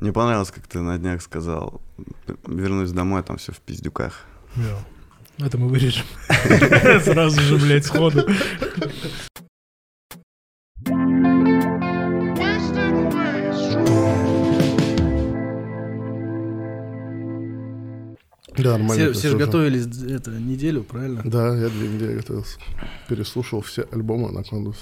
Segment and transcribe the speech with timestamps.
[0.00, 1.80] Мне понравилось, как ты на днях сказал.
[2.46, 4.26] Вернусь домой, там все в пиздюках.
[4.54, 5.46] Да.
[5.46, 6.04] Это мы вырежем.
[7.02, 8.26] Сразу же, блядь, сходу.
[18.58, 18.92] Да, нормально.
[18.94, 21.22] Все, все же готовились это, неделю, правильно?
[21.24, 22.58] Да, я две недели готовился.
[23.08, 24.76] Переслушал все альбомы на Кондус.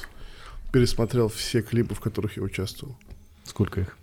[0.73, 2.97] Пересмотрел все клипы, в которых я участвовал.
[3.45, 3.97] Сколько их?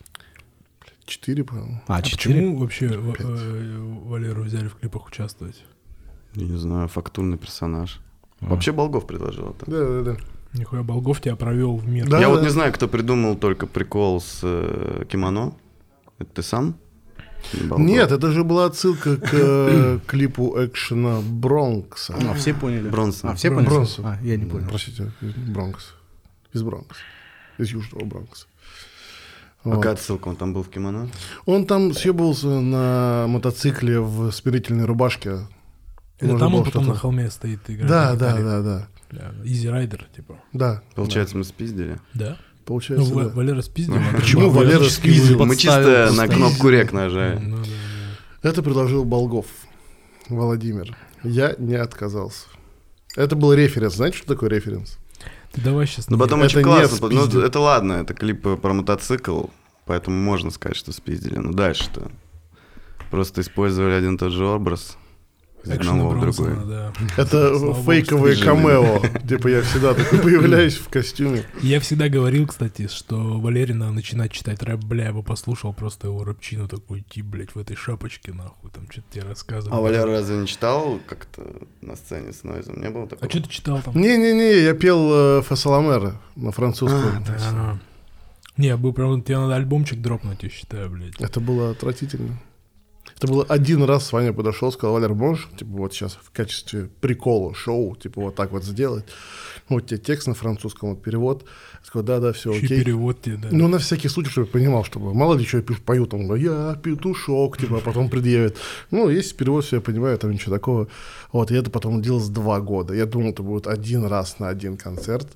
[1.12, 1.82] Четыре, по-моему.
[1.88, 2.36] А, А четыре?
[2.39, 3.18] почему вообще Пять.
[3.19, 5.61] э, Валеру взяли в клипах участвовать?
[6.36, 8.00] Я не знаю, фактурный персонаж.
[8.39, 8.46] А.
[8.46, 9.69] Вообще Болгов предложил это.
[9.69, 10.18] Да, да, да.
[10.54, 12.07] Нихуя Болгов тебя провел в мир.
[12.10, 12.18] Да.
[12.18, 15.54] Я вот не знаю, кто придумал только прикол с э, кимоно.
[16.18, 16.75] Это ты сам?
[17.68, 17.86] Болгов?
[17.86, 22.16] Нет, это же была отсылка к э, клипу экшена Бронкса.
[22.30, 22.88] А, все поняли.
[22.88, 23.32] Бронсон.
[23.32, 23.66] А, все поняли?
[23.68, 24.05] Бронсон.
[24.05, 24.69] А, я не понял.
[24.69, 25.93] Простите, Бронкс.
[26.54, 27.02] Из Бронкса.
[27.57, 28.47] Из Южного Бронкса.
[29.64, 29.75] А Вот.
[29.78, 30.28] какая отсылка?
[30.29, 31.10] Он там был в кимоно?
[31.46, 35.47] Он там съебывался на мотоцикле в смирительной рубашке.
[36.19, 37.89] Это там он потом на холме стоит и играет.
[37.89, 38.88] Да, да, да, да.
[39.11, 40.39] Да, Изи Райдер, типа.
[40.53, 42.00] Да, Получается, мы спиздили.
[42.13, 42.30] Да?
[42.30, 43.30] Ну, получается, Ва- да.
[43.30, 43.95] Валера спиздил.
[43.95, 45.45] Ну, а почему Валера спиздил?
[45.45, 47.38] Мы чисто на кнопку рек нажали.
[47.39, 48.50] Ну, да, да.
[48.50, 49.45] Это предложил Болгов
[50.30, 50.95] Владимир.
[51.23, 52.45] Я не отказался.
[53.16, 53.95] Это был референс.
[53.95, 54.97] Знаете, что такое референс?
[55.52, 56.09] Ты давай сейчас...
[56.09, 57.09] Ну потом Это очень классно.
[57.09, 59.45] Ну, это ладно, это клип э, про мотоцикл,
[59.92, 61.36] поэтому можно сказать, что спиздили.
[61.36, 62.09] Но дальше-то
[63.09, 64.97] просто использовали один и тот же образ
[65.66, 66.56] одного в ну, другой.
[66.66, 66.94] да.
[67.17, 69.02] Это Слава богу, фейковые что камео.
[69.28, 71.44] Типа я всегда такой появляюсь в костюме.
[71.62, 76.08] Я всегда говорил, кстати, что Валерий надо начинать читать рэп, бля, я бы послушал просто
[76.08, 79.75] его рэпчину такой, идти, блядь, в этой шапочке, нахуй, там что-то тебе рассказывал.
[79.75, 81.44] А Валера разве не читал как-то
[81.81, 82.81] на сцене с Нойзом?
[82.81, 83.30] Не было А такого?
[83.30, 83.94] что ты читал там?
[83.94, 87.25] Не-не-не, я пел э, Фасаламера на французском.
[87.28, 87.78] А,
[88.57, 91.19] Не, был прям, тебе надо альбомчик дропнуть, я считаю, блядь.
[91.19, 92.39] Это было отвратительно.
[93.17, 97.53] Это было один раз Ваня подошел, сказал, Валер, можешь, типа, вот сейчас в качестве прикола,
[97.53, 99.06] шоу, типа, вот так вот сделать?
[99.69, 101.45] Вот тебе текст на французском, вот перевод.
[101.73, 102.84] Я сказал, да-да, все Еще окей.
[102.84, 103.50] перевод тебе, да.
[103.51, 106.33] Ну, на всякий случай, чтобы я понимал, чтобы мало ли что я пишу, пою, там,
[106.35, 108.57] я петушок, типа, а потом предъявит.
[108.89, 110.88] Ну, есть перевод, все я понимаю, там ничего такого.
[111.31, 112.94] Вот, и это потом длилось два года.
[112.95, 115.28] Я думал, это будет один раз на один концерт.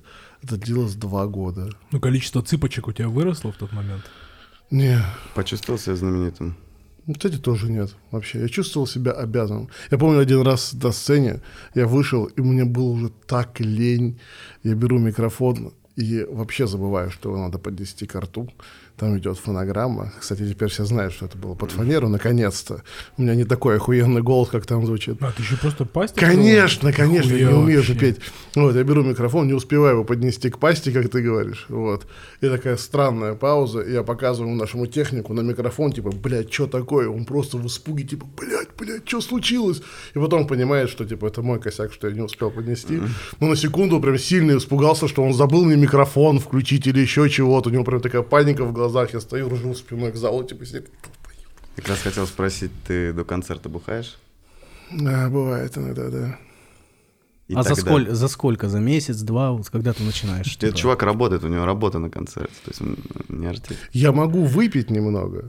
[0.46, 1.70] Это длилось два года.
[1.90, 4.04] Ну, количество цыпочек у тебя выросло в тот момент?
[4.70, 5.00] Не,
[5.34, 6.56] Почувствовал себя знаменитым.
[7.04, 8.42] Ну, Кстати, тоже нет вообще.
[8.42, 9.70] Я чувствовал себя обязанным.
[9.90, 11.40] Я помню один раз на сцене,
[11.74, 14.20] я вышел, и мне было уже так лень.
[14.62, 18.48] Я беру микрофон и вообще забываю, что его надо поднести к рту.
[18.96, 20.10] Там идет фонограмма.
[20.18, 22.82] Кстати, теперь все знают, что это было под фанеру, наконец-то.
[23.18, 25.18] У меня не такой охуенный голос, как там звучит.
[25.20, 26.18] А, ты еще просто пастик?
[26.18, 28.16] Конечно, конечно, я не умею же петь.
[28.54, 31.66] Вот, я беру микрофон, не успеваю его поднести к пасти, как ты говоришь.
[31.68, 32.06] Вот.
[32.40, 37.06] И такая странная пауза, я показываю нашему технику на микрофон, типа, блядь, что такое?
[37.06, 39.82] Он просто в испуге, типа, блядь, блядь, что случилось?
[40.14, 43.02] И потом понимает, что, типа, это мой косяк, что я не успел поднести.
[43.40, 47.68] Но на секунду прям сильно испугался, что он забыл мне микрофон включить или еще чего-то.
[47.68, 49.14] У него прям такая паника в глазах.
[49.14, 50.84] Я стою, ржу спиной к залу, типа, себе,
[51.76, 54.16] Как раз хотел спросить, ты до концерта бухаешь?
[54.92, 56.38] да, бывает иногда, да.
[57.48, 58.68] И а за, тогда- сколь- за сколько?
[58.68, 59.52] За месяц, два?
[59.52, 60.46] Вот когда ты начинаешь?
[60.46, 60.76] Этот типа?
[60.76, 62.52] чувак работает, у него работа на концерте.
[62.64, 62.96] То есть он
[63.28, 63.78] не артист.
[63.92, 65.46] Я могу выпить немного.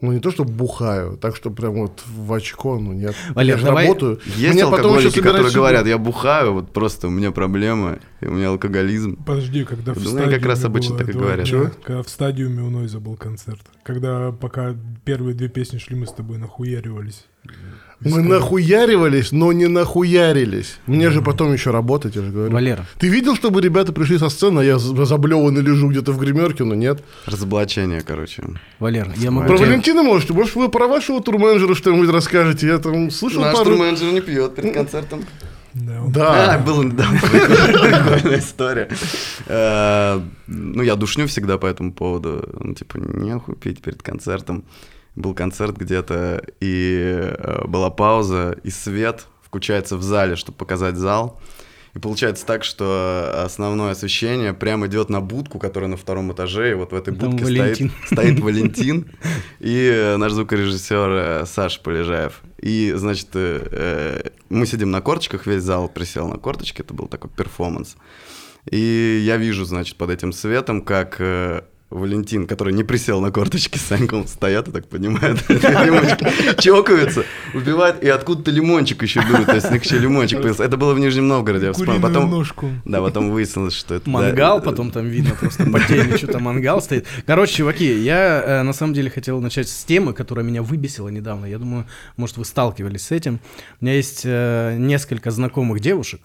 [0.00, 3.14] Ну, не то, что бухаю, так что прям вот в очко, ну нет.
[3.34, 4.18] Валер, я же давай- работаю.
[4.36, 8.32] Есть Мне алкоголики, которые сюда- говорят, я бухаю, вот просто у меня проблемы, и у
[8.32, 9.16] меня алкоголизм.
[9.24, 11.46] Подожди, когда в думаю, как раз стадиуме обычно так и говорят.
[11.46, 11.70] Чего?
[11.84, 13.60] Когда в стадиуме у Нойза был концерт.
[13.82, 14.74] Когда пока
[15.04, 17.26] первые две песни шли, мы с тобой нахуяривались.
[18.02, 20.78] Мы нахуяривались, но не нахуярились.
[20.86, 22.52] Мне же потом еще работать, я же говорю.
[22.52, 26.18] Валера, Ты видел, чтобы ребята пришли со сцены, а я за- заблеванный лежу где-то в
[26.18, 27.02] гримерке, но нет.
[27.26, 28.42] Разоблачение, короче.
[28.78, 32.66] Валера, я могу Про Валентина, может, может, вы про вашего турменеджера что-нибудь расскажете?
[32.68, 33.66] Я там слышал Наш пару...
[33.76, 35.20] турменеджер не пьет перед концертом.
[35.74, 36.54] Да, Да.
[36.54, 38.88] А, была недавно прикольная история.
[39.46, 42.48] Э, Ну, я душню всегда по этому поводу.
[42.58, 44.64] Ну, типа, нехуй пить перед концертом.
[45.20, 51.40] Был концерт где-то, и э, была пауза, и свет включается в зале, чтобы показать зал.
[51.94, 56.74] И получается так, что основное освещение прямо идет на будку, которая на втором этаже, и
[56.74, 57.90] вот в этой Там будке Валентин.
[57.90, 59.10] стоит, стоит Валентин
[59.58, 62.40] и э, наш звукорежиссер э, Саша Полежаев.
[62.62, 67.96] И, значит, мы сидим на корточках, весь зал присел на корточки, это был такой перформанс.
[68.70, 71.16] И я вижу, значит, под этим светом, как
[71.90, 78.02] Валентин, который не присел на корточки с Саньком, стоят и так поднимают лимончик, чокаются, убивают,
[78.02, 80.62] и откуда-то лимончик еще берут, то есть у них еще лимончик появился.
[80.62, 82.00] Это было в Нижнем Новгороде, я вспомнил.
[82.00, 82.70] Потом, ножку.
[82.84, 84.04] да, потом выяснилось, что это...
[84.06, 87.06] да, Мангал, потом там видно просто по теме, что там мангал стоит.
[87.26, 91.46] Короче, чуваки, я э, на самом деле хотел начать с темы, которая меня выбесила недавно.
[91.46, 93.40] Я думаю, может, вы сталкивались с этим.
[93.80, 96.20] У меня есть э, несколько знакомых девушек,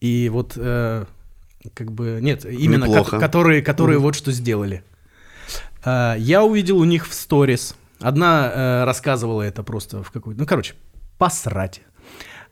[0.00, 1.06] и вот э,
[1.74, 4.84] как бы нет, именно ко- которые, которые вот что сделали.
[5.88, 7.74] Э, я увидел у них в сторис.
[8.00, 10.74] Одна э, рассказывала это просто в какой-то, ну короче,
[11.18, 11.82] посрать.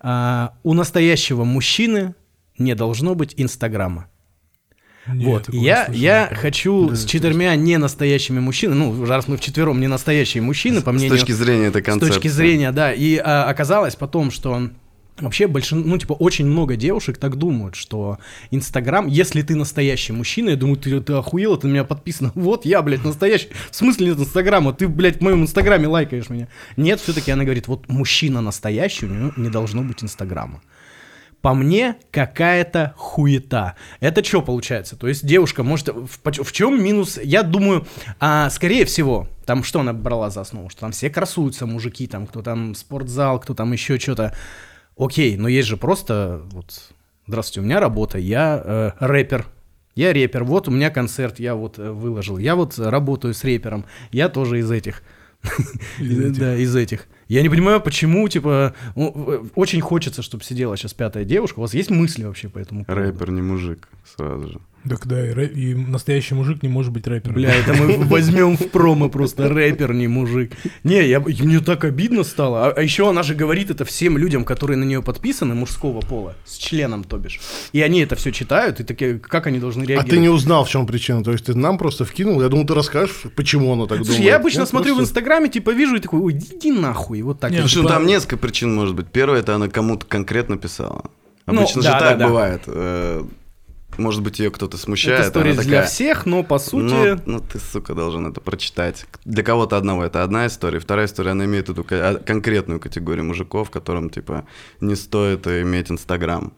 [0.01, 2.15] А, у настоящего мужчины
[2.59, 4.09] не должно быть Инстаграма.
[5.07, 9.87] Не, вот, я, я хочу с четырьмя не настоящими мужчинами, ну, раз мы вчетвером не
[9.87, 11.17] настоящие мужчины, по С мнению...
[11.17, 12.13] точки зрения этой С концепции.
[12.15, 12.93] точки зрения, да.
[12.93, 14.71] И а, оказалось потом, что
[15.21, 18.19] вообще большинство, ну, типа, очень много девушек так думают, что
[18.51, 22.33] Инстаграм, если ты настоящий мужчина, я думаю, ты, ты охуел, ты на меня подписан.
[22.47, 23.49] Вот я, блядь, настоящий.
[23.71, 24.73] В смысле нет Инстаграма?
[24.73, 26.49] Ты, блядь, в моем Инстаграме лайкаешь меня.
[26.77, 30.63] Нет, все-таки она говорит, вот мужчина настоящий, у него не должно быть Инстаграма.
[31.41, 33.77] По мне, какая-то хуета.
[34.01, 34.97] Это что получается?
[34.97, 35.89] То есть девушка может...
[35.89, 37.21] В, в чем минус?
[37.23, 37.87] Я думаю,
[38.19, 40.71] а, скорее всего, там что она брала за основу?
[40.71, 44.35] Что там все красуются, мужики, там кто там спортзал, кто там еще что-то.
[44.97, 46.91] Окей, но есть же просто вот...
[47.27, 49.47] Здравствуйте, у меня работа, я э, рэпер.
[49.95, 52.39] Я рэпер, вот у меня концерт, я вот э, выложил.
[52.39, 55.03] Я вот работаю с рэпером, я тоже из этих.
[55.99, 56.39] Из этих.
[56.39, 57.07] Да, из этих.
[57.29, 61.59] Я не понимаю, почему, типа, ну, очень хочется, чтобы сидела сейчас пятая девушка.
[61.59, 63.07] У вас есть мысли вообще по этому поводу?
[63.07, 64.61] Рэпер не мужик, сразу же.
[64.89, 67.35] Так да, и, рэ- и настоящий мужик не может быть рэпером.
[67.35, 70.53] Бля, это мы возьмем в промо просто рэпер, не мужик.
[70.85, 72.67] Не, я, мне так обидно стало.
[72.69, 76.37] А, а еще она же говорит это всем людям, которые на нее подписаны, мужского пола,
[76.45, 77.41] с членом, то бишь.
[77.73, 80.11] И они это все читают, и такие, как они должны А реагировать?
[80.11, 81.25] ты не узнал, в чем причина?
[81.25, 82.41] То есть ты нам просто вкинул?
[82.43, 84.27] Я думал, ты расскажешь, почему она так Слушай, думает.
[84.27, 87.23] я обычно Нет, смотрю в просто- Инстаграме, типа, вижу и такой, ой, иди нахуй, и
[87.23, 87.51] вот так.
[87.51, 87.71] Не, вот.
[87.71, 89.07] Слушай, ну там несколько причин может быть.
[89.09, 91.11] Первое, это она кому-то конкретно писала.
[91.47, 92.27] Ну, Обычно да, же да, так да.
[92.29, 92.63] бывает.
[93.99, 95.21] Может быть, ее кто-то смущает.
[95.21, 97.15] Это сторис она для такая, всех, но по сути...
[97.17, 99.07] Ну, ну, ты, сука, должен это прочитать.
[99.25, 103.71] Для кого-то одного это одна история, вторая история, она имеет эту а, конкретную категорию мужиков,
[103.71, 104.47] которым, типа,
[104.81, 106.53] не стоит иметь Инстаграм.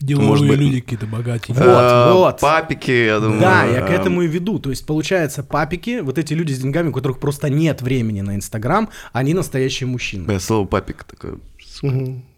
[0.00, 1.54] Деловые может быть- люди какие-то богатые.
[1.54, 2.40] Вот, Э, вот.
[2.40, 3.40] Папики, я думаю.
[3.40, 4.58] Да, я к э, этому и веду.
[4.58, 8.34] То есть, получается, папики, вот эти люди с деньгами, у которых просто нет времени на
[8.34, 10.40] Инстаграм, они настоящие мужчины.
[10.40, 11.38] Слово папик такое.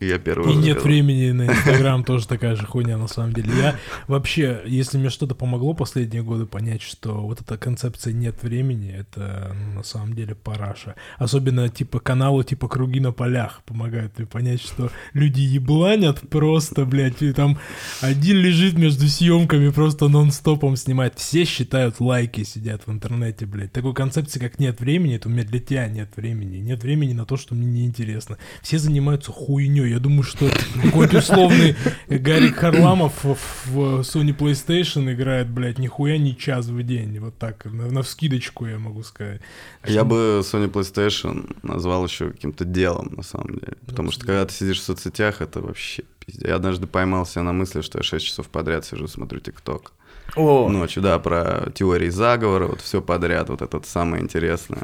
[0.01, 3.51] Я первый И нет времени на Инстаграм, тоже такая же хуйня на самом деле.
[3.55, 8.93] Я вообще, если мне что-то помогло последние годы понять, что вот эта концепция нет времени,
[8.93, 10.95] это ну, на самом деле параша.
[11.19, 17.23] Особенно типа каналы типа Круги на полях помогают мне понять, что люди ебланят просто, блядь,
[17.23, 17.59] и там
[18.01, 21.19] один лежит между съемками, просто нон-стопом снимает.
[21.19, 23.73] Все считают лайки, сидят в интернете, блядь.
[23.73, 26.59] Такой концепции, как нет времени, это у меня для тебя нет времени.
[26.59, 28.39] Нет времени на то, что мне неинтересно.
[28.63, 29.91] Все занимаются хуйней.
[29.91, 30.49] Я думаю, что
[30.83, 31.77] какой-то условный
[32.09, 37.19] Гарик Харламов в Sony PlayStation играет, блядь, нихуя не час в день.
[37.19, 39.41] Вот так, на, на вскидочку я могу сказать.
[39.85, 43.75] Я бы Sony PlayStation назвал еще каким-то делом, на самом деле.
[43.87, 46.49] Потому что когда ты сидишь в соцсетях, это вообще пиздец.
[46.49, 49.93] Я однажды поймал себя на мысли, что я 6 часов подряд сижу, смотрю ТикТок.
[50.35, 54.83] О, Ночью, да, про теории заговора, вот все подряд, вот это самое интересное.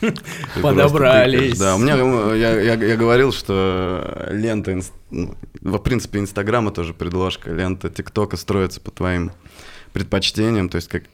[0.62, 1.58] Подобрались.
[1.58, 1.94] Да, у меня,
[2.34, 4.78] я, я, я говорил, что лента,
[5.10, 9.32] ну, в принципе, Инстаграма тоже предложка, лента ТикТока строится по твоим
[9.92, 11.04] предпочтениям, то есть как,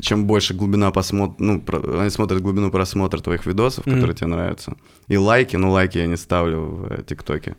[0.00, 3.94] чем больше глубина просмотра, ну, про- они смотрят глубину просмотра твоих видосов, Мгм.
[3.96, 4.74] которые тебе нравятся,
[5.06, 7.54] и лайки, ну, лайки я не ставлю в э, ТикТоке, Э,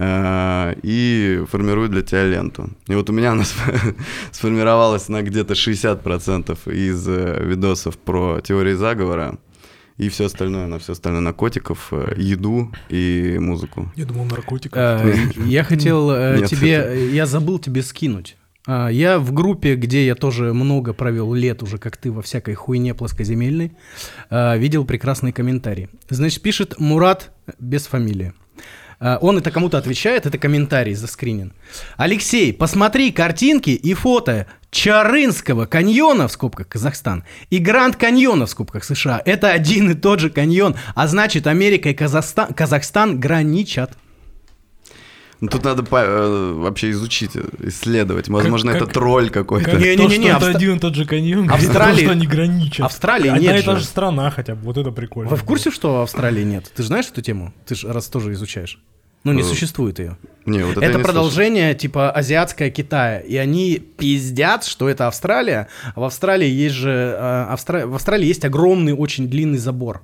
[0.00, 2.70] и формируют для тебя ленту.
[2.88, 3.96] И вот у меня она сф-
[4.32, 9.38] сформировалась на где-то 60% из э, видосов про теории заговора,
[9.96, 13.92] и все остальное, на все остальное на котиков, э, еду и музыку.
[13.94, 14.76] Я думал, наркотиков.
[14.82, 15.14] э,
[15.46, 18.36] я хотел э, тебе, я забыл тебе скинуть.
[18.66, 22.54] А, Я в группе, где я тоже много провел лет уже, как ты, во всякой
[22.54, 23.72] хуйне плоскоземельной,
[24.30, 25.88] видел прекрасный комментарий.
[26.08, 28.32] Значит, пишет Мурат без фамилии.
[29.06, 31.52] А, Он это кому-то отвечает, это комментарий заскринен.
[31.98, 38.82] Алексей, посмотри картинки и фото Чарынского каньона в скобках Казахстан и Гранд каньона в скобках
[38.82, 39.20] США.
[39.26, 43.92] Это один и тот же каньон, а значит Америка и Казахстан, Казахстан граничат.
[45.40, 48.28] Ну, тут надо по- э, вообще изучить, э, исследовать.
[48.28, 49.70] Возможно, как- это тролль какой-то.
[49.72, 52.86] Как Не-не-не, то, что это один и тот же каньон, Австралия- что они граничат.
[52.86, 53.84] Австралии Одна нет и та же.
[53.84, 55.28] страна хотя бы, вот это прикольно.
[55.30, 56.72] Вы в курсе, что в Австралии нет?
[56.74, 57.52] Ты же знаешь эту тему?
[57.66, 58.78] Ты же раз тоже изучаешь.
[59.24, 60.16] Ну, не Э, существует ее.
[60.46, 63.20] Не, вот это, Это не продолжение типа азиатская Китая.
[63.20, 65.68] И они пиздят, что это Австралия.
[65.94, 66.90] А в Австралии есть же...
[67.18, 70.02] э, Австра- В Австралии есть огромный, очень длинный забор.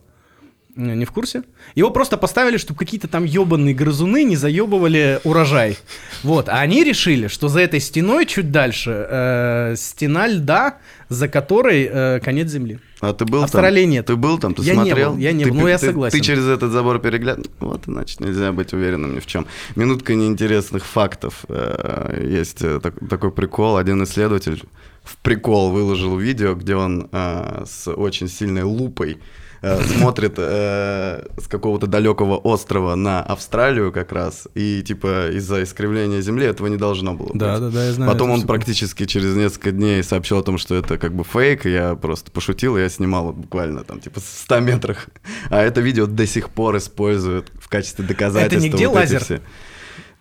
[0.77, 1.43] Э, Не в курсе?
[1.75, 5.77] Его просто поставили, чтобы какие-то там ебаные грызуны не заебывали урожай.
[6.23, 6.49] Вот.
[6.49, 10.79] А они решили, что за этой стеной чуть дальше э, стена льда,
[11.11, 12.79] за которой э, конец земли.
[13.01, 13.91] А ты был Австралии там?
[13.91, 14.07] нет.
[14.07, 14.55] Ты был там?
[14.55, 15.11] Ты Я не смотрел?
[15.13, 16.19] был, я не Ты был, но я ты- согласен.
[16.19, 17.47] Ты через этот забор переглядывал?
[17.61, 19.47] Вот, значит, нельзя быть уверенным ни в чем.
[19.77, 21.45] Минутка неинтересных фактов.
[21.49, 23.77] Э, Есть э, так- такой прикол.
[23.77, 24.63] Один исследователь
[25.05, 29.19] в прикол выложил видео, где он э, с очень сильной лупой
[29.63, 36.21] э, смотрит э, с какого-то далекого острова на Австралию как раз, и типа из-за искривления
[36.21, 37.61] Земли этого не должно было Да, быть.
[37.63, 38.13] да, да, я знаю.
[38.13, 38.49] Потом он штуку.
[38.55, 42.31] практически через несколько дней сообщил о том, что это как бы фейк, и я просто
[42.31, 45.09] пошутил, и я снимал буквально там типа в 100 метрах.
[45.51, 48.67] А это видео до сих пор используют в качестве доказательства.
[48.67, 49.25] нигде вот лазер?
[49.25, 49.41] все.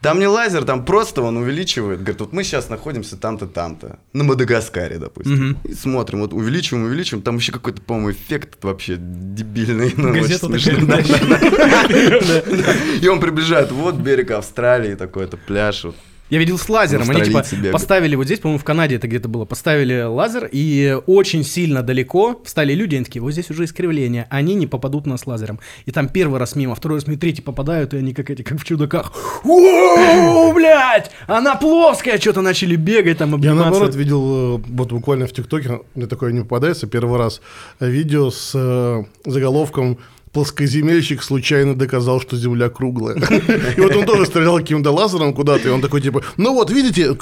[0.02, 2.00] Там не лазер, там просто он увеличивает.
[2.00, 4.00] Говорит, вот мы сейчас находимся там-то, там-то.
[4.14, 5.34] На Мадагаскаре, допустим.
[5.34, 5.58] Мгм.
[5.66, 7.22] И смотрим, вот увеличиваем, увеличиваем.
[7.22, 9.94] Там еще какой-то, по-моему, эффект вообще дебильный.
[9.98, 11.04] ну, Газета такая.
[13.02, 15.84] И он приближает, вот берег Австралии, такой-то пляж.
[15.84, 15.96] вот.
[16.30, 17.10] Я видел с лазером.
[17.10, 17.72] Они типа бегают.
[17.72, 22.40] поставили вот здесь, по-моему, в Канаде это где-то было, поставили лазер, и очень сильно далеко
[22.44, 25.60] встали люди, они такие, вот здесь уже искривление, они не попадут на с лазером.
[25.86, 28.60] И там первый раз мимо, второй раз мимо, третий попадают, и они как эти, как
[28.60, 29.12] в чудаках.
[29.44, 31.12] О, блядь!
[31.28, 32.20] Она плоская!
[32.20, 33.64] Что-то начали бегать там, Я обниматься.
[33.64, 37.42] наоборот видел, э, вот буквально в ТикТоке, мне такое не попадается, первый раз,
[37.80, 39.98] видео с э, заголовком
[40.32, 43.16] плоскоземельщик случайно доказал, что Земля круглая.
[43.78, 47.16] И вот он тоже стрелял каким-то лазером куда-то, и он такой типа, ну вот, видите,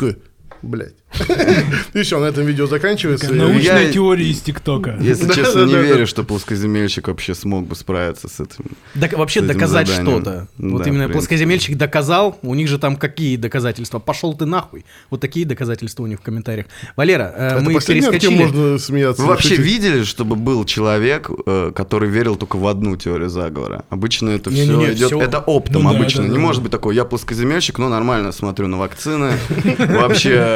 [0.62, 0.94] Блядь.
[1.94, 3.34] И все, на этом видео заканчивается.
[3.34, 4.98] Научная Я- теория из ТикТока.
[5.00, 6.06] Если Да, честно, да, не да, верю, да.
[6.06, 8.66] что плоскоземельщик вообще смог бы справиться с этим.
[8.96, 10.22] Док- вообще с этим доказать заданием.
[10.22, 10.48] что-то.
[10.58, 14.00] Да, вот именно плоскоземельщик доказал, у них же там какие доказательства?
[14.00, 14.86] Пошел ты нахуй.
[15.10, 16.66] Вот такие доказательства у них в комментариях.
[16.96, 18.36] Валера, э, мы перескочили.
[18.36, 19.22] можно смеяться.
[19.22, 23.86] Вы вообще видели, чтобы был человек, э, который верил только в одну теорию заговора?
[23.90, 26.24] Обычно это все идет, это оптом Ну да, обычно.
[26.24, 26.64] да, не да, может да.
[26.64, 29.32] быть такого, я плоскоземельщик, но нормально смотрю на вакцины.
[29.78, 30.47] Вообще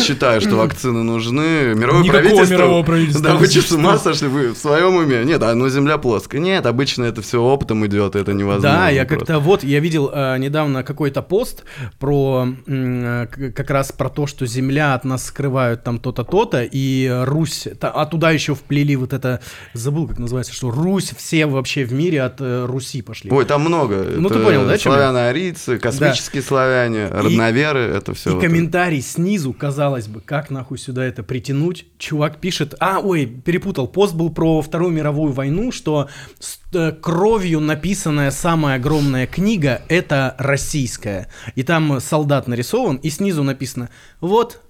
[0.00, 1.74] считаю, что вакцины нужны.
[1.74, 2.54] Мировое Никакого правительство...
[2.54, 4.28] мирового правительства Да, вы что, с ума сошли?
[4.28, 5.24] Вы в своем уме?
[5.24, 6.40] Нет, а ну земля плоская.
[6.40, 8.78] Нет, обычно это все оптом идет, это невозможно.
[8.78, 11.64] Да, я как-то вот я видел э, недавно какой-то пост
[11.98, 16.62] про э, к- как раз про то, что Земля от нас скрывают там то-то, то-то,
[16.70, 19.40] и Русь, та- а туда еще вплели вот это,
[19.74, 23.30] забыл как называется, что Русь все вообще в мире от э, Руси пошли.
[23.30, 24.06] Ой, там много.
[24.16, 24.78] Ну, Это ты понял, да?
[24.78, 28.36] Славяно-арийцы, космические славяне, родноверы, это все.
[28.36, 31.86] И комментарий снизу, казалось бы, как нахуй сюда это притянуть?
[31.98, 37.60] Чувак пишет, а, ой, перепутал, пост был про Вторую мировую войну, что с э, кровью
[37.60, 41.28] написанная самая огромная книга— это российская.
[41.54, 43.90] И там солдат нарисован, и снизу написано,
[44.20, 44.60] вот,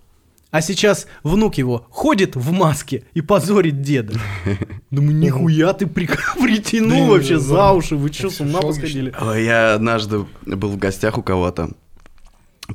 [0.51, 4.15] а сейчас внук его ходит в маске и позорит деда.
[4.91, 6.07] Думаю, нихуя ты при-
[6.43, 9.15] притянул вообще за уши, вы что, с ума посходили?
[9.41, 11.71] Я однажды был в гостях у кого-то.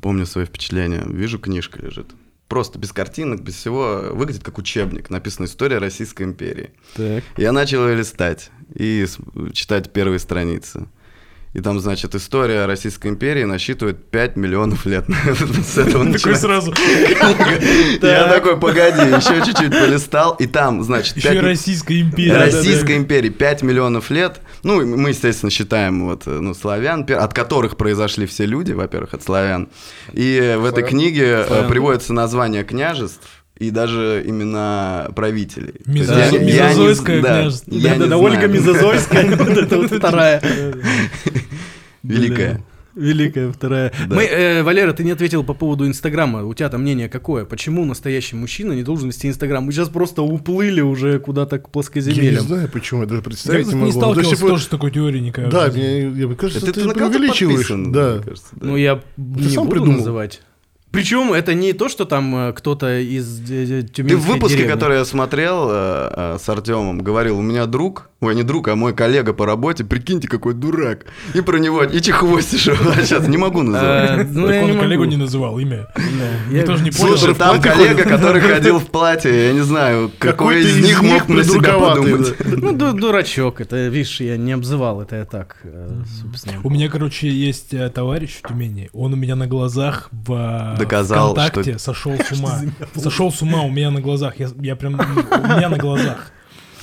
[0.02, 1.04] Помню свои впечатления.
[1.08, 2.08] Вижу, книжка лежит.
[2.48, 4.10] Просто без картинок, без всего.
[4.12, 5.10] Выглядит как учебник.
[5.10, 6.72] Написана история Российской империи.
[6.96, 7.24] Так.
[7.36, 9.06] Я начал ее листать и
[9.54, 10.88] читать первые страницы.
[11.58, 15.06] И там, значит, история Российской империи насчитывает 5 миллионов лет.
[15.66, 16.72] С этого Такой сразу.
[18.04, 20.36] Я такой, погоди, еще чуть-чуть полистал.
[20.36, 22.38] И там, значит, Еще Российская империя.
[22.38, 24.40] Российской империи 5 миллионов лет.
[24.62, 29.24] Ну, мы, естественно, считаем вот, э, ну, славян, от которых произошли все люди, во-первых, от
[29.24, 29.68] славян.
[30.14, 31.70] И в этой книге э, Славян.
[31.70, 33.28] приводятся названия княжеств
[33.60, 35.74] и даже имена правителей.
[35.84, 37.72] То есть Мезо- я не- я не- да, княжество.
[37.74, 38.48] я не Да-да-да, Ольга.
[38.48, 40.42] Мезозойская, вот это вот вторая.
[42.04, 42.64] Великая.
[42.96, 43.94] Великая вторая.
[44.10, 44.16] Да.
[44.16, 46.44] Мы, э, Валера, ты не ответил по поводу Инстаграма.
[46.46, 47.46] У тебя там мнение какое?
[47.46, 49.64] Почему настоящий мужчина не должен вести Инстаграм?
[49.64, 52.44] Мы сейчас просто уплыли уже куда-то к Я не плоскоземельям.
[52.44, 53.86] знаю, почему, я даже Я представить не не могу.
[53.86, 55.66] Ну, то сталкивался есть, типа, тоже с такой теорией никогда.
[55.68, 57.72] Да, мне, я, мне кажется, Это ты, ты преувеличиваешь.
[57.92, 58.18] Да.
[58.26, 58.66] кажется, да.
[58.68, 59.98] Ну, я не сам буду придумал.
[59.98, 60.42] называть.
[60.98, 64.58] Причем это не то, что там э, кто-то из э, э, Ты Тюменской в выпуске,
[64.58, 64.74] деревни.
[64.74, 68.76] который я смотрел э, э, с Артемом, говорил, у меня друг, ой, не друг, а
[68.76, 71.06] мой коллега по работе, прикиньте, какой дурак.
[71.36, 72.78] И про него, и чехвостишь его.
[72.98, 74.28] А Сейчас не могу называть.
[74.32, 75.88] Ну, он коллегу не называл имя.
[76.52, 77.16] Я тоже не понял.
[77.16, 81.44] Слушай, там коллега, который ходил в платье, я не знаю, какой из них мог на
[81.44, 82.34] себя подумать.
[82.60, 85.58] Ну, ду- дурачок, это, видишь, я не обзывал, это я так,
[86.22, 86.56] собственно.
[86.64, 88.90] У меня, короче, есть товарищ в Тюмени.
[88.94, 92.62] Он у меня на глазах в Доказал, ВКонтакте что- сошел с ума.
[92.96, 94.40] Сошел с ума у меня на глазах.
[94.40, 94.98] Я, я прям у
[95.58, 96.32] меня на глазах.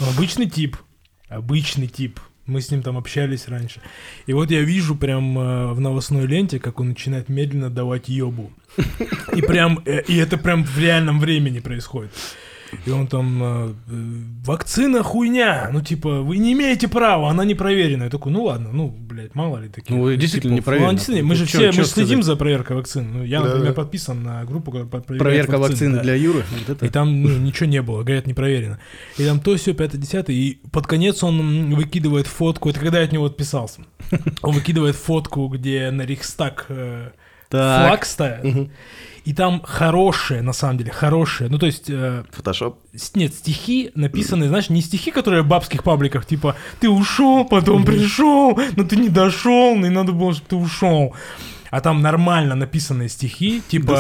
[0.01, 0.77] Он обычный тип.
[1.29, 2.21] Обычный тип.
[2.47, 3.81] Мы с ним там общались раньше.
[4.27, 8.53] И вот я вижу прям э, в новостной ленте, как он начинает медленно давать ёбу.
[9.35, 12.13] И прям, э, и это прям в реальном времени происходит.
[12.87, 13.95] И он там, э, э,
[14.45, 18.05] вакцина хуйня, ну типа, вы не имеете права, она не проверена.
[18.05, 19.91] Я такой, ну ладно, ну, блядь, мало ли таких.
[19.91, 20.57] Ну, действительно типов.
[20.57, 20.93] не проверено.
[20.93, 23.13] Ну, действительно, мы же Ну, чё- все, мы же следим за проверкой вакцин.
[23.13, 26.45] Ну, я, например, подписан на группу, которая Проверка вакцины для Юры.
[26.81, 28.79] И там ну, ничего не было, говорят, не проверено.
[29.19, 30.37] И там то все, пятое, десятое.
[30.37, 32.71] И под конец он выкидывает фотку.
[32.71, 33.83] Это когда я от него отписался.
[34.43, 37.11] Он выкидывает фотку, где на Рейхстаг э,
[37.51, 38.69] флаг ставят.
[39.25, 41.49] И там хорошие, на самом деле, хорошие.
[41.49, 42.79] Ну, то есть, э, Фотошоп?
[42.95, 47.85] с- нет, стихи написаны, знаешь, не стихи, которые в бабских пабликах, типа, ты ушел, потом
[47.87, 51.15] пришел, но ты не дошел, и надо было, чтобы ты ушел.
[51.71, 53.93] А там нормально написанные стихи, типа.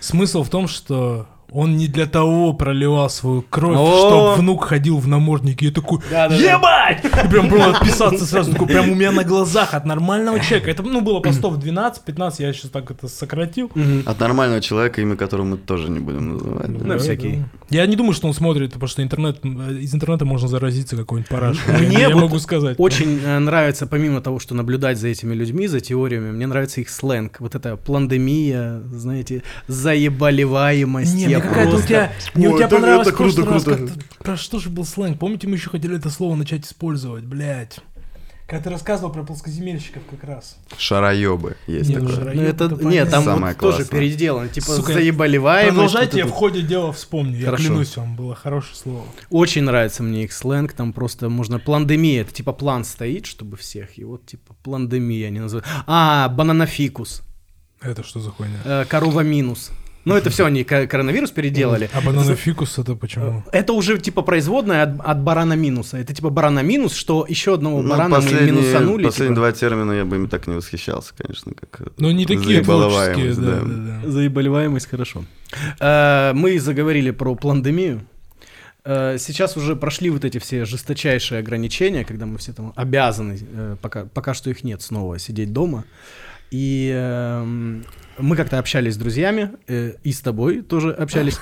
[0.00, 5.06] Смысл в том, что он не для того проливал свою кровь, чтобы внук ходил в
[5.06, 5.66] наморднике.
[5.66, 7.04] Я такой, ебать!
[7.04, 10.72] И прям было отписаться сразу, такой, прям у меня на глазах от нормального человека.
[10.72, 13.70] Это, ну, было постов 12-15, я сейчас так это сократил.
[14.04, 16.68] От нормального человека, имя которого мы тоже не будем называть.
[16.68, 17.44] На всякий.
[17.70, 21.62] Я не думаю, что он смотрит, потому что интернет, из интернета можно заразиться какой-нибудь парашей.
[21.86, 22.74] Мне я вот могу сказать.
[22.78, 26.90] Очень э, нравится, помимо того, что наблюдать за этими людьми, за теориями, мне нравится их
[26.90, 27.36] сленг.
[27.38, 31.14] Вот эта пландемия, знаете, заеболеваемость.
[31.14, 34.58] Не, какая-то у тебя, мне у тебя понравилось это в прошлый круто, раз Про что
[34.58, 35.18] же был сленг?
[35.18, 37.78] Помните, мы еще хотели это слово начать использовать, блядь.
[38.46, 40.58] Когда ты рассказывал про плоскоземельщиков как раз.
[40.76, 42.34] Шароебы есть Не, ну, такое.
[42.34, 44.00] Ну, это, это нет, там Самое вот тоже классное.
[44.00, 44.48] переделано.
[44.50, 45.72] Типа Сука, заеболеваемость.
[45.74, 47.38] Продолжайте, я в ходе дела вспомню.
[47.38, 47.64] Я Хорошо.
[47.64, 49.04] клянусь вам, было хорошее слово.
[49.30, 53.96] Очень нравится мне их сленг, там просто можно пландемия, это типа план стоит, чтобы всех,
[53.96, 55.66] и вот типа пландемия они называют.
[55.86, 57.22] А, бананафикус,
[57.80, 58.58] Это что за хуйня?
[58.64, 59.70] э, корова минус.
[60.04, 61.88] Ну это все они ко- коронавирус переделали.
[61.92, 63.42] А банана фикус это почему?
[63.52, 65.96] Это уже типа производная от, от барана минуса.
[65.98, 69.04] Это типа барана минус, что еще одного Ну, барана мы последние, минусанули.
[69.04, 69.40] последние типа.
[69.40, 73.40] два термина я бы ими так не восхищался, конечно, как Ну не такие творческие, заебаловаемость,
[73.40, 74.10] да, да, да.
[74.10, 75.24] Заеболеваемость, хорошо.
[75.80, 78.00] Э, Мы заговорили про пландемию.
[78.84, 83.76] Э, Сейчас уже прошли вот эти все жесточайшие ограничения, когда мы все там обязаны, э,
[83.80, 85.84] пока, пока что их нет, снова сидеть дома.
[86.50, 87.84] И эм,
[88.18, 91.38] мы как-то общались с друзьями, э, и с тобой тоже общались.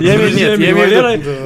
[0.00, 0.86] Я имею- нет, я имею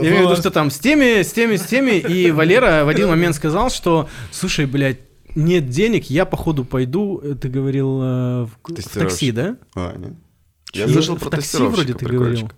[0.01, 3.35] в виду- что там с теми, с теми, с теми, и Валера в один момент
[3.35, 4.99] сказал, что, слушай, блядь,
[5.35, 8.51] нет денег, я походу пойду, э, ты говорил, э, в,
[9.01, 9.57] такси, да?
[9.75, 10.13] А, нет.
[10.73, 12.51] Я слышал В про такси вроде ты говорил.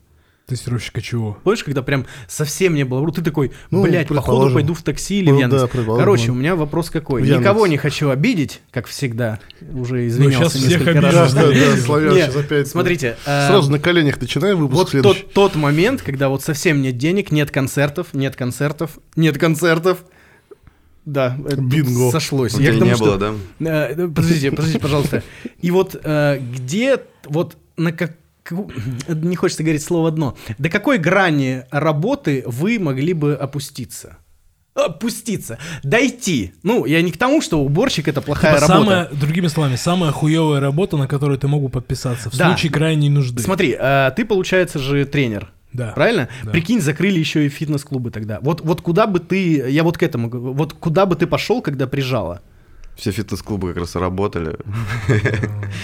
[0.50, 1.38] Тестировщика чего?
[1.44, 5.30] Помнишь, когда прям совсем не было, ты такой, Ну, блядь, походу пойду в такси или
[5.30, 5.62] в Ну, Яндекс.
[5.62, 6.04] да, предположим.
[6.04, 7.22] Короче, у меня вопрос какой.
[7.22, 9.38] В Никого не хочу обидеть, как всегда.
[9.72, 11.32] Уже Ну, извинялся всех несколько обижу, раз.
[11.34, 12.68] Да, да, да, Славян Нет, сейчас опять.
[12.68, 15.22] Смотрите, э, Сразу на коленях начинаем выпуск вот следующий.
[15.22, 19.98] тот, тот момент, когда вот совсем нет денег, нет концертов, нет концертов, нет концертов.
[21.06, 22.10] Да, Бинго.
[22.10, 22.54] сошлось.
[22.54, 23.34] У Я тому, не что- было, да?
[23.60, 25.22] Э, Подождите, подождите, пожалуйста.
[25.62, 28.16] И вот э, где, вот на как
[29.08, 34.16] не хочется говорить слово «дно», до какой грани работы вы могли бы опуститься?
[34.74, 36.52] Опуститься, дойти.
[36.62, 38.90] Ну, я не к тому, что уборщик это плохая Типа работа.
[38.90, 42.46] самая, другими словами, самая хуевая работа, на которую ты мог бы подписаться в Да.
[42.48, 43.42] случае крайней нужды.
[43.42, 45.52] Смотри, э, ты, получается же, тренер.
[45.72, 45.92] Да.
[45.92, 46.28] Правильно?
[46.44, 46.50] Да.
[46.52, 48.38] Прикинь, закрыли еще и фитнес-клубы тогда.
[48.42, 51.86] Вот, вот куда бы ты, я вот к этому, вот куда бы ты пошел, когда
[51.86, 52.40] прижало?
[53.00, 54.56] Все фитнес-клубы как раз и работали.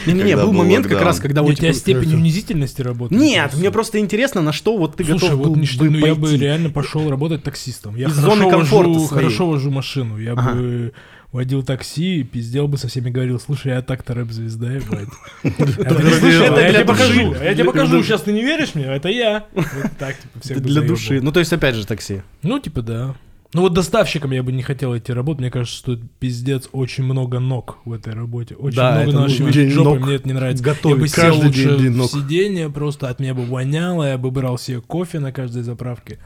[0.06, 3.14] Не-не-не, был момент как раз, когда У тебя типа, степень унизительности работы?
[3.14, 6.06] Нет, мне просто интересно, на что вот ты Слушай, готов вот был ништяк, бы ну
[6.06, 6.36] я бы пойти.
[6.36, 7.96] реально пошел работать таксистом.
[7.96, 10.18] Я Из хорошо зоны комфорта вожу, хорошо вожу машину.
[10.18, 10.92] Я бы
[11.32, 15.08] водил такси, пиздел бы со всеми, говорил, слушай, я так-то рэп-звезда, ебать.
[15.42, 18.74] Я такой, «Слушай, это я для тебе покажу, я тебе покажу, сейчас ты не веришь
[18.74, 19.46] мне, это я.
[19.54, 19.66] Вот
[19.98, 21.20] так, типа, всех для души.
[21.22, 22.22] Ну, то есть, опять же, такси.
[22.42, 23.14] Ну, типа, да.
[23.54, 25.40] Ну вот доставщиком я бы не хотел идти работать.
[25.40, 28.54] Мне кажется, что пиздец очень много ног в этой работе.
[28.54, 29.50] Очень Да, много нашей.
[29.52, 30.62] День жопы, ног мне это не нравится.
[30.64, 30.96] готовить.
[30.96, 32.10] я бы сел Каждый день лучше день в ног.
[32.10, 36.18] сиденье, просто от меня бы воняло, я бы брал себе кофе на каждой заправке.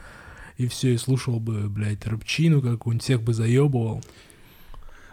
[0.57, 4.01] И все, и слушал бы, блядь, рыбчину какую-нибудь, всех бы заебывал.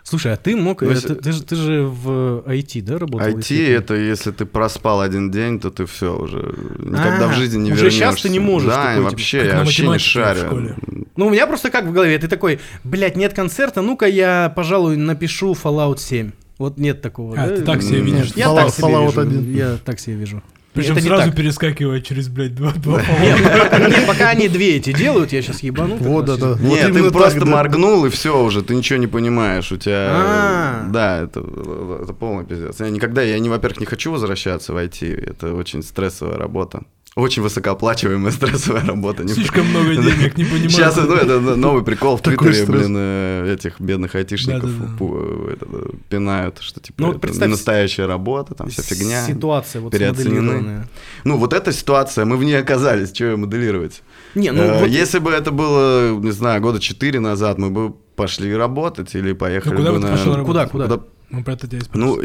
[0.08, 0.80] Слушай, а ты мог...
[0.80, 3.28] Ну, э, если- ты, ты же, ты же в IT, да, работал?
[3.28, 6.38] IT если это если ты проспал один день, то ты все уже
[6.78, 7.98] никогда А, в жизни не уже вернешься.
[8.12, 10.74] щас ты не можешь Да, такой, вообще, я вообще не шарю.
[11.16, 14.96] Ну, у меня просто как в голове, ты такой, блядь, нет концерта, ну-ка я, пожалуй,
[14.96, 16.30] напишу Fallout 7.
[16.56, 17.34] Вот нет такого.
[17.38, 17.56] А, да?
[17.56, 18.32] ты так себе видишь.
[18.34, 19.20] Я Fallout- так себе Fallout вижу.
[19.20, 19.54] 1.
[19.54, 20.42] Я так себе вижу.
[20.78, 25.32] Причем Это не сразу перескакивая через, блядь, два, два Нет, пока, они две эти делают,
[25.32, 25.96] я сейчас ебану.
[25.96, 26.56] Вот, да, да.
[26.60, 29.72] Нет, ты просто моргнул, и все уже, ты ничего не понимаешь.
[29.72, 30.08] У тебя...
[30.08, 30.88] А.
[30.88, 32.78] Да, это, это полный пиздец.
[32.78, 36.82] Я никогда, я, во-первых, не хочу возвращаться в IT, это очень стрессовая работа.
[37.16, 39.24] Очень высокооплачиваемая стрессовая работа.
[39.24, 40.70] Не- Слишком много денег, не понимаю.
[40.70, 46.58] Сейчас, ну, это новый прикол в Твиттере, блин, э, этих бедных айтишников это, э, пинают,
[46.60, 49.26] что типа Ну, это не настоящая работа, там вся фигня.
[49.26, 50.86] Ситуация вот переоценены.
[51.24, 54.02] Ну, вот эта ситуация, мы в ней оказались, что ее моделировать?
[54.34, 57.94] Не, ну Э, вот Если бы это было, не знаю, года четыре назад, мы бы
[58.16, 60.08] пошли работать или поехали Ну, куда бы на...
[60.10, 60.46] работать?
[60.46, 61.00] Куда, куда?
[61.30, 61.88] Ну, про это спросил.
[61.94, 62.20] Ну,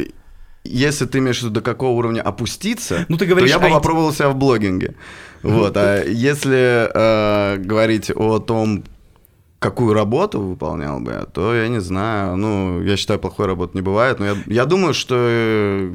[0.63, 3.67] если ты имеешь в виду, до какого уровня опуститься, Ну, ты говоришь, то я бы
[3.67, 3.71] IT.
[3.73, 4.95] попробовал себя в блогинге.
[5.41, 8.83] Вот, а если э, говорить о том,
[9.63, 12.35] какую работу выполнял бы я, то я не знаю.
[12.35, 15.15] Ну, я считаю, плохой работы не бывает, но я, я думаю, что,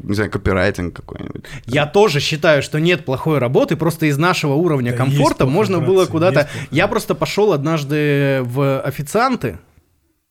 [0.02, 1.44] не знаю, копирайтинг какой-нибудь.
[1.66, 6.06] Я тоже считаю, что нет плохой работы, просто из нашего уровня Да, комфорта можно было
[6.06, 6.48] куда-то...
[6.70, 9.58] Я просто пошел однажды в официанты,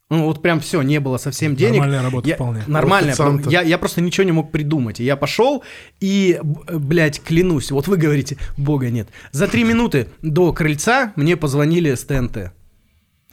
[0.09, 1.79] ну вот прям все, не было совсем денег.
[1.79, 2.63] Нормальная работа Я- вполне.
[2.67, 3.15] Нормальная.
[3.49, 5.01] Я, я просто ничего не мог придумать.
[5.01, 5.63] И я пошел
[5.99, 9.09] и, блядь, клянусь, вот вы говорите, бога нет.
[9.31, 12.53] За три минуты до крыльца мне позвонили с ТНТ.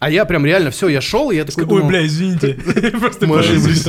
[0.01, 2.55] А я прям реально, все, я шел, и я такой Ой, думал, бля, извините.
[3.01, 3.87] Просто Мы ошиблись.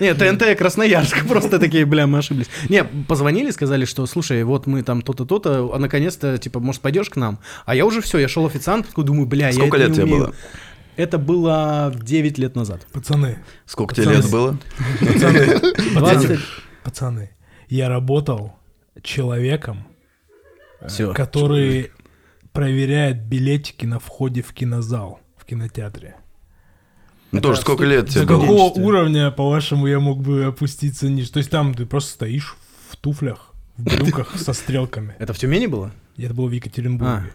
[0.00, 2.48] Нет, ТНТ Красноярск, просто такие, бля, мы ошиблись.
[2.68, 7.08] Не, позвонили, сказали, что, слушай, вот мы там то-то, то-то, а наконец-то, типа, может, пойдешь
[7.08, 7.38] к нам?
[7.64, 10.16] А я уже все, я шел официант, такой думаю, бля, Сколько я это лет тебе
[10.16, 10.34] было?
[10.98, 12.86] Это было 9 лет назад.
[12.92, 14.22] Пацаны, Сколько тебе Пацаны.
[14.22, 14.58] лет было?
[15.00, 16.38] пацаны, 20 пацаны,
[16.82, 17.30] пацаны,
[17.68, 18.56] я работал
[19.02, 19.86] человеком,
[20.88, 21.14] Всё.
[21.14, 21.92] который
[22.52, 26.16] проверяет билетики на входе в кинозал, в кинотеатре.
[27.30, 28.40] Ну, тоже сколько лет тебе До было?
[28.40, 31.30] какого уровня, по-вашему, я мог бы опуститься ниже?
[31.30, 32.56] То есть там ты просто стоишь
[32.90, 35.14] в туфлях, в брюках со стрелками.
[35.20, 35.92] Это в Тюмени было?
[36.16, 37.30] Это было в Екатеринбурге.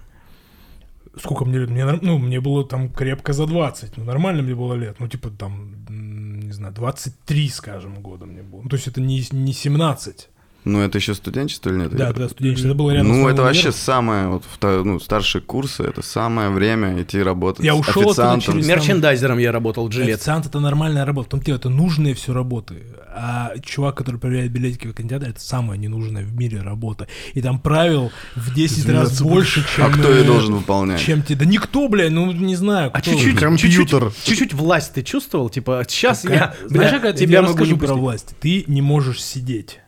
[1.16, 1.70] Сколько мне лет?
[1.70, 3.98] Мне, ну, мне было там крепко за 20.
[3.98, 5.00] Ну, нормально мне было лет.
[5.00, 8.62] Ну, типа там, не знаю, 23, скажем, года мне было.
[8.64, 10.30] Ну, то есть это не, не 17.
[10.66, 11.96] Ну, это еще студенчество или нет?
[11.96, 12.68] Да, да, студенчество.
[12.70, 13.74] Это было рядом с Ну, это вообще универом.
[13.80, 18.54] самое, вот, вто- ну, старшие курсы, это самое время идти работать Я с ушел официантом.
[18.54, 20.16] через- Мерчендайзером я работал, джилет.
[20.16, 21.28] Официант это нормальная работа.
[21.28, 22.84] В том дело, это нужные все работы.
[23.16, 27.08] А чувак, который проверяет билетики в кинотеатре, это самая ненужная в мире работа.
[27.34, 29.86] И там правил в 10 раз больше, чем...
[29.86, 31.00] А кто ее э, должен выполнять?
[31.00, 31.36] Чем тебе?
[31.40, 32.90] Да никто, бля, ну не знаю.
[32.94, 34.12] А чуть-чуть, Компьютер.
[34.12, 35.50] чуть-чуть, чуть-чуть власть ты чувствовал?
[35.50, 38.34] Типа, сейчас я, Знаешь, тебя я могу расскажу не про власть.
[38.40, 39.80] Ты не можешь сидеть.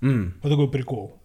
[0.00, 0.34] М.
[0.42, 1.22] Вот такой прикол.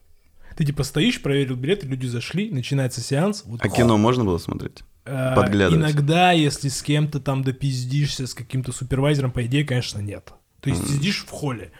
[0.55, 3.43] Ты типа стоишь, проверил билеты, люди зашли, начинается сеанс.
[3.45, 4.83] Вот А кино можно было смотреть?
[5.05, 5.79] Э, Подглядывать.
[5.79, 10.33] Иногда, если с кем-то там допиздишься, с каким-то супервайзером, по идее, конечно, нет.
[10.59, 11.71] То есть сидишь в холле.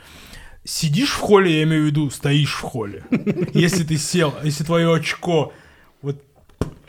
[0.63, 3.03] Сидишь в холле, я имею в виду, стоишь в холле.
[3.53, 5.53] Если ты сел, если твое очко
[6.01, 6.23] вот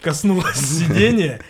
[0.00, 1.40] коснулось сидения,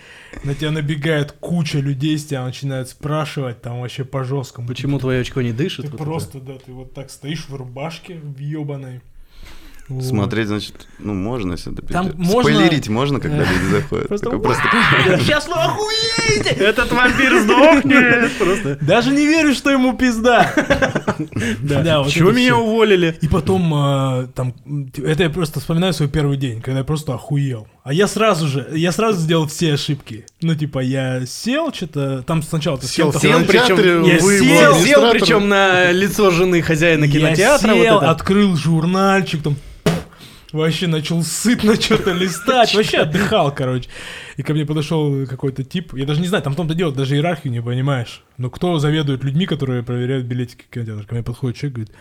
[0.44, 4.66] на тебя набегает куча людей, с тебя начинают спрашивать там вообще по жесткому.
[4.68, 5.84] Почему твое очко не дышит?
[5.86, 6.04] Ты Вот это.
[6.04, 9.00] просто, да, ты вот так стоишь в рубашке въебаной.
[9.88, 10.04] Вот.
[10.04, 12.26] Смотреть, значит, ну, можно, если это Там пиздец.
[12.32, 14.08] можно- Спойлерить можно, когда люди заходят.
[14.08, 14.62] Просто просто
[15.18, 16.50] Сейчас вы охуеете!
[16.64, 18.30] Этот вампир сдохнет!
[18.38, 18.78] Просто.
[18.80, 20.54] Даже не верю, что ему пизда.
[21.62, 23.18] Да, вот Чего это меня уволили?
[23.20, 24.54] И потом, а, там,
[24.96, 27.66] это я просто вспоминаю свой первый день, когда я просто охуел.
[27.84, 30.24] А я сразу же, я сразу сделал все ошибки.
[30.40, 35.10] Ну, типа, я сел, что-то, там сначала ты Сел кинотеатре, причем- я сел, Сел, сел
[35.10, 37.74] причем на лицо жены хозяина я кинотеатра.
[37.74, 38.10] вот сел, это.
[38.12, 39.56] открыл журнальчик, там,
[40.52, 43.88] вообще начал сытно что-то листать, вообще отдыхал, короче.
[44.36, 47.16] И ко мне подошел какой-то тип, я даже не знаю, там в том-то дело, даже
[47.16, 48.22] иерархию не понимаешь.
[48.38, 51.04] Но кто заведует людьми, которые проверяют билетики в кинотеатр?
[51.04, 51.94] Ко мне подходит человек, говорит,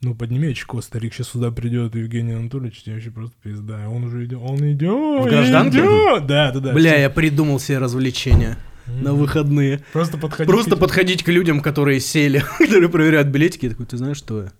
[0.00, 3.88] ну подними очко, старик, сейчас сюда придет Евгений Анатольевич, тебе вообще просто пизда.
[3.88, 5.78] Он уже идет, он идет, В гражданке?
[5.78, 6.26] идет.
[6.26, 6.72] Да, да, да.
[6.72, 7.00] Бля, всё.
[7.00, 9.80] я придумал себе развлечения на выходные.
[9.92, 10.48] Просто подходи.
[10.50, 13.64] Просто к- подходить к людям, которые сели, которые проверяют билетики.
[13.66, 14.52] Я такой, ты знаешь, что я?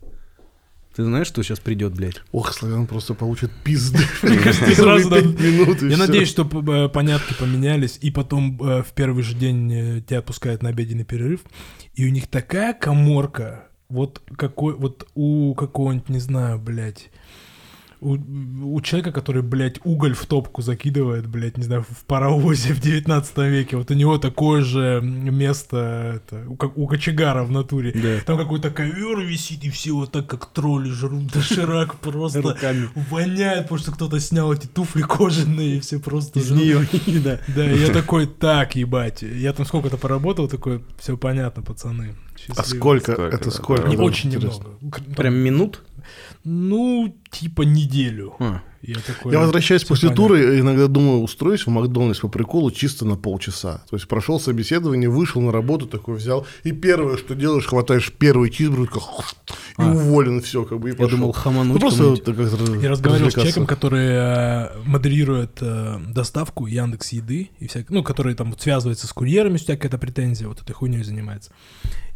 [0.96, 2.20] Ты знаешь, что сейчас придет, блядь?
[2.33, 4.01] Ох, Славян просто получит пизды.
[4.74, 9.35] Сразу минут, и Я надеюсь, что п- понятки поменялись, и потом э, в первый же
[9.37, 11.42] день э, тебя отпускают на обеденный перерыв,
[11.94, 17.11] и у них такая коморка, вот какой, вот у какого-нибудь, не знаю, блядь,
[18.01, 18.17] у,
[18.77, 23.39] у человека, который, блядь, уголь в топку закидывает, блядь, не знаю, в паровозе в 19
[23.39, 27.93] веке, вот у него такое же место, это, у, как- у кочегара в натуре.
[27.93, 28.21] Да.
[28.25, 32.89] Там какой-то ковер висит, и все вот так, как тролли жрут доширак просто Руками.
[33.11, 36.87] воняет, потому что кто-то снял эти туфли кожаные, и все просто Из нее,
[37.25, 37.41] да.
[37.49, 39.23] Да, я такой, так, ебать.
[39.23, 42.15] Я там сколько-то поработал, такой, все понятно, пацаны.
[42.57, 43.13] А сколько?
[43.13, 43.89] Это сколько?
[43.89, 44.65] Не очень немного.
[45.17, 45.83] Прям минут?
[46.51, 48.35] Ну, типа неделю.
[48.41, 50.29] А, Я, такой, Я возвращаюсь «Всё после понятно».
[50.29, 53.83] тура, и иногда думаю, устроюсь в Макдональдс по приколу чисто на полчаса.
[53.91, 58.51] То есть прошел собеседование, вышел на работу, такой взял, и первое, что делаешь, хватаешь первый
[58.51, 59.03] чизбургер,
[59.79, 61.11] и уволен, все, как бы, и Я пошел.
[61.19, 66.67] думал, хамануть Ну, просто вот как-то Я разговаривал с человеком, который э, модерирует э, доставку
[66.67, 69.99] Яндекс Еды и всякое, ну, который там вот связывается с курьерами, если у тебя какая-то
[69.99, 71.51] претензия, вот этой хуйней занимается.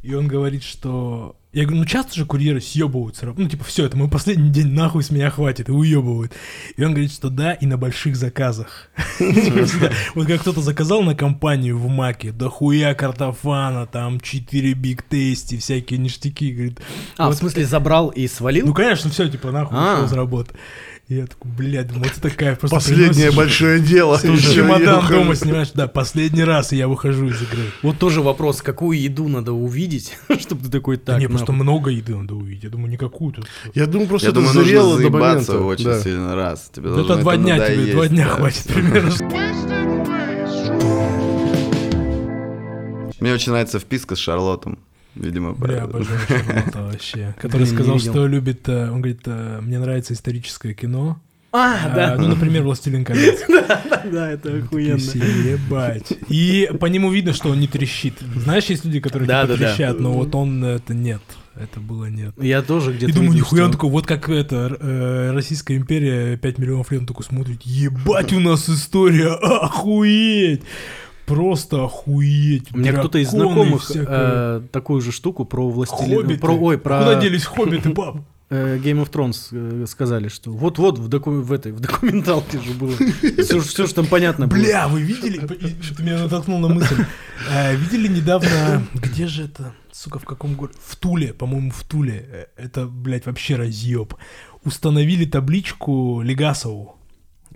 [0.03, 1.37] И он говорит, что...
[1.53, 3.33] Я говорю, ну часто же курьеры съебываются.
[3.37, 6.33] Ну, типа, все, это мой последний день, нахуй с меня хватит, и уебывают.
[6.76, 8.88] И он говорит, что да, и на больших заказах.
[10.14, 15.58] Вот как кто-то заказал на компанию в Маке, да хуя картофана, там 4 биг тести,
[15.58, 16.52] всякие ништяки.
[16.52, 16.80] Говорит,
[17.16, 18.66] А, в смысле, забрал и свалил?
[18.66, 19.94] ну, конечно, все, типа, нахуй А.
[19.96, 20.54] ушел с работы.
[21.08, 24.18] И я такой, блядь, думаю, это такая просто Последнее большое дело.
[24.20, 27.64] чемодан дома снимаешь, да, последний раз, и я выхожу из игры.
[27.82, 31.18] Вот тоже вопрос, какую еду надо увидеть, чтобы ты такой так.
[31.18, 31.64] не, просто нахуй».
[31.64, 32.64] много еды надо увидеть.
[32.64, 33.42] Я думаю, не какую-то.
[33.74, 35.58] Я думаю, просто Я это зрело до момента.
[35.58, 36.70] очень сильно раз.
[36.70, 39.10] Это два дня тебе, два дня хватит примерно.
[43.20, 44.78] Мне очень нравится вписка с Шарлотом.
[45.14, 47.35] Видимо, Бля, обожаю Шарлотта вообще.
[47.40, 51.20] Который сказал, что любит, э, он говорит, э, мне нравится историческое кино.
[51.55, 52.16] А, А, да.
[52.16, 53.40] Ну, например, «Властелин колец».
[54.11, 54.96] Да, это охуенно.
[54.96, 56.11] ебать.
[56.31, 58.14] И по нему видно, что он не трещит.
[58.37, 61.20] Знаешь, есть люди, которые типа трещат, но вот он э, это нет.
[61.55, 62.33] Это было нет.
[62.40, 66.38] Я тоже где-то И думаю, нихуя он что- такой, вот как это, э, Российская империя,
[66.38, 70.62] 5 миллионов лет, он такой смотрит, ебать у нас история, охуеть!
[71.26, 72.74] Просто охуеть.
[72.74, 74.06] У меня кто-то из знакомых всякое.
[74.08, 76.38] э, такую же штуку про властелин...
[76.38, 78.16] Про, ой, про Куда делись хоббиты, пап?
[78.50, 82.72] э, Game of Thrones э, сказали, что вот-вот в, доку- в этой в документалке же
[82.72, 82.92] было.
[83.38, 84.58] Все, все что там понятно было.
[84.58, 85.38] Бля, вы видели?
[85.80, 87.04] Что-то меня натолкнул на мысль.
[87.50, 90.78] Э, Видели недавно, где же это, сука, в каком городе?
[90.85, 92.48] В Туле, по-моему, в Туле.
[92.56, 94.14] Это, блядь, вообще разъеб.
[94.64, 96.96] Установили табличку Легасову.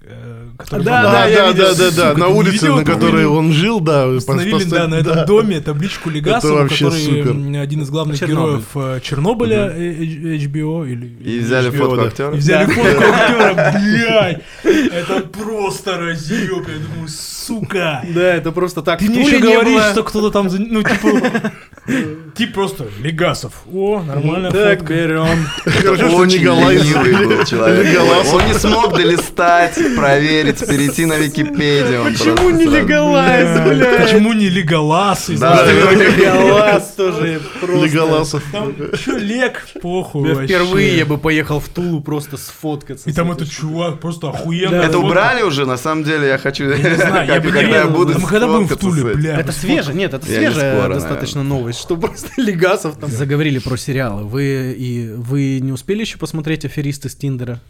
[0.06, 1.64] Э, который Да, Да, да, я да, видел.
[1.64, 4.06] да, да, да, Сука, на улице, видел на которой он жил, да.
[4.08, 5.12] Установили, пос- да, на да.
[5.12, 7.30] этом доме табличку Легасова, который супер.
[7.30, 8.44] м, один из главных Чернобыль.
[8.46, 10.88] героев э, Чернобыля э, H- HBO.
[10.90, 12.02] Или, И взяли HBO, фотку да.
[12.04, 12.34] актера.
[12.34, 14.42] И взяли фотку актера, блядь!
[14.92, 17.08] Это просто разъеб, я думаю,
[17.46, 18.02] сука!
[18.14, 18.98] Да, это просто так.
[18.98, 21.52] Ты мне еще говоришь, что кто-то там, ну, типа,
[22.36, 23.52] тип просто Легасов.
[23.72, 25.46] О, нормальная Так, берем.
[26.14, 28.00] Очень ленивый был человек.
[28.32, 32.04] Он не смог долистать, проверить, перейти на Википедию.
[32.04, 34.02] Почему не Леголайз, Бля, блядь?
[34.02, 35.28] Почему не Леголас?
[35.28, 35.64] Да?
[35.64, 37.86] Леголас тоже просто.
[37.86, 38.42] Леголасов.
[39.06, 39.66] Лег?
[39.80, 40.46] Похуй вообще.
[40.46, 43.08] впервые я бы поехал в Тулу просто сфоткаться.
[43.08, 44.76] И там этот чувак просто охуенно.
[44.76, 45.66] Это убрали уже?
[45.66, 46.68] На самом деле я хочу...
[46.68, 47.90] Я не знаю, когда я верил.
[47.90, 49.38] буду А Мы когда будем в Туле, бля?
[49.40, 53.10] Это свежее, нет, это свежая достаточно новость, что просто Легасов там.
[53.10, 54.24] Заговорили про сериалы.
[54.24, 57.60] Вы и вы не успели еще посмотреть аферисты с Тиндера?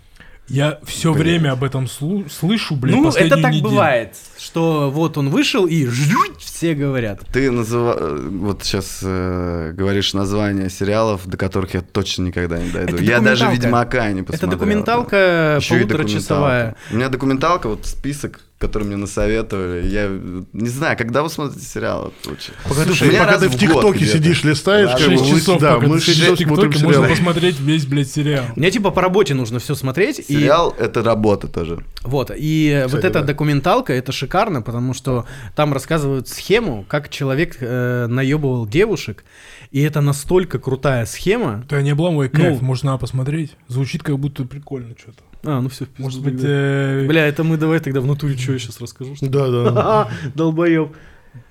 [0.49, 3.65] Я все время об этом слу- слышу, блин, ну, это так неделю.
[3.71, 7.23] бывает, что вот он вышел и жуть, все говорят.
[7.33, 8.17] Ты называ...
[8.31, 12.95] вот сейчас говоришь названия сериалов, до которых я точно никогда не дойду.
[12.95, 13.65] Это я даже документалка.
[13.67, 14.51] Ведьмака не Это посмотрел.
[14.53, 16.61] документалка Ещё и полуторачасовая.
[16.61, 16.93] документалка.
[16.93, 19.87] У меня документалка, вот список, который мне насоветовали.
[19.87, 20.09] Я
[20.53, 22.13] не знаю, когда вы смотрите сериал?
[22.25, 22.39] Вот.
[22.69, 25.79] Пока ты, У меня пока ты в ТикТоке сидишь, листаешь, Да, как бы, часов, да,
[25.79, 27.11] мы ты сидишь сейчас в смотрим ТикТоке, можно сериал.
[27.17, 28.45] посмотреть весь, блядь, сериал.
[28.57, 30.21] Мне типа по работе нужно все смотреть.
[30.21, 31.85] И, Сериал— это работа тоже.
[32.03, 33.27] вот, и вот Кстати, эта да.
[33.27, 39.25] документалка, это шикарно, потому что там рассказывают схему, как человек э, наебывал девушек.
[39.71, 41.65] И это настолько крутая схема.
[41.69, 42.67] Да не обламывай кайф, Ну.
[42.67, 43.53] можно посмотреть.
[43.69, 45.19] Звучит как будто прикольно что-то.
[45.47, 45.87] А, ну все.
[45.99, 49.15] Может быть, э, Бля, это мы давай тогда в натуре что я сейчас расскажу.
[49.17, 49.29] что?
[49.29, 50.09] Да, да.
[50.35, 50.93] Долбоеб.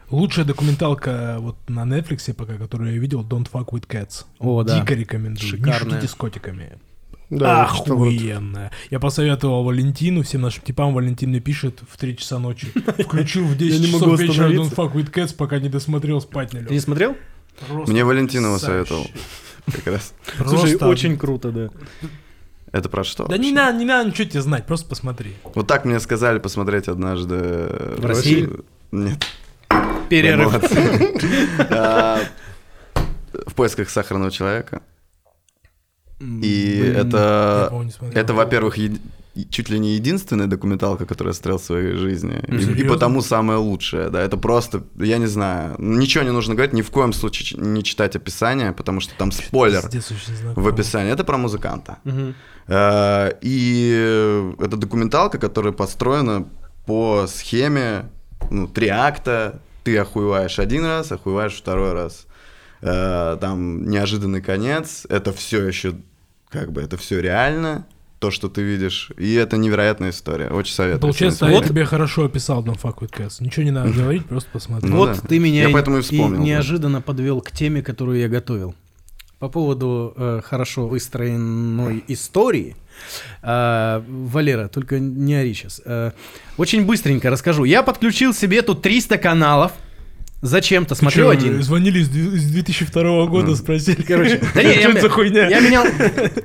[0.09, 4.25] лучшая документалка вот на Netflix пока, которую я видел, Don't Fuck With Cats.
[4.39, 4.79] О, да.
[4.81, 5.49] Дико рекомендую.
[5.49, 5.73] Шикарная.
[5.73, 6.77] Не шутите с котиками.
[7.29, 7.63] Да.
[7.63, 8.71] Охуенная.
[8.91, 10.93] Я посоветовал Валентину, всем нашим типам.
[10.93, 12.67] Валентин мне пишет в 3 часа ночи.
[13.03, 14.75] Включил в 10 Я не могу часов вечера Don't.
[14.75, 16.83] Fuck With Cats, пока не досмотрел, спать не Ты не лег.
[16.83, 17.15] смотрел?
[17.87, 19.07] Мне Валентинова советовал.
[19.71, 20.13] Как раз.
[20.45, 21.69] Слушай, очень круто, да.
[22.75, 23.25] Это про что?
[23.25, 25.33] Да не надо, не надо ничего тебе знать, просто посмотри.
[25.53, 27.69] Вот так мне сказали посмотреть однажды...
[27.97, 28.49] В России?
[28.91, 29.25] Нет.
[30.09, 30.53] Перерыв.
[31.69, 32.19] А,
[33.31, 34.81] В поисках сахарного человека.
[36.19, 37.71] И это,
[38.13, 38.77] это, во-первых,
[39.43, 42.41] чуть ли не единственная документалка, которую я смотрел в своей жизни.
[42.47, 44.21] И- И, потому самая лучшая, да.
[44.21, 48.15] Это просто, я не знаю, ничего не нужно говорить, ни в коем случае не читать
[48.15, 49.81] описание, потому что там спойлер
[50.55, 51.11] в описании.
[51.11, 51.97] Это про музыканта.
[52.67, 56.47] Э, И это документалка, которая построена
[56.85, 58.09] по схеме,
[58.51, 59.59] ну, три акта.
[59.83, 62.25] Ты охуеваешь один раз, охуеваешь второй раз.
[62.81, 65.05] Э, Там неожиданный конец.
[65.09, 65.93] Это все еще,
[66.49, 67.85] как бы, это все реально.
[68.25, 69.11] То, что ты видишь.
[69.17, 70.47] И это невероятная история.
[70.47, 71.01] Очень советую.
[71.01, 71.67] Получается, я Вот.
[71.67, 73.35] тебе хорошо описал Don't Fuck With Cats.
[73.39, 74.89] Ничего не надо говорить, просто посмотри.
[74.89, 75.27] Ну вот да.
[75.27, 76.43] ты меня Я и- поэтому и вспомнил, да.
[76.43, 78.73] неожиданно подвел к теме, которую я готовил.
[79.37, 82.75] По поводу э, хорошо выстроенной истории.
[83.43, 85.81] э, Валера, только не ори сейчас.
[85.85, 86.11] Э,
[86.57, 87.63] очень быстренько расскажу.
[87.65, 89.71] Я подключил себе тут 300 каналов.
[90.45, 91.63] Зачем-то смотрю один.
[91.63, 95.47] Звонили из 2002 года, спросили, короче, Да не, что я, это за хуйня?
[95.49, 95.85] я менял,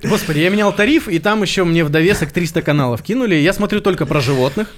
[0.03, 3.35] господи, я менял тариф, и там еще мне в довесок 300 каналов кинули.
[3.35, 4.69] Я смотрю только про животных.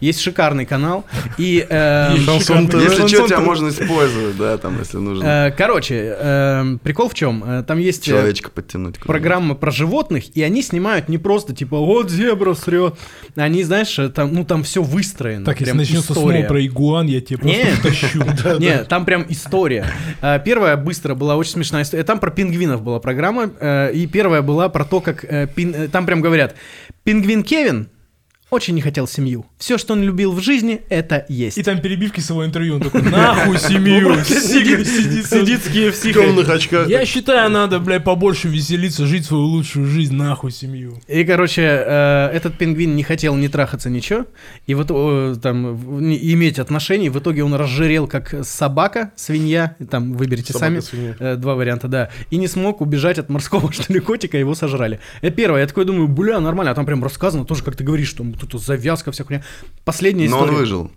[0.00, 1.04] Есть шикарный канал.
[1.38, 2.14] И, э.
[2.16, 5.24] Если что, тебя можно использовать, да, там, если нужно.
[5.24, 7.64] э, короче, э, прикол в чем?
[7.66, 8.98] Там есть Человечка подтянуть.
[8.98, 12.94] программа про животных, и они снимают не просто типа вот зебра срет.
[13.34, 15.44] Они, знаешь, там, ну там все выстроено.
[15.44, 17.74] Так, если начнется снова про игуан, я тебе просто Нет.
[17.74, 18.58] втащу.
[18.58, 19.86] Не, там прям история.
[20.44, 22.04] Первая быстро была очень смешная история.
[22.04, 23.46] Там про пингвинов была программа.
[23.92, 25.24] И первая была про то, как
[25.92, 26.56] там прям говорят:
[27.04, 27.88] пингвин Кевин
[28.50, 29.44] очень не хотел семью.
[29.58, 31.58] Все, что он любил в жизни, это есть.
[31.58, 36.12] И там перебивки с его интервью, он такой, нахуй семью, сидит, сидит, с В KFC.
[36.12, 36.88] темных очках.
[36.88, 41.00] Я считаю, надо, блядь, побольше веселиться, жить свою лучшую жизнь, нахуй семью.
[41.08, 44.26] И, короче, э, этот пингвин не хотел ни трахаться, ничего,
[44.66, 44.86] и вот
[45.42, 47.08] там в- иметь отношений.
[47.08, 50.80] В итоге он разжирел как собака, свинья, там выберите сами.
[51.18, 52.10] Э, Два варианта, да.
[52.30, 55.00] И не смог убежать от морского, что ли, котика, его сожрали.
[55.20, 55.62] Это первое.
[55.62, 56.70] Я такой думаю, бля, нормально.
[56.70, 59.42] А там прям рассказано тоже, как ты говоришь, что тут завязка, вся хуйня.
[59.84, 60.52] Последняя Но история.
[60.52, 60.90] он выжил.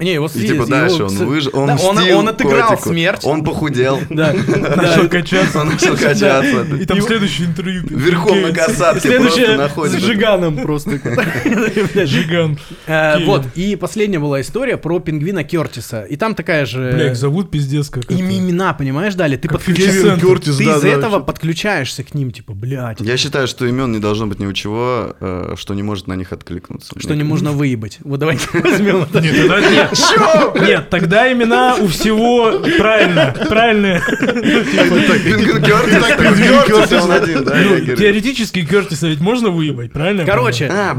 [0.00, 1.50] Не, его И съели, типа его дальше он с- выжил.
[1.54, 2.88] Он Да, он, он отыграл котику.
[2.88, 3.20] смерть.
[3.24, 4.00] Он похудел.
[4.10, 4.32] Да.
[4.76, 5.60] Начал качаться.
[5.60, 6.66] Он начал качаться.
[6.80, 7.82] И там следующее интервью.
[7.88, 10.00] Верхом на касатке просто Следующее с.
[10.00, 10.98] Жиганом просто.
[12.06, 12.58] Жиган.
[12.86, 13.24] Э.
[13.24, 16.02] Вот, и последняя была история про пингвина Кертиса.
[16.02, 16.92] И там такая же...
[16.92, 19.36] Бля, их зовут пиздец как Им имена, понимаешь, дали.
[19.36, 23.46] Ты, Как подключаешь- Кевин Кертис, ты да, этого подключаешься к ним, типа, блядь, Я считаю,
[23.46, 26.98] что имен не должно быть ни у чего, э, что не может на них откликнуться.
[26.98, 27.98] что не можно выебать.
[28.02, 29.20] Вот давайте возьмем это.
[29.20, 30.68] Нет, тогда нет.
[30.68, 34.00] Нет, тогда имена у всего правильно, правильные.
[34.00, 35.22] Так,
[35.64, 40.24] Кёртис, Кёртис, он один, да, Ну, теоретически Кертиса ведь можно выебать, правильно?
[40.24, 40.96] Короче, А,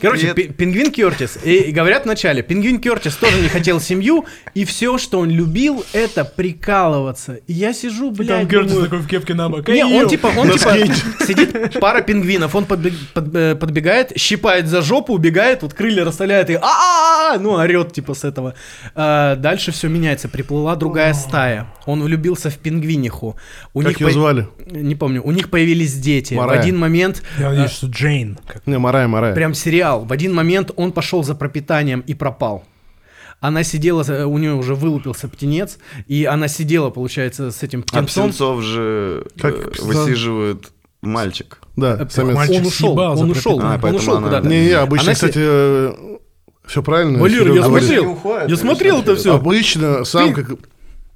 [0.00, 1.38] короче, пи- пингвин Кертис.
[1.44, 6.24] И, говорят вначале, пингвин Кертис тоже не хотел семью, и все, что он любил, это
[6.24, 7.34] прикалываться.
[7.46, 8.40] И я сижу, понимаю?
[8.40, 9.68] Там блядь, Кертис думаю, такой в кепке на бок.
[9.68, 10.74] Не, он «Эй, типа, он типа
[11.26, 16.50] сидит пара пингвинов, он подбег- под- э, подбегает, щипает за жопу, убегает, вот крылья расставляет
[16.50, 18.54] и а ну орет типа с этого.
[18.94, 23.36] А, дальше все меняется, приплыла другая стая, он влюбился в пингвиниху.
[23.74, 24.48] У Как них ее по- звали?
[24.66, 26.34] Не помню, у них появились дети.
[26.34, 26.58] Марая.
[26.58, 28.38] В один момент Я э, надеюсь, что Джейн.
[28.66, 29.34] Не, Марая, Марая.
[29.34, 29.89] прям сериал.
[29.98, 32.64] В один момент он пошел за пропитанием и пропал.
[33.40, 37.82] Она сидела, за- у нее уже вылупился птенец, и она сидела, получается, с этим А
[38.02, 38.24] птенцом.
[38.28, 41.58] птенцов же Как э, высиживает мальчик.
[41.76, 42.34] Да, Э, самец.
[42.36, 43.60] мальчик он ушел, он ушел.
[43.62, 44.46] А, он ушел она- куда-то.
[44.48, 45.38] Не, не, обычно, Она кстати,
[46.66, 47.18] все правильно.
[47.18, 47.88] Валер, я говорит.
[47.88, 48.18] смотрел.
[48.48, 49.34] Я смотрел это все.
[49.34, 50.58] Обычно самка как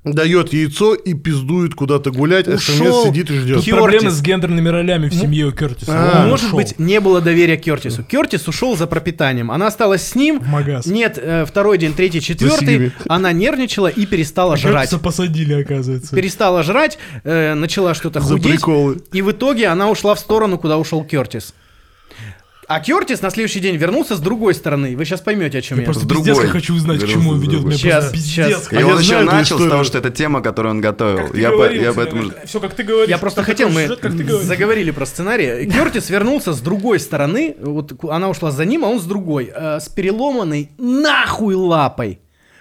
[0.05, 3.07] дает яйцо и пиздует куда-то гулять, а Ушел.
[3.07, 3.57] сидит и ждет.
[3.57, 3.79] Тут Кертис.
[3.81, 5.93] проблемы с гендерными ролями в семье у Кертиса.
[5.93, 8.03] А, Он Может ушел быть, не было доверия Кертису.
[8.05, 9.51] Кертис ушел за пропитанием.
[9.51, 10.41] Она осталась с ним.
[10.41, 10.87] в магаз.
[10.87, 12.93] Нет, э, второй день, третий, четвертый.
[13.09, 14.91] Она нервничала и перестала жрать.
[14.91, 16.15] Кертиса посадили, оказывается.
[16.15, 18.53] Перестала жрать, э, начала что-то За худеть.
[18.53, 18.99] приколы.
[19.13, 21.55] И в итоге она ушла в сторону, куда ушел Кертис.
[22.67, 24.97] А Кертис на следующий день вернулся с другой стороны.
[24.97, 25.87] Вы сейчас поймете, о чем Я я.
[25.87, 26.33] просто другой.
[26.35, 27.63] пиздец хочу узнать, к чему он ведет.
[27.63, 28.11] просто щас.
[28.11, 28.69] пиздец.
[28.73, 31.29] И А я он еще начал с того, что это тема, которую он готовил.
[31.29, 32.35] Ты Я, по- говорил я время.
[32.47, 33.11] Все, как ты говоришь.
[33.11, 33.89] Я просто хотел, мы
[34.43, 35.71] заговорили про сценарий.
[35.71, 39.81] Кертис вернулся с другой стороны, вот она ушла за ним, а он с другой, э,
[39.81, 42.21] с переломанной нахуй лапой.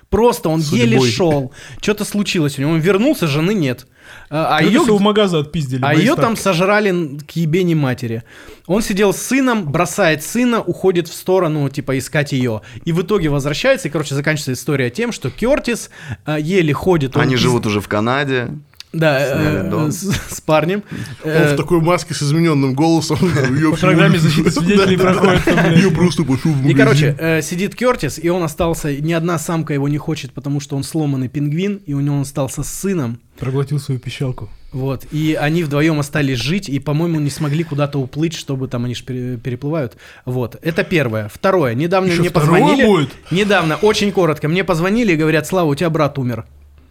[0.09, 1.11] Просто он еле Судьбой.
[1.11, 1.51] шел.
[1.81, 2.71] Что-то случилось у него.
[2.73, 3.87] Он вернулся, жены нет.
[4.29, 5.81] А, а ее, у магаза отпиздили.
[5.83, 8.23] а ее там сожрали к ебени матери.
[8.67, 12.61] Он сидел с сыном, бросает сына, уходит в сторону, типа, искать ее.
[12.85, 15.89] И в итоге возвращается, и, короче, заканчивается история тем, что Кертис
[16.25, 17.15] э, еле ходит.
[17.15, 18.49] он Они живут уже в Канаде.
[18.93, 20.83] Да, э, с, с парнем.
[21.23, 23.17] Он Э, в такой маске с измененным голосом.
[23.71, 25.41] По программе защиты свидетелей проходит.
[25.47, 29.73] Я просто пошел в И, короче, э, сидит Кертис, и он остался, ни одна самка
[29.73, 33.19] его не хочет, потому что он сломанный пингвин, и у него он остался с сыном.
[33.39, 34.47] Проглотил свою пищалку.
[34.71, 38.95] Вот, и они вдвоем остались жить, и, по-моему, не смогли куда-то уплыть, чтобы там они
[38.95, 39.97] ж пере- переплывают.
[40.25, 41.29] Вот, это первое.
[41.33, 42.85] Второе, недавно Еще мне второе позвонили.
[42.87, 43.09] будет?
[43.31, 46.45] Недавно, очень коротко, мне позвонили и говорят, Слава, у тебя брат умер.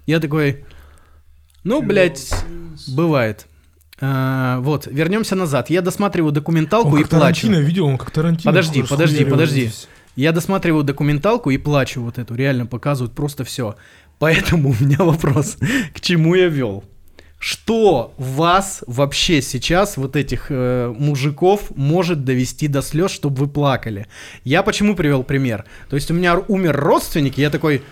[0.06, 0.64] Я такой,
[1.64, 2.33] ну, блядь,
[2.88, 3.46] бывает.
[4.01, 5.70] А, вот, вернемся назад.
[5.70, 7.42] Я досматриваю документалку Он и плачу.
[7.46, 8.51] Тарантино видел, он как Тарантино.
[8.51, 9.70] Подожди, подожди, подожди.
[10.16, 12.35] Я досматриваю документалку и плачу вот эту.
[12.35, 13.77] Реально показывают просто все.
[14.18, 15.57] Поэтому у меня вопрос,
[15.94, 16.85] к чему я вел?
[17.38, 24.07] Что вас вообще сейчас, вот этих э, мужиков, может довести до слез, чтобы вы плакали?
[24.44, 25.65] Я почему привел пример?
[25.90, 27.83] То есть у меня умер родственник, и я такой,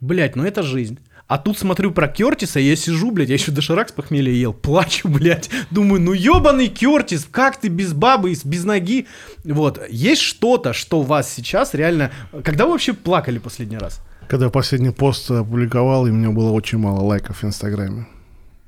[0.00, 0.98] блядь, ну это жизнь.
[1.32, 5.08] А тут смотрю про Кертиса, я сижу, блядь, я еще доширак с похмелья ел, плачу,
[5.08, 5.48] блядь.
[5.70, 9.06] Думаю, ну ебаный Кертис, как ты без бабы, без ноги?
[9.42, 12.10] Вот, есть что-то, что вас сейчас реально...
[12.44, 14.02] Когда вы вообще плакали последний раз?
[14.28, 18.06] Когда я последний пост опубликовал, и у меня было очень мало лайков в Инстаграме.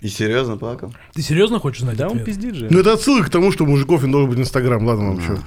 [0.01, 0.95] И серьезно плакал?
[1.13, 2.25] Ты серьезно хочешь знать Да, он ответ?
[2.25, 2.69] пиздит же.
[2.71, 4.83] Ну, это отсылка к тому, что у мужиков не должен быть Инстаграм.
[4.87, 5.39] Ладно вам что.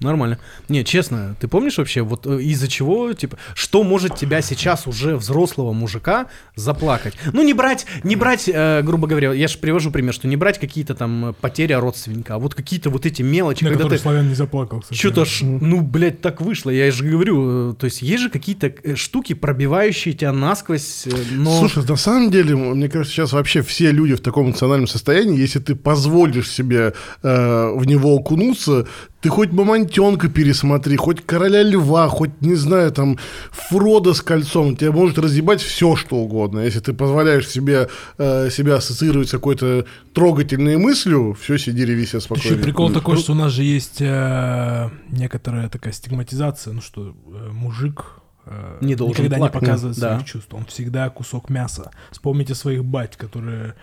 [0.00, 0.38] Нормально.
[0.68, 5.16] Не, честно, ты помнишь вообще, вот э, из-за чего, типа, что может тебя сейчас уже
[5.16, 7.14] взрослого мужика заплакать?
[7.32, 10.58] Ну, не брать, не брать, э, грубо говоря, я же привожу пример, что не брать
[10.58, 13.96] какие-то там э, потери родственника, а вот какие-то вот эти мелочи, На когда ты...
[13.96, 14.84] Славян не заплакал.
[14.90, 16.68] Что-то ж, ну, блядь, так вышло.
[16.68, 21.58] Я же говорю, э, то есть есть же какие-то штуки, пробивающие тебя насквозь, но...
[21.58, 25.58] Слушай, на самом деле, мне кажется, сейчас вообще все люди в таком эмоциональном состоянии, если
[25.58, 26.92] ты позволишь себе
[27.22, 28.86] э, в него окунуться,
[29.20, 33.18] ты хоть Мамонтенка пересмотри, хоть Короля Льва, хоть, не знаю, там,
[33.50, 36.60] Фрода с кольцом, тебя может разъебать все, что угодно.
[36.60, 37.88] Если ты позволяешь себе
[38.18, 42.62] э, себя ассоциировать с какой-то трогательной мыслью, все, сиди, реви Еще спокойно.
[42.62, 48.04] прикол такой, что у нас же есть э, некоторая такая стигматизация, ну что э, мужик
[48.44, 49.54] э, Не должен никогда плакать.
[49.54, 50.14] не показывает Да.
[50.14, 50.54] своих чувств.
[50.54, 51.90] Он всегда кусок мяса.
[52.10, 53.74] Вспомните своих бать, которые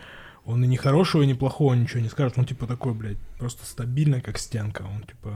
[0.44, 2.38] он и не хорошего, и не плохого ничего не скажет.
[2.38, 4.82] Он типа такой, блядь, просто стабильно, как стенка.
[4.82, 5.34] Он типа,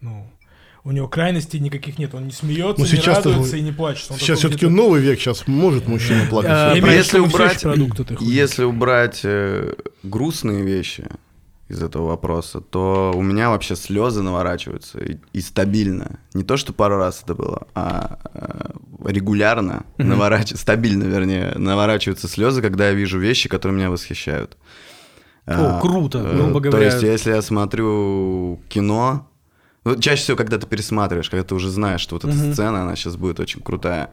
[0.00, 0.30] ну,
[0.84, 2.14] у него крайностей никаких нет.
[2.14, 4.10] Он не смеется, Ну, не радуется и не плачет.
[4.10, 6.50] Он Сейчас все-таки новый век, сейчас может мужчина плакать.
[6.52, 8.32] А, если убрать, еще продукт этой хуйни.
[8.32, 11.04] если убрать э, грустные вещи
[11.70, 16.18] из этого вопроса, то у меня вообще слезы наворачиваются и, и стабильно.
[16.34, 18.70] Не то, что пару раз это было, а э,
[19.10, 24.56] регулярно, наворач- стабильно, вернее, наворачиваются слезы, когда я вижу вещи, которые меня восхищают.
[25.46, 26.86] О, А, круто, э, грубо То говоря.
[26.86, 29.28] есть, если я смотрю кино,
[29.84, 32.52] ну, чаще всего, когда ты пересматриваешь, когда ты уже знаешь, что вот эта Мгм.
[32.52, 34.10] сцена, она сейчас будет очень крутая.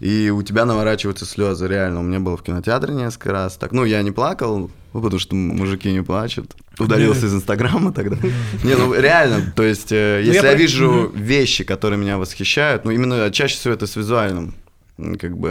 [0.00, 2.00] И у тебя наворачиваются слезы, реально.
[2.00, 3.72] У меня было в кинотеатре несколько раз так.
[3.72, 6.54] Ну, я не плакал, ну, потому что мужики не плачут.
[6.78, 8.16] Удалился из Инстаграма тогда.
[8.62, 13.30] Не, ну реально, то есть, э, если я вижу вещи, которые меня восхищают, ну, именно
[13.32, 14.54] чаще всего это с визуальным,
[15.18, 15.48] как бы,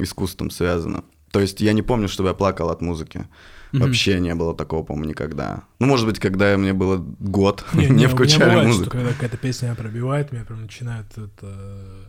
[0.00, 1.04] искусством связано.
[1.30, 3.26] То есть я не помню, чтобы я плакал от музыки.
[3.72, 5.64] Вообще не было такого, по-моему, никогда.
[5.80, 8.84] Ну, может быть, когда мне было год, Не, включали бывает, музыку.
[8.84, 12.05] что когда какая-то песня пробивает, меня прям начинает это...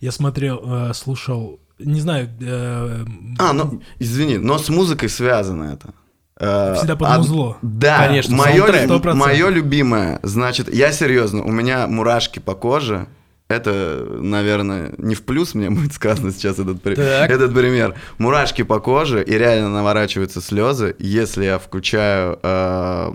[0.00, 2.28] Я смотрел, э, слушал, не знаю...
[2.40, 3.04] э,
[3.38, 5.94] А, ну, извини, но с музыкой связано это.
[6.38, 7.56] Э, Всегда под од- музло.
[7.62, 13.06] Да, Конечно, мое, мое любимое, значит, я серьезно, у меня мурашки по коже.
[13.48, 17.30] Это, наверное, не в плюс мне будет сказано сейчас этот, при- Так.
[17.30, 17.94] этот пример.
[18.18, 23.12] Мурашки по коже, и реально наворачиваются слезы, если я включаю э,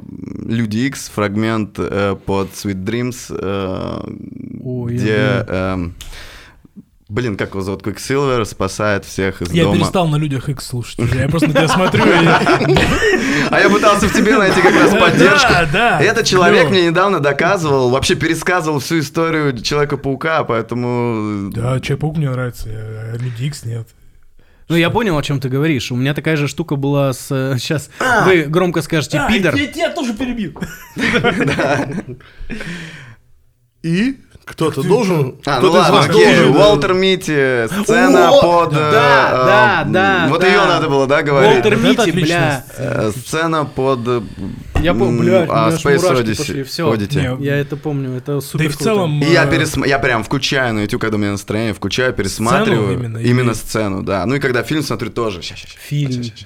[0.48, 5.44] Люди X фрагмент э, под Sweet Dreams, э, Ой, я где...
[5.46, 5.94] знаю.
[7.12, 7.86] Блин, как его зовут?
[7.86, 9.76] Quicksilver спасает всех из Я дома.
[9.76, 11.20] перестал на людях X слушать уже.
[11.20, 12.26] Я просто на тебя смотрю и...
[13.50, 15.50] А я пытался в тебе найти как раз поддержку.
[15.52, 16.00] Да, да.
[16.02, 16.70] Этот человек Ну.
[16.70, 21.50] мне недавно доказывал, вообще пересказывал всю историю Человека-паука, поэтому...
[21.52, 23.90] Да, Человек-паук мне нравится, а Люди Икс нет.
[24.70, 25.92] Ну, я понял, о чем ты говоришь.
[25.92, 27.28] У меня такая же штука была с...
[27.60, 27.90] Сейчас
[28.26, 29.54] вы громко скажете А, «пидор».
[29.56, 30.54] я тебя тоже перебил.
[33.84, 35.36] И кто-то должен...
[35.46, 38.74] А, ну кто-то из ладно, вас окей, должен- Уолтер Митти, сцена О, под...
[38.74, 40.48] да, э, да, э, да, Вот да.
[40.48, 41.64] ее надо было, да, говорить?
[41.66, 42.66] Уолтер отличная бля.
[42.78, 44.00] Э, Сцена под...
[44.08, 44.22] э,
[44.82, 46.38] Я помню, у а, Space мурашки Odyssey.
[46.38, 46.62] пошли.
[46.62, 47.38] Odyssey.
[47.40, 49.22] Не, Я это помню, это супер Да и в целом...
[49.22, 49.84] И я, э, пересм...
[49.84, 52.94] я прям включаю на YouTube, когда у меня настроение, включаю, пересматриваю.
[52.94, 54.26] именно, именно или- сцену, да.
[54.26, 55.42] Ну и когда фильм смотрю тоже.
[55.42, 56.12] Ща, ща, ща, Фильм.
[56.12, 56.46] ща, ща, ща.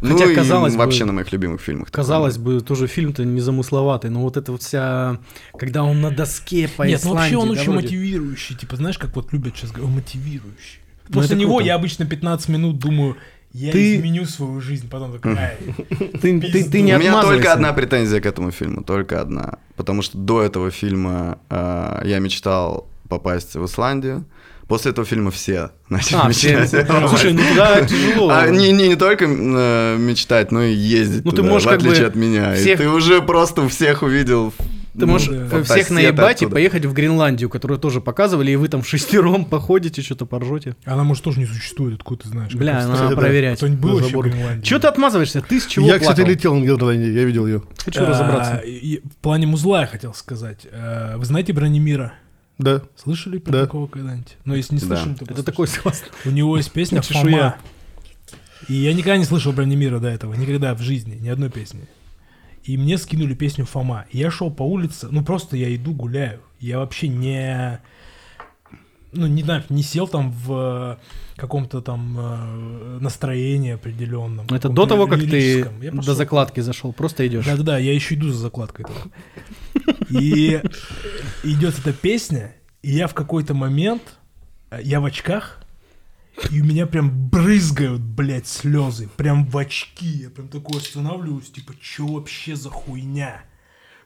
[0.00, 1.90] Ну Хотя, и казалось бы- вообще на моих любимых фильмах.
[1.90, 5.18] Казалось бы, тоже фильм-то незамысловатый, но вот это вот вся...
[5.58, 7.86] Когда он на доске по Нет, ну вообще он Исландии, да, очень вроде?
[7.86, 8.56] мотивирующий.
[8.56, 10.80] Типа, знаешь, как вот любят сейчас говорить, мотивирующий.
[11.08, 11.66] Ну, После него круто.
[11.66, 13.16] я обычно 15 минут думаю,
[13.52, 15.56] я Ты- изменю свою жизнь, потом такой, ай.
[16.20, 19.58] Ты, ты, ты не У меня только одна претензия к этому фильму, только одна.
[19.76, 24.24] Потому что до этого фильма э, я мечтал попасть в Исландию.
[24.68, 26.60] После этого фильма все начали А, все.
[26.60, 26.86] мечтать.
[27.08, 28.30] Слушай, ну туда тяжело.
[28.30, 31.70] А, не, не, не только э, мечтать, но и ездить Ну, ты туда, можешь в
[31.70, 32.54] как бы отличие от меня.
[32.54, 34.52] всех- И ты уже просто у всех увидел
[34.98, 35.36] Ты можешь да.
[35.36, 36.54] э, фотосеты всех наебать и оттуда.
[36.56, 40.76] поехать в Гренландию, которую тоже показывали, и вы там шестером походите, что-то поржете.
[40.84, 42.52] Она, может, тоже не существует, откуда ты знаешь.
[42.54, 43.16] Бля, надо кстати, да.
[43.16, 43.56] проверять.
[43.56, 44.20] Кто-нибудь был вообще в.
[44.20, 44.64] Гренландии?
[44.66, 45.40] Чего ты отмазываешься?
[45.40, 46.32] Ты с чего Я, кстати, плакал?
[46.34, 47.62] летел на Германии, я видел ее.
[47.84, 48.56] Хочу А, разобраться.
[48.56, 50.66] и В плане музла я хотел сказать.
[50.70, 52.12] Э, Вы знаете Бронемира?
[52.58, 52.82] Да.
[52.96, 53.60] Слышали про Да.
[53.62, 54.36] такого когда-нибудь?
[54.44, 54.86] Но если не Да.
[54.86, 56.08] слышали, то Это такой классный.
[56.24, 57.22] У него есть песня Чешуя.
[57.22, 57.56] «Фома».
[58.68, 61.86] И я никогда не слышал Бронемира до этого, никогда в жизни, ни одной песни.
[62.64, 64.04] И мне скинули песню Фома.
[64.10, 66.40] И я шел по улице, ну просто я иду, гуляю.
[66.60, 67.80] Я вообще не...
[69.12, 74.46] Ну, не знаю, не сел там в э, каком-то там э, настроении определенном.
[74.50, 76.00] Это до того, как ты лирическом.
[76.02, 77.46] До закладки зашел, просто идешь.
[77.46, 78.84] Да-да-да, я еще иду за закладкой.
[80.10, 80.60] И
[81.42, 84.02] идет эта песня, и я в какой-то момент,
[84.70, 85.60] э, я в очках,
[86.50, 89.08] и у меня прям брызгают, блядь, слезы.
[89.16, 90.06] Прям в очки.
[90.06, 93.42] Я прям такой останавливаюсь, типа, что вообще за хуйня?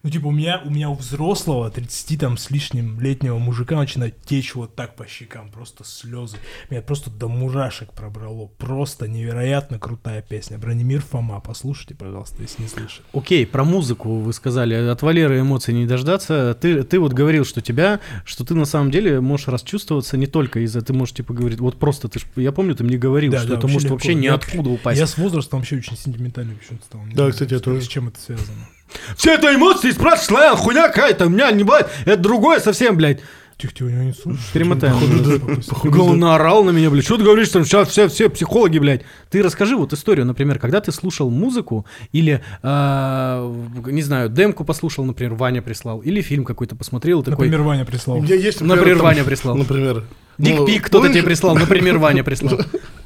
[0.05, 4.20] Ну, типа, у меня, у меня у взрослого, 30 там с лишним летнего мужика начинает
[4.24, 6.38] течь вот так по щекам, просто слезы.
[6.70, 8.46] Меня просто до мурашек пробрало.
[8.59, 10.59] Просто невероятно крутая песня.
[10.59, 13.05] Бронемир Фома, послушайте, пожалуйста, если не слышали.
[13.12, 14.74] Окей, про музыку вы сказали.
[14.74, 16.59] От Валеры эмоций не дождаться.
[16.61, 20.59] Ты, ты вот говорил, что тебя, что ты на самом деле можешь расчувствоваться не только
[20.64, 23.38] из-за, ты можешь типа говорить, вот просто ты ж, я помню, ты мне говорил, Да,
[23.38, 23.94] что да, это может легко.
[23.94, 24.98] вообще Я- ниоткуда упасть.
[24.98, 27.03] Я с возрастом вообще очень сентиментальный почему-то стал.
[27.03, 27.82] Не Да, знаю, кстати, я с- тоже.
[27.82, 28.68] С чем это связано?
[29.16, 33.20] Все это эмоции спрашиваешь, а, хуйня какая-то, у меня не бывает, это другое совсем, блядь.
[33.59, 34.43] Тихо, тихо, я не слушаю.
[34.53, 35.61] Перемотаем.
[35.68, 39.03] Походу, Он наорал на меня, блядь, что ты говоришь, там сейчас все, все психологи, блядь.
[39.30, 43.49] Ты расскажи вот историю, например, когда ты слушал музыку или, а,
[43.86, 48.18] не знаю, демку послушал, например, Ваня прислал, или фильм какой-то посмотрел, такой, Например, Ваня прислал.
[48.18, 49.57] У меня есть, Например, там, Ваня прислал.
[49.57, 50.05] Например.
[50.38, 51.12] дикпик ну, кто-то помнишь?
[51.12, 52.59] тебе прислал, например, Ваня прислал.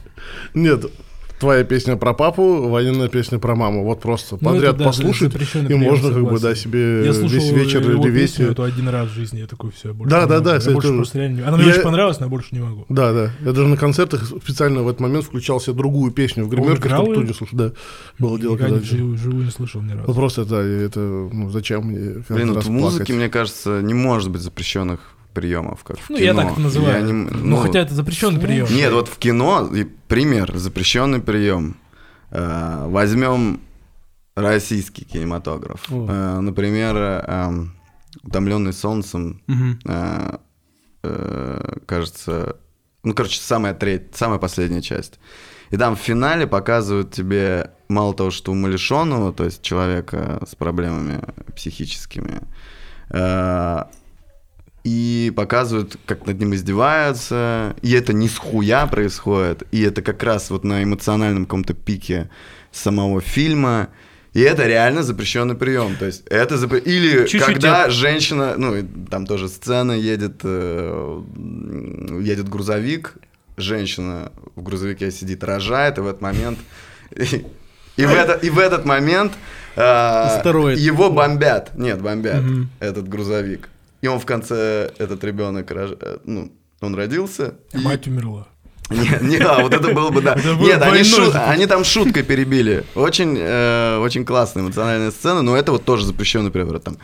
[0.55, 0.87] Нет,
[1.39, 3.85] твоя песня про папу, Ванина песня про маму.
[3.85, 5.35] Вот просто Ну, подряд это, да, послушать,
[5.69, 8.39] и можно как бы, да, себе Я слушал весь вечер его или весь...
[8.41, 10.45] эту один раз в жизни, я такой, все, больше Да, не да, могу.
[10.47, 12.61] да, Я больше просто реально не- Она мне Я- очень понравилась, но я больше не
[12.61, 12.87] могу.
[12.89, 13.31] Да, да.
[13.45, 17.15] Я даже на концертах специально в этот момент включал себе другую песню в гримерке, чтобы
[17.15, 17.57] тут не слушать.
[17.57, 17.73] Да,
[18.19, 18.81] было дело, когда...
[18.81, 20.15] живую, живую не слышал ни Ну разу.
[20.15, 24.41] просто это, это, ну зачем мне Блин, вот в музыке, мне кажется, не может быть
[24.43, 25.01] запрещенных
[25.41, 26.27] приемов, как в Ну, кино.
[26.27, 26.95] я так это называю.
[26.97, 28.67] Я не- ну, ну, хотя это запрещенный прием.
[28.71, 29.71] Нет, вот в кино,
[30.09, 31.77] пример, запрещенный прием.
[32.31, 33.61] Э, Возьмем
[34.35, 35.81] российский кинематограф.
[35.91, 36.07] О.
[36.11, 37.73] Э, Например, эм,
[38.25, 39.41] «Утомленный солнцем»,
[39.89, 40.37] э,
[41.03, 42.57] э, кажется,
[43.05, 45.19] ну, короче, самая треть, самая последняя часть.
[45.73, 51.21] И там в финале показывают тебе мало того, что умалишенного, то есть человека с проблемами
[51.57, 52.41] психическими,
[53.11, 53.85] э,
[54.87, 60.23] и показывают, как над ним издеваются, и это не с хуя происходит, и это как
[60.23, 62.31] раз вот на эмоциональном каком-то пике
[62.71, 63.89] самого фильма,
[64.33, 65.97] и это реально запрещенный прием.
[65.97, 71.23] То есть это запре- Или Чуть-чуть когда женщина, ну, там тоже сцена, едет, э,
[72.23, 73.15] едет грузовик,
[73.57, 76.61] женщина в грузовике сидит, рожает, и в этот момент...
[77.97, 79.33] И, в, это, и в этот момент
[79.75, 79.81] э,
[80.79, 81.73] его бомбят.
[81.77, 82.45] Нет, бомбят
[82.79, 83.69] этот грузовик.
[84.07, 87.55] И он в конце, этот ребенок, э, ну, он родился.
[87.75, 88.47] и- Мать умерла.
[88.91, 90.35] не, не, а, вот это было бы, да.
[90.37, 91.41] Это Нет, они, двойной шу- запуск.
[91.49, 92.85] они там шуткой перебили.
[92.95, 96.99] Очень, э, очень классная эмоциональная сцена, но это вот тоже запрещенный приворот там.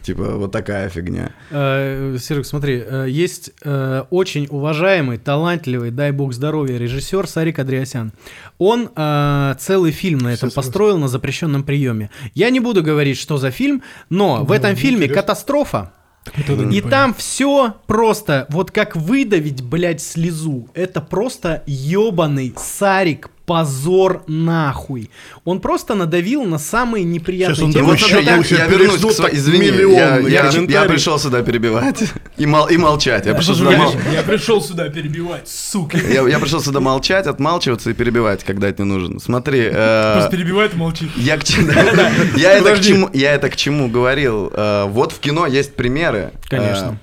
[0.00, 1.32] Типа, вот такая фигня.
[1.50, 8.12] Э, Серег, смотри, э, есть э, очень уважаемый, талантливый, дай бог здоровья, режиссер Сарик Андреасян.
[8.56, 12.08] Он э, целый фильм на этом Сейчас построил на запрещенном приеме.
[12.34, 15.22] Я не буду говорить, что за фильм, но в Ну, этом фильме интересно.
[15.22, 15.92] катастрофа.
[16.36, 16.90] И понятно.
[16.90, 20.68] там все просто, вот как выдавить, блядь, слезу.
[20.74, 25.10] Это просто ебаный Сарик позор нахуй.
[25.44, 27.86] Он просто надавил на самые неприятные Сейчас он темы.
[27.86, 32.02] Вот Еще я, я вернусь к так Извини, я, я- я пришел сюда перебивать
[32.36, 33.24] и, мол- и молчать.
[33.24, 35.96] Я Я пришел, сюда мол- говорю, я пришел сюда перебивать, сука.
[35.96, 39.20] я, я пришел сюда молчать, отмалчиваться и перебивать, когда это не нужно.
[39.20, 41.10] Смотри, э, Просто перебивает и молчит.
[41.16, 41.70] Я, к чему-
[42.36, 44.50] я, это к чему, я это к чему говорил.
[44.52, 46.32] Э, Вот в кино есть примеры.
[46.48, 46.98] Конечно.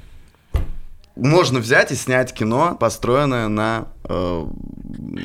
[0.54, 0.58] Э,
[1.16, 4.46] Можно взять и снять кино, построенное на, э,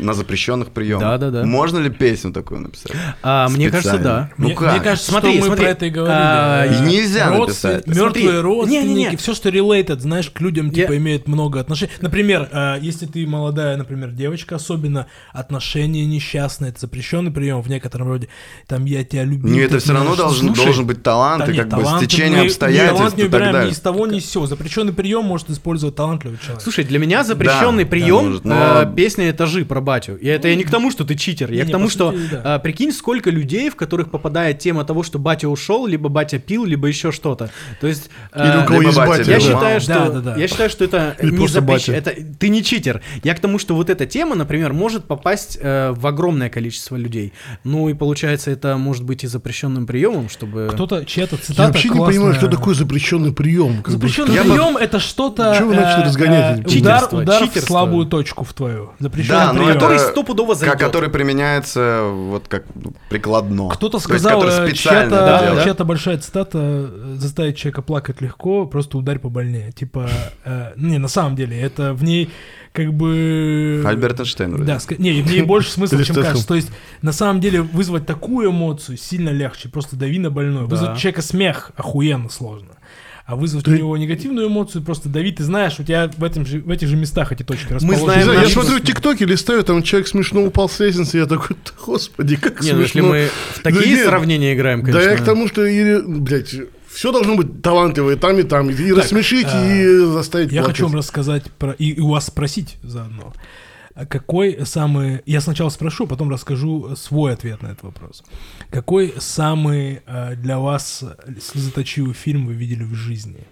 [0.01, 1.01] на запрещенных приемах.
[1.03, 1.45] Да-да-да.
[1.45, 2.93] Можно ли песню такую написать?
[3.23, 4.31] А, мне кажется, да.
[4.39, 4.73] Ну мне, как?
[4.73, 5.65] мне кажется, Смотри, что мы смотри.
[5.65, 6.17] про это и говорили.
[6.19, 7.87] А, и нельзя написать.
[7.87, 9.17] Мертвые родственники, Не-не-не.
[9.17, 11.93] все, что related, знаешь, к людям, типа, Я- имеет много отношений.
[12.01, 18.09] Например, э, если ты молодая, например, девочка, особенно отношения несчастные, это запрещенный прием в некотором
[18.09, 18.29] роде.
[18.67, 19.53] Там я тебя люблю.
[19.53, 22.07] Не, это ты все равно должен, должен быть талант, да и нет, как бы таланты
[22.07, 24.47] стечение мы- обстоятельств Талант не и так убираем ни из того, ни с сего.
[24.47, 26.61] Запрещенный прием может использовать талантливый человек.
[26.63, 30.17] Слушай, для меня запрещенный да, прием может, но- э, песня этажи про батю.
[30.17, 32.23] И это я не к тому, что ты читер, я Не, к тому, что сути,
[32.33, 32.57] да.
[32.57, 36.65] э, прикинь, сколько людей, в которых попадает тема того, что батя ушел, либо батя пил,
[36.65, 37.51] либо еще что-то.
[37.81, 39.31] То есть либо батя батя.
[39.31, 39.41] я да.
[39.41, 40.37] считаю, что Да, да, да.
[40.37, 41.93] я считаю, что это Или не просто запрещ- батя.
[41.93, 43.03] Это ты не читер.
[43.25, 47.33] Я к тому, что вот эта тема, например, может попасть э, в огромное количество людей.
[47.65, 50.69] Ну и получается, это может быть и запрещенным приемом, чтобы.
[50.73, 53.83] Кто-то, чья-то Я цитата вообще не понимаю, что такое запрещенный прием.
[53.87, 55.55] Запрещенный прием это что-то.
[55.59, 58.91] Чё вы начали э, разгонять э, Удар, в слабую точку в твою.
[58.99, 59.71] Запрещенный Да, ну прием.
[59.71, 60.79] это Который стопудово зайдет.
[60.79, 63.69] который применяется вот как ну, прикладно.
[63.71, 69.21] Кто-то сказал, э, специально чья-то, чья-то большая цитата э, «заставить человека плакать легко, просто ударь
[69.21, 69.71] побольнее».
[69.73, 70.09] Типа,
[70.45, 72.31] э, не, на самом деле, это в ней
[72.73, 73.83] как бы...
[73.87, 74.65] Альберт Эйнштейн вроде.
[74.65, 76.47] Да, не, в ней больше смысла, чем кажется.
[76.47, 76.71] То есть,
[77.03, 79.69] на самом деле, вызвать такую эмоцию сильно легче.
[79.69, 80.65] Просто дави на больное.
[80.65, 82.78] Вызвать человека смех охуенно сложно.
[83.29, 86.47] А вызвать Ты- у него негативную эмоцию, просто дави, ты знаешь, у тебя в, этом
[86.47, 88.05] же, в этих же местах эти точки расположены.
[88.05, 91.27] знаем Не знаю, я наш- смотрю тиктоки, листаю, там человек смешно упал с лестницы, я
[91.27, 93.11] такой, «Да господи, как Не, ну если смешно.
[93.11, 94.07] мы в такие Да нет.
[94.07, 95.11] сравнения играем, Да конечно.
[95.11, 96.55] я к тому, что, или, блядь,
[96.91, 100.77] все должно быть талантливое там, и там, и, и рассмешить, а, и заставить Я плакать.
[100.79, 103.35] хочу вам рассказать про и, и у вас спросить заодно.
[103.95, 105.21] А Какой самый...
[105.27, 108.23] Я сначала спрошу, потом расскажу свой ответ на этот вопрос.
[108.71, 111.05] Какой самый э, для вас
[111.41, 113.47] слезоточивый фильм вы видели в жизни?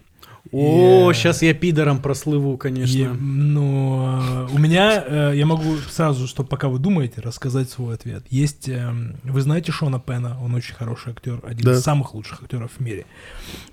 [0.53, 2.97] О, И, э, сейчас я пидором прослыву, конечно.
[2.97, 7.95] и, ну, э, у меня, э, я могу сразу, что пока вы думаете, рассказать свой
[7.95, 8.25] ответ.
[8.31, 11.73] Есть, эм, вы знаете Шона Пена, он очень хороший актер, один Да.
[11.73, 13.07] из самых лучших актеров в мире.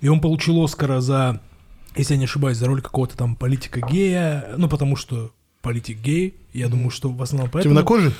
[0.02, 1.42] И он получил Оскара за,
[1.96, 5.32] если я не ошибаюсь, за роль какого-то там политика гея, ну, потому что
[5.62, 7.76] политик гей, я думаю, что в основном поэтому...
[7.76, 8.12] Темнокожий?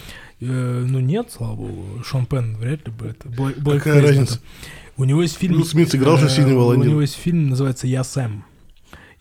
[0.46, 3.28] Э, ну нет, слава богу, Шон Пен вряд ли бы это.
[3.30, 4.34] Блэ- Блэк Какая Фейс разница?
[4.36, 4.44] это.
[4.98, 5.56] У него есть фильм...
[5.56, 6.90] Уилл Смит играл же э, синего У блондина.
[6.92, 8.44] него есть фильм, называется «Я Сэм».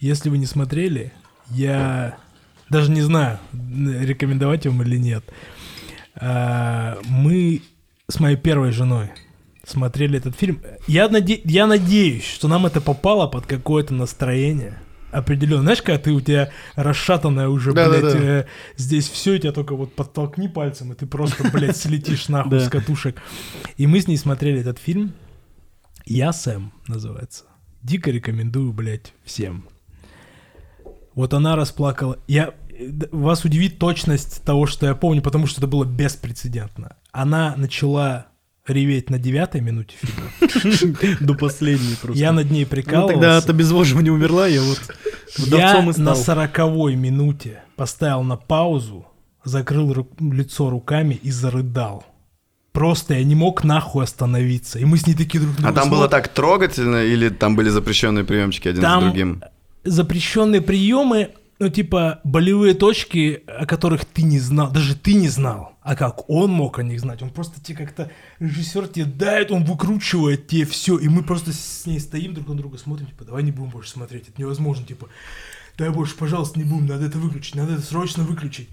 [0.01, 1.13] Если вы не смотрели,
[1.51, 2.19] я
[2.69, 5.25] даже не знаю, рекомендовать вам или нет.
[6.17, 7.63] А, Мы
[8.09, 9.11] с моей первой женой
[9.65, 10.61] смотрели этот фильм.
[10.87, 14.79] Я, наде- я надеюсь, что нам это попало под какое-то настроение.
[15.13, 15.63] Определенно.
[15.63, 18.01] Знаешь, когда ты у тебя расшатанная уже, Да-да-да.
[18.11, 18.47] блядь, э,
[18.77, 22.61] здесь все, тебя только вот подтолкни пальцем, и ты просто, блядь, слетишь нахуй Да.
[22.61, 23.21] с катушек.
[23.77, 25.13] И мы с ней смотрели этот фильм.
[26.07, 27.45] Я Сэм называется.
[27.83, 29.69] Дико рекомендую, блядь, всем.
[31.15, 32.19] Вот она расплакала.
[32.27, 36.97] Я э, вас удивит точность того, что я помню, потому что это было беспрецедентно.
[37.13, 38.29] Она начала
[38.67, 41.17] реветь на девятой минуте фильма.
[41.21, 42.19] До последней просто.
[42.21, 43.13] Я над ней Ну, прикалывался.
[43.15, 44.81] тогда от обезвоживания умерла, я вот
[45.39, 49.07] Я на сороковой минуте поставил на паузу,
[49.45, 52.05] закрыл ру- лицо руками и зарыдал.
[52.73, 54.79] Просто я не мог нахуй остановиться.
[54.79, 57.69] И мы с ней такие друг друга А там было так трогательно, или там были
[57.69, 59.43] запрещенные приемчики один Там за другим?
[59.85, 61.31] запрещенные приемы,
[61.63, 65.79] ну, типа, болевые точки, о которых ты не знал, даже ты не знал.
[65.81, 67.23] А как он мог о них знать?
[67.23, 68.11] Он просто тебе как-то,
[68.41, 72.57] режиссер тебе дает, он выкручивает тебе все, и мы просто с ней стоим друг на
[72.57, 75.07] друга, смотрим, типа, давай не будем больше смотреть, это невозможно, типа,
[75.79, 78.69] дай больше, пожалуйста, не будем, надо это выключить, надо это срочно выключить.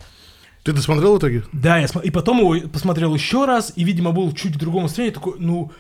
[0.64, 1.44] Ты досмотрел в итоге?
[1.54, 4.84] Да, я смо- и потом его посмотрел еще раз, и, видимо, был чуть в другом
[4.84, 5.72] настроении, такой, ну,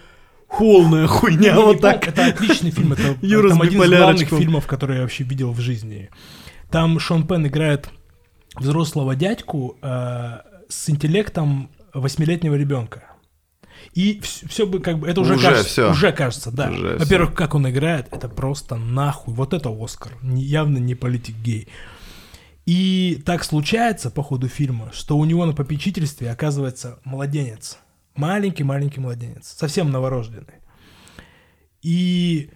[0.57, 2.07] Полная хуйня, не, вот так.
[2.07, 2.93] Это отличный фильм.
[2.93, 6.09] Это Юра там один из главных фильмов, которые я вообще видел в жизни.
[6.71, 7.89] Там Шон Пен играет
[8.55, 13.03] взрослого дядьку э, с интеллектом восьмилетнего ребенка.
[13.93, 15.91] И все бы как бы это уже, Уже кажется, всё.
[15.91, 16.69] уже кажется, да.
[16.69, 19.33] Во-первых, как он играет, это просто нахуй.
[19.33, 21.69] Вот это Оскар, явно не политик гей.
[22.65, 27.79] И так случается по ходу фильма, что у него на попечительстве оказывается младенец.
[28.15, 29.47] Маленький-маленький младенец.
[29.57, 30.59] Совсем новорожденный.
[31.81, 32.51] И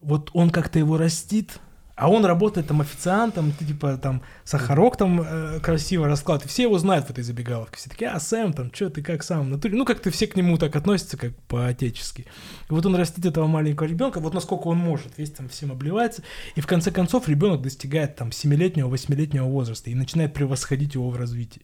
[0.00, 1.60] вот он как-то его растит,
[1.94, 6.50] а он работает там официантом, ты типа там сахарок там э, красиво раскладывает.
[6.50, 7.76] Все его знают в этой забегаловке.
[7.76, 9.76] Все такие, а Сэм там, что ты как сам натуре?
[9.76, 12.22] Ну, как-то все к нему так относятся, как по-отечески.
[12.22, 16.22] И вот он растит этого маленького ребенка, вот насколько он может, весь там всем обливается.
[16.54, 21.16] И в конце концов ребенок достигает там 7-летнего, 8-летнего возраста и начинает превосходить его в
[21.16, 21.62] развитии.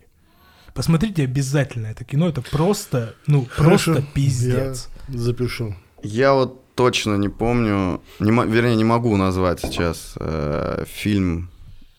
[0.75, 4.89] Посмотрите обязательно это кино, это просто, ну, Хорошо, просто пиздец.
[5.09, 5.75] Я запишу.
[6.03, 11.49] Я вот точно не помню, не, вернее, не могу назвать сейчас э, фильм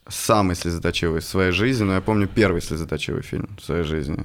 [0.08, 4.24] самый слезоточивый в своей жизни, но я помню первый слезоточивый фильм в своей жизни,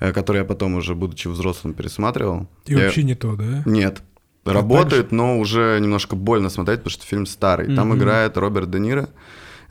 [0.00, 2.46] э, который я потом уже, будучи взрослым, пересматривал.
[2.68, 3.62] И Я- вообще не то, да?
[3.66, 4.02] Нет.
[4.44, 7.74] так Работает, но уже немножко больно смотреть, потому что фильм старый.
[7.76, 7.98] Там Мгм.
[7.98, 9.08] играет Роберт Де Ниро.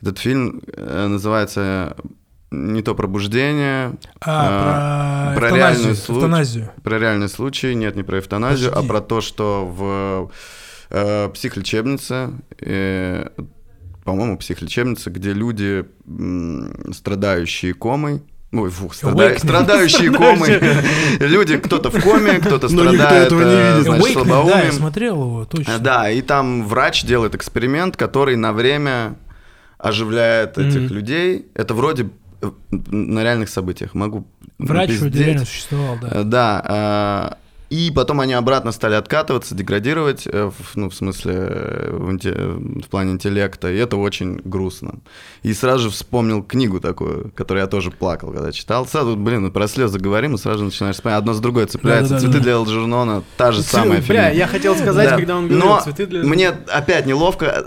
[0.02, 1.96] Этот фильм э, называется
[2.50, 6.18] не то пробуждение, А, А, про, про реальный случай.
[6.18, 6.70] эвтаназию.
[6.82, 8.86] про реальный случай, нет, не про эвтаназию, Подожди.
[8.86, 10.30] а про то, что в
[10.90, 12.30] э, психлечебнице,
[12.60, 13.26] э,
[14.04, 18.22] по-моему, психлечебнице, где люди, м, страдающие комой,
[18.52, 20.58] Ой, фу, страда- страдающие комой.
[21.20, 23.84] Люди, кто-то в коме, кто-то Но никто страдает, этого не э, видит.
[23.84, 24.72] значит, Awakening, да, я слабоумием.
[24.72, 25.70] смотрел его, точно.
[25.70, 29.14] Э, Да, и там врач делает эксперимент, который на время
[29.78, 31.46] оживляет этих людей.
[31.54, 32.08] Это вроде э,
[32.70, 33.94] на реальных событиях.
[33.94, 34.26] Могу
[34.58, 35.14] Врач пиздеть.
[35.16, 36.08] реально существовал, да.
[36.10, 37.36] Э, Да,
[37.70, 43.12] И потом они обратно стали откатываться, деградировать, э, ну, в смысле, э, в, в плане
[43.12, 44.94] интеллекта, и это очень грустно.
[45.44, 48.86] И сразу же вспомнил книгу такую, которую я тоже плакал, когда читал.
[48.88, 51.20] Сразу, блин, про слезы говорим, и сразу же начинаешь вспоминать.
[51.20, 52.14] Одно с другой цепляется.
[52.14, 52.32] Да-да-да-да.
[52.32, 55.16] «Цветы для Элджернона», та же самая Бля, я хотел сказать, Да.
[55.16, 56.24] когда он говорил Но цветы для...
[56.24, 57.62] мне опять неловко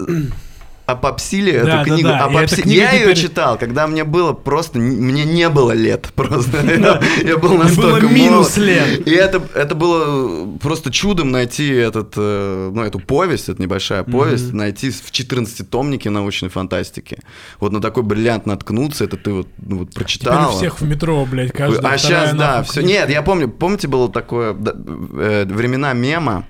[0.86, 2.08] опопсили Да, эту да, книгу.
[2.10, 4.80] да, и Опопси- эта книга Я ее теперь- читал, когда мне было просто...
[4.80, 6.58] Мне не было лет просто.
[6.66, 8.70] Я я был настолько минус молод.
[8.70, 9.08] лет.
[9.08, 14.52] И это, это было просто чудом найти этот, э, ну, эту повесть, это небольшая повесть,
[14.54, 17.18] найти в 14-томнике научной фантастики.
[17.60, 20.54] Вот на такой бриллиант наткнуться, это ты вот, ну, вот Теперь прочитал.
[20.54, 22.82] у всех в метро, блядь, каждая А сейчас, да, все.
[22.82, 26.46] Нет, я помню, помните, было такое э, времена мема,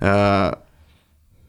[0.00, 0.52] э,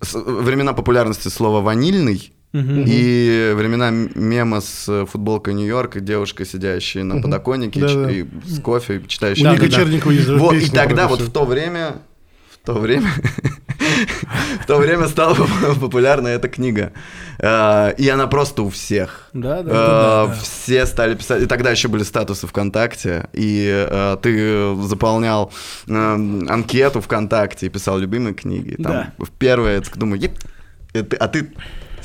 [0.02, 2.34] времена популярности слова ванильный.
[2.54, 8.10] И времена мема с э, футболкой Нью-Йорка, девушка, сидящая на подоконнике Да-да.
[8.12, 9.50] ч- и с кофе, читающая.
[9.50, 9.76] У Ника книгу.
[9.76, 11.98] Черникова есть даже Вот, и тогда вот в то время,
[12.68, 13.10] то время,
[14.62, 15.36] в то время стала
[15.80, 16.92] популярна эта книга.
[17.40, 19.30] Э, И она просто у всех.
[19.34, 20.34] Да, да, Э, да, да.
[20.42, 21.44] Все стали писать.
[21.44, 23.28] И тогда еще были статусы ВКонтакте.
[23.34, 25.52] И э, ты заполнял
[25.88, 28.76] э, анкету ВКонтакте и писал любимые книги.
[28.76, 29.14] Там Да.
[29.18, 30.22] в первое, думаю,
[31.20, 31.50] а ты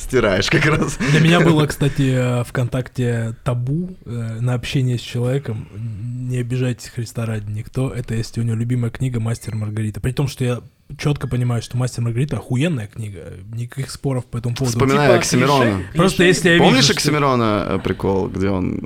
[0.03, 0.97] стираешь как раз.
[1.11, 5.69] Для меня было, кстати, э, ВКонтакте табу э, на общение с человеком.
[5.75, 7.91] Не обижайтесь Христа ради никто.
[7.91, 10.01] Это если у него любимая книга «Мастер Маргарита».
[10.01, 10.61] При том, что я
[10.99, 13.33] четко понимаю, что «Мастер Маргарита» охуенная книга.
[13.55, 14.77] Никаких споров по этому поводу.
[14.79, 15.65] Вспоминаю Типа Оксимирона.
[15.65, 18.81] клише- Просто клише- если я вижу, Помнишь что- Оксимирона э, прикол, где он...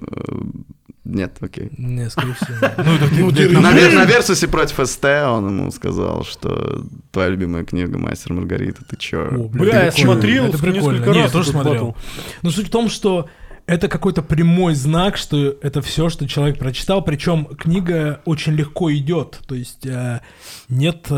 [1.06, 1.70] э, Нет, окей.
[1.76, 2.56] Не, скорее всего.
[2.78, 7.28] Ну, это ты, Ну, На, Вер- на Версусе против СТ он ему сказал, что твоя
[7.30, 9.26] любимая книга «Мастер Маргарита», ты чё?
[9.26, 11.96] О, Бля, я смотрел это несколько Не, я раз тоже смотрел.
[12.42, 13.28] Но суть в том, что
[13.66, 17.02] это какой-то прямой знак, что это все, что человек прочитал.
[17.02, 19.40] Причем книга очень легко идет.
[19.46, 20.20] То есть э,
[20.68, 21.08] нет.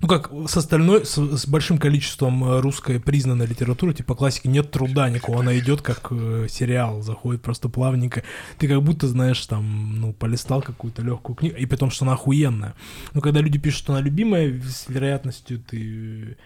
[0.00, 4.70] Ну как с остальной, с, с большим количеством э, русской признанной литературы, типа классики, нет
[4.70, 5.40] труда никакого.
[5.40, 8.22] Она идет как э, сериал, заходит просто плавненько.
[8.58, 12.14] Ты как будто, знаешь, там, ну, полистал какую-то легкую книгу, и при том, что она
[12.14, 12.74] охуенная.
[13.14, 16.36] Но когда люди пишут, что она любимая, с вероятностью ты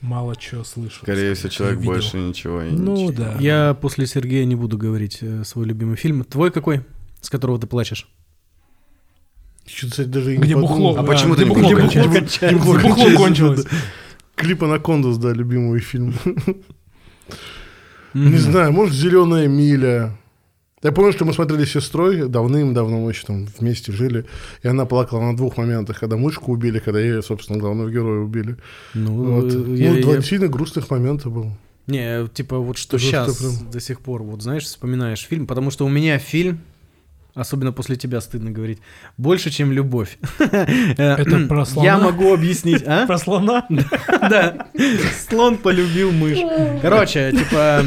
[0.00, 1.02] мало чего слышал.
[1.02, 1.92] Скорее всего, человек видел.
[1.92, 3.24] больше ничего не Ну читал.
[3.34, 3.36] да.
[3.40, 6.24] Я после Сергея не буду говорить э, свой любимый фильм.
[6.24, 6.82] Твой какой?
[7.20, 8.08] С которого ты плачешь?
[9.66, 10.76] Чё-то, кстати, даже и не Где подумал.
[10.94, 11.00] бухло?
[11.00, 11.86] А почему ты где не бухло?
[11.86, 13.64] Где бухло Где бухло кончается, кончилось.
[13.64, 13.70] да.
[14.34, 16.14] Клип Анакондас, да, любимый фильм.
[18.14, 20.16] Не знаю, может, Зеленая миля.
[20.82, 24.24] Я помню, что мы смотрели с сестрой давным-давно, мы еще там вместе жили,
[24.64, 28.56] и она плакала на двух моментах, когда мышку убили, когда ее, собственно, главного героя убили.
[28.92, 29.54] Ну, Вот.
[29.54, 31.56] э, я- ну, два я- сильно грустных момента было.
[31.86, 35.70] Не, типа вот что Ты сейчас прям- до сих пор, вот знаешь, вспоминаешь фильм, потому
[35.70, 36.58] что у меня фильм,
[37.34, 38.78] особенно после тебя стыдно говорить,
[39.16, 40.18] больше, чем любовь.
[40.38, 41.86] Это про слона?
[41.86, 43.06] Я могу объяснить, а?
[43.06, 43.66] Про слона?
[44.08, 44.66] Да.
[45.28, 46.38] Слон полюбил мышь.
[46.82, 47.84] Короче, типа,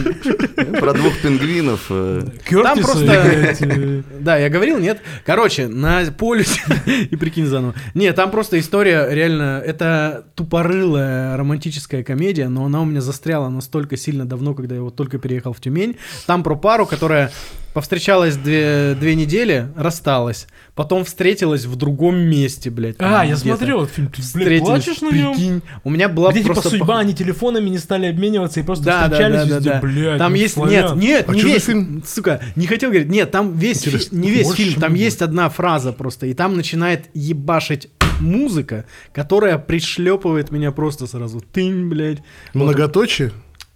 [0.80, 1.86] Про двух пингвинов.
[1.90, 3.14] э, Кёртиса, просто-
[3.62, 5.02] э, да, я говорил, нет?
[5.26, 6.62] Короче, на полюсе,
[7.12, 7.76] и прикинь заново.
[7.94, 13.98] Нет, там просто история реально, это тупорылая романтическая комедия, но она у меня застряла настолько
[13.98, 15.98] сильно давно, когда я вот только переехал в Тюмень.
[16.26, 17.32] Там про пару, которая
[17.76, 22.96] повстречалась две, две недели, рассталась, потом встретилась в другом месте, блядь.
[23.00, 24.08] А, я смотрел этот фильм.
[24.10, 25.34] Ты, блядь, плачешь на нем?
[25.34, 25.62] прикинь.
[25.84, 26.70] У меня была Где типа просто...
[26.70, 29.70] судьба, пох- они телефонами не стали обмениваться и просто Да, да, встречались да, да, везде,
[29.72, 29.80] да.
[29.82, 30.18] блядь.
[30.20, 30.98] Там ну, есть, славян.
[30.98, 32.04] нет, нет, А не весь, фильм?
[32.08, 35.00] сука, не хотел говорить, нет, там весь, фи- не весь Больше, фильм, там любовь.
[35.02, 37.90] есть одна фраза просто, и там начинает ебашить
[38.22, 42.20] музыка, которая пришлепывает меня просто сразу, тынь, блядь.
[42.54, 43.34] Многоточие?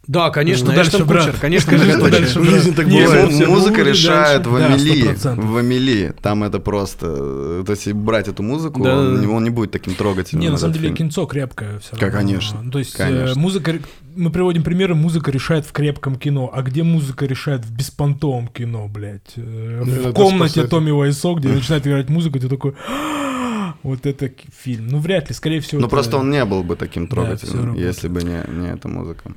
[0.09, 1.25] Да, конечно, Эштон дальше, брат?
[1.27, 3.31] Кутчер, конечно, Скажи, что дальше, В жизни так Не, бывает.
[3.31, 4.85] все Музыка решает в дальше.
[4.85, 5.09] Да, Амели.
[5.13, 5.41] 100%.
[5.45, 6.13] В Амели.
[6.23, 7.63] Там это просто...
[7.63, 9.31] То есть, если брать эту музыку, Да, он, да, не- да.
[9.33, 10.41] он не будет таким трогательным.
[10.41, 10.95] Не, на самом деле фильм.
[10.97, 13.39] кинцо крепкое все Как, конечно, То есть э, конечно.
[13.39, 13.75] музыка,
[14.15, 18.87] мы приводим примеры, музыка решает в крепком кино, а где музыка решает в беспонтовом кино,
[18.87, 19.33] блядь?
[19.35, 20.69] Э, Ну, В это комнате спасает.
[20.71, 24.31] Томми Вайсо, где начинает играть музыка, ты такой, «А, вот это
[24.63, 24.87] фильм.
[24.87, 25.81] Ну, вряд ли, скорее всего.
[25.81, 28.87] Ну, это- просто он не был бы таким Да, трогательным, если бы не, не эта
[28.87, 29.31] музыка.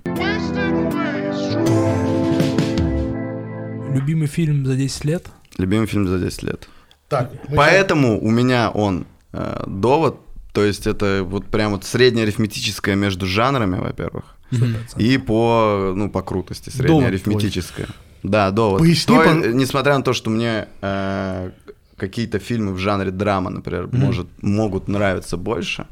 [3.94, 5.26] Любимый фильм за 10 лет?
[5.59, 6.68] Любимый фильм за 10 лет.
[7.09, 10.20] Так, мы Поэтому у меня он э, довод,
[10.53, 14.98] то есть это вот прям вот среднее арифметическое между жанрами, во-первых, 100%.
[14.98, 17.88] и по, ну, по крутости среднее Довод арифметическое.
[18.22, 18.80] Да, довод.
[18.80, 21.50] Поясни, То, пон- э, несмотря на то, что мне э,
[21.96, 25.86] какие-то фильмы в жанре драма, например, может, могут нравиться больше,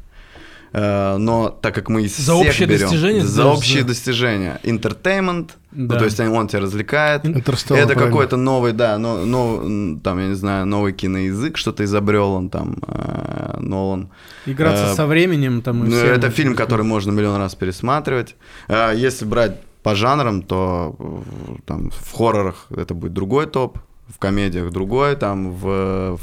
[0.73, 5.49] но так как мы из За всех общее берем- достижение, за общие за- достижения, entertainment,
[5.71, 5.99] ну, Да.
[5.99, 10.65] то есть он тебя развлекает, это какой-то новый, да, но, но, там, я не знаю,
[10.65, 14.09] новый киноязык, что-то изобрел он там, э, Нолан.
[14.45, 16.07] Играться Э, со временем там и Ну, всем.
[16.09, 18.35] это фильм, который можно миллион раз пересматривать.
[18.67, 24.19] А Если брать по жанрам, то э, там в хоррорах это будет другой топ, в
[24.19, 25.65] комедиях другой, там в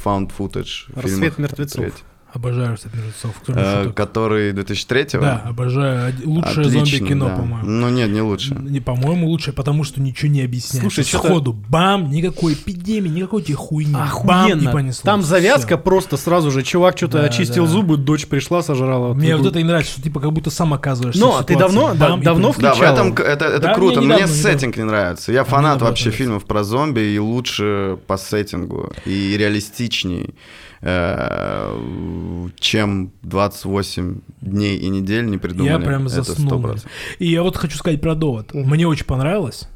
[0.05, 1.81] found footage «Рассвет фильмах мертвецов».
[1.81, 2.03] третий.
[2.31, 6.13] Обожаю «Рассвет мертвецов», Э, который 2003 Да, обожаю.
[6.25, 7.37] Лучшее Отлично, зомби-кино, да.
[7.37, 7.67] по-моему.
[7.67, 8.55] Ну нет, не лучше.
[8.55, 10.83] Не, по-моему, лучше, потому что ничего не объясняет.
[10.83, 13.93] Слушай, чё-то- сходу, бам, никакой эпидемии, никакой тебе хуйни.
[14.25, 14.93] Бам, и Охуенно.
[15.03, 15.79] Там завязка Всё.
[15.79, 16.63] просто сразу же.
[16.63, 17.71] Чувак что-то Да, очистил да.
[17.71, 19.15] зубы, дочь пришла, сожрала.
[19.15, 21.75] Мне вот это и нравится, что типа как будто сам оказываешься Но в ты ситуации.
[21.77, 22.63] давно- да- Бам, и давно понеслось.
[22.63, 22.95] Да, в включал?
[22.95, 24.01] этом это, это Да, круто.
[24.01, 25.33] мне Мне, недавно, сеттинг не нравится.
[25.33, 26.19] Я мне фанат вообще нравится.
[26.25, 30.35] фильмов про зомби и лучше по сеттингу и реалистичней,
[30.81, 35.73] чем 28 дней и недель не придумали.
[35.73, 36.61] Я прям заснул.
[36.61, 36.87] 100%.
[37.19, 38.55] И я вот хочу сказать про довод.
[38.55, 39.69] Мне очень понравилось,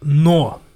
[0.00, 0.69] но э,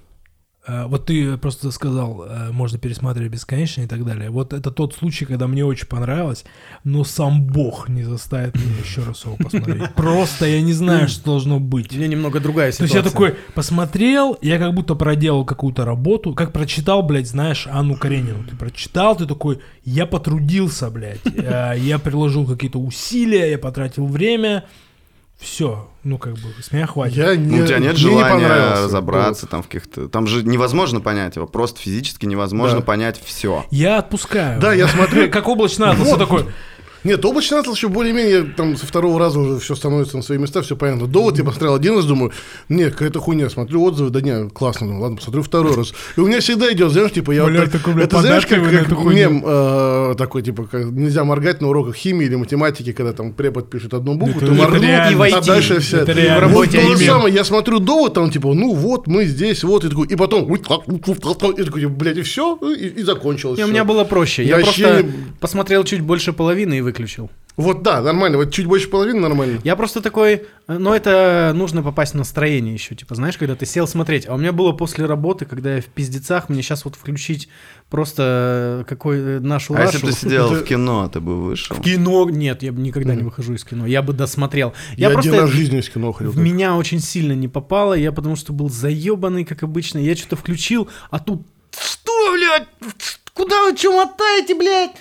[0.87, 4.29] вот ты просто сказал, э, можно пересматривать бесконечно и так далее.
[4.29, 6.43] Вот это тот случай, когда мне очень понравилось,
[6.83, 9.93] но сам Бог не заставит меня еще раз его посмотреть.
[9.95, 11.93] Просто я не знаю, что должно быть.
[11.93, 13.03] У меня немного другая То есть ситуация.
[13.05, 18.43] я такой посмотрел, я как будто проделал какую-то работу, как прочитал, блядь, знаешь, Анну Каренину.
[18.43, 24.63] Ты прочитал, ты такой, я потрудился, блядь, э, я приложил какие-то усилия, я потратил время,
[25.45, 27.15] все, ну как бы, с меня хватит.
[27.15, 28.83] Я не, Ну, у тебя нет не желания понравился.
[28.83, 30.09] разобраться там в каких-то...
[30.09, 32.85] Там же невозможно понять его, просто физически невозможно Да.
[32.85, 33.65] понять все.
[33.71, 34.59] Я отпускаю.
[34.59, 36.45] Да, я смотрю- Как облачный атлас, такой,
[37.05, 40.61] Нет, облачный атлас еще более-менее там со второго раза уже все становится на свои места,
[40.63, 41.07] все понятно.
[41.07, 42.31] Довод я посмотрел один раз, думаю,
[42.67, 45.93] нет, какая-то хуйня, смотрю отзывы, да не, классно, думаю, ладно, посмотрю второй раз.
[46.17, 48.63] И у меня всегда идет, знаешь, типа, я Бля, вот так- такой, это знаешь, как,
[48.63, 53.33] как мем э, такой, типа, как нельзя моргать на уроках химии или математики, когда там
[53.33, 54.81] препод пишет одну букву, Это- ты моргнул.
[54.83, 55.97] И в а дальше все.
[55.97, 56.35] Это Вот реально.
[56.35, 59.89] то работе же самое, я смотрю довод, там, типа, ну вот, мы здесь, вот, и
[59.89, 63.57] такой, и потом, и такой, блядь, и все, и, и закончилось.
[63.59, 64.43] Не, у меня было проще.
[64.43, 67.29] Я, Я просто не- посмотрел чуть больше половины и выключил.
[67.57, 69.61] Вот да, нормально, вот чуть больше половины нормально.
[69.63, 73.65] Я просто такой, э, но это нужно попасть в настроение еще, типа, знаешь, когда ты
[73.65, 74.27] сел смотреть.
[74.27, 77.47] А у меня было после работы, когда я в пиздецах, мне сейчас вот включить
[77.89, 81.77] просто э, какой э, нашу А если бы ты сидел в кино, ты бы вышел.
[81.77, 84.73] В кино, нет, я бы никогда не выхожу из кино, я бы досмотрел.
[84.97, 86.33] Я, Я, один раз в жизни из кино ходил.
[86.33, 89.99] в меня очень сильно не попало, я потому что был заебанный, как обычно.
[89.99, 92.67] Я что-то включил, а тут что, блядь,
[93.33, 94.91] куда вы что мотаете, блядь?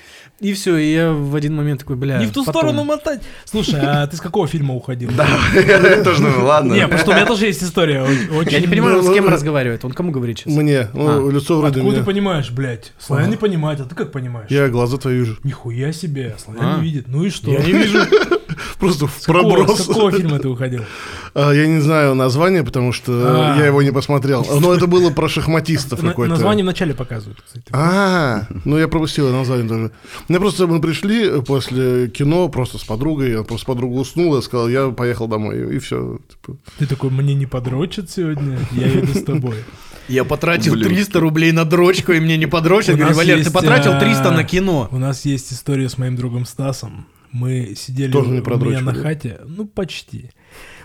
[0.40, 2.60] И все, и я в один момент такой, бля, не в ту потом.
[2.60, 3.22] сторону мотать.
[3.44, 5.10] Слушай, а ты с какого фильма уходил?
[5.16, 6.74] Да, я тоже думаю, ладно.
[6.74, 8.04] Не, потому что у меня тоже есть история.
[8.50, 10.52] Я не понимаю, он с кем Ну, разговаривает, он кому говорит сейчас?
[10.52, 11.32] Мне, ну, А.
[11.32, 12.92] лицо вроде Откуда ты понимаешь, блядь?
[12.98, 14.50] Славян не понимает, а ты как понимаешь?
[14.50, 15.38] Я глаза твои вижу.
[15.44, 17.06] Нихуя себе, Славян не видит.
[17.06, 17.50] Ну и что?
[17.52, 18.00] Я не вижу.
[18.78, 19.82] Просто в проброс.
[19.82, 20.84] с какого фильма ты уходил?
[21.34, 23.12] А, Я не знаю название, потому что
[23.54, 23.58] А.
[23.58, 24.46] я его не посмотрел.
[24.60, 26.34] Но это было про шахматистов какое-то.
[26.34, 27.66] Название вначале показывают, кстати.
[27.72, 29.90] А, ну я пропустил название тоже.
[30.28, 34.68] Мне просто мы пришли после кино просто с подругой, я просто подруга уснула, я сказал,
[34.68, 36.18] я поехал домой, и все.
[36.78, 39.56] Ты такой, мне не подрочат сегодня, я иду с тобой.
[40.08, 40.88] Я потратил Блин.
[40.88, 42.96] 300 рублей на дрочку, и мне не подрочат.
[42.96, 44.88] Говорю, Валер, ты есть, потратил а, 300 на кино.
[44.90, 47.06] У нас есть история с моим другом Стасом.
[47.34, 50.30] Мы сидели Тоже не у меня на хате, ну почти.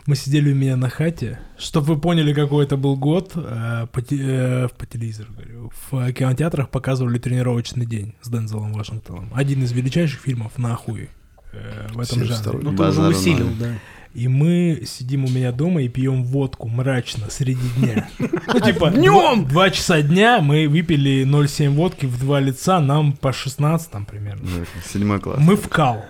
[0.08, 4.00] Мы сидели у меня на хате, чтобы вы поняли, какой это был год, э, по,
[4.00, 9.30] э, по телевизору, говорю, в кинотеатрах показывали «Тренировочный день» с Дензелом Вашингтоном.
[9.36, 11.10] Один из величайших фильмов нахуй
[11.54, 12.60] э, в этом жанре.
[12.60, 12.64] 72-й.
[12.64, 13.76] Ну, ты уже усилил, да.
[14.16, 18.10] И мы сидим у меня дома и пьем водку мрачно среди дня.
[18.52, 19.46] Ну, типа, Днем!
[19.46, 24.42] два- часа дня мы выпили 0,7 водки в два лица, нам по 16 там примерно.
[24.42, 25.38] Да, Седьмой класс.
[25.40, 26.04] Мы в кал.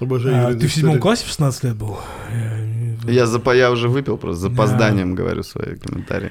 [0.00, 1.98] Обожаю А, ты в седьмом классе в 16 лет был?
[3.06, 4.48] Я, запа- я уже выпил, просто с Да.
[4.50, 6.30] запозданием говорю свои комментарии.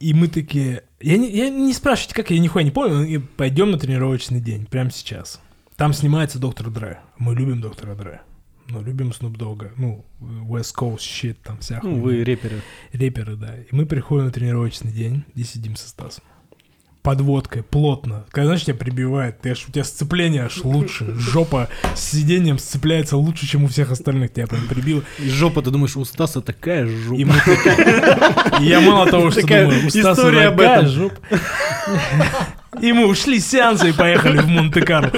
[0.00, 0.84] И мы такие...
[1.00, 3.04] Я не, я не спрашивайте, как, я нихуя не помню.
[3.06, 5.40] И пойдем на тренировочный день, прямо сейчас.
[5.76, 6.98] Там снимается Доктор Дре.
[7.18, 8.20] Мы любим Доктора Дре.
[8.68, 9.72] Ну, любим Снуп Дога.
[9.76, 12.02] Ну, West Coast shit, там вся Ну, хуйня.
[12.02, 12.62] вы реперы.
[12.92, 13.54] Реперы, да.
[13.56, 16.24] И мы приходим на тренировочный день и сидим со Стасом.
[17.02, 18.24] Под водкой, плотно.
[18.30, 21.14] Когда, знаешь, тебя прибивает, ты аж, у тебя сцепление аж лучше.
[21.14, 24.32] Жопа с сиденьем сцепляется лучше, чем у всех остальных.
[24.32, 25.02] Тебя прям прибило.
[25.18, 27.14] И жопа, ты думаешь, у Стаса такая жопа.
[27.18, 31.16] И мы такие- я мало того, что Такая думаю, у Стаса история об такая жопа.
[32.80, 35.12] И мы ушли с сеанса и поехали в Монте-Карло.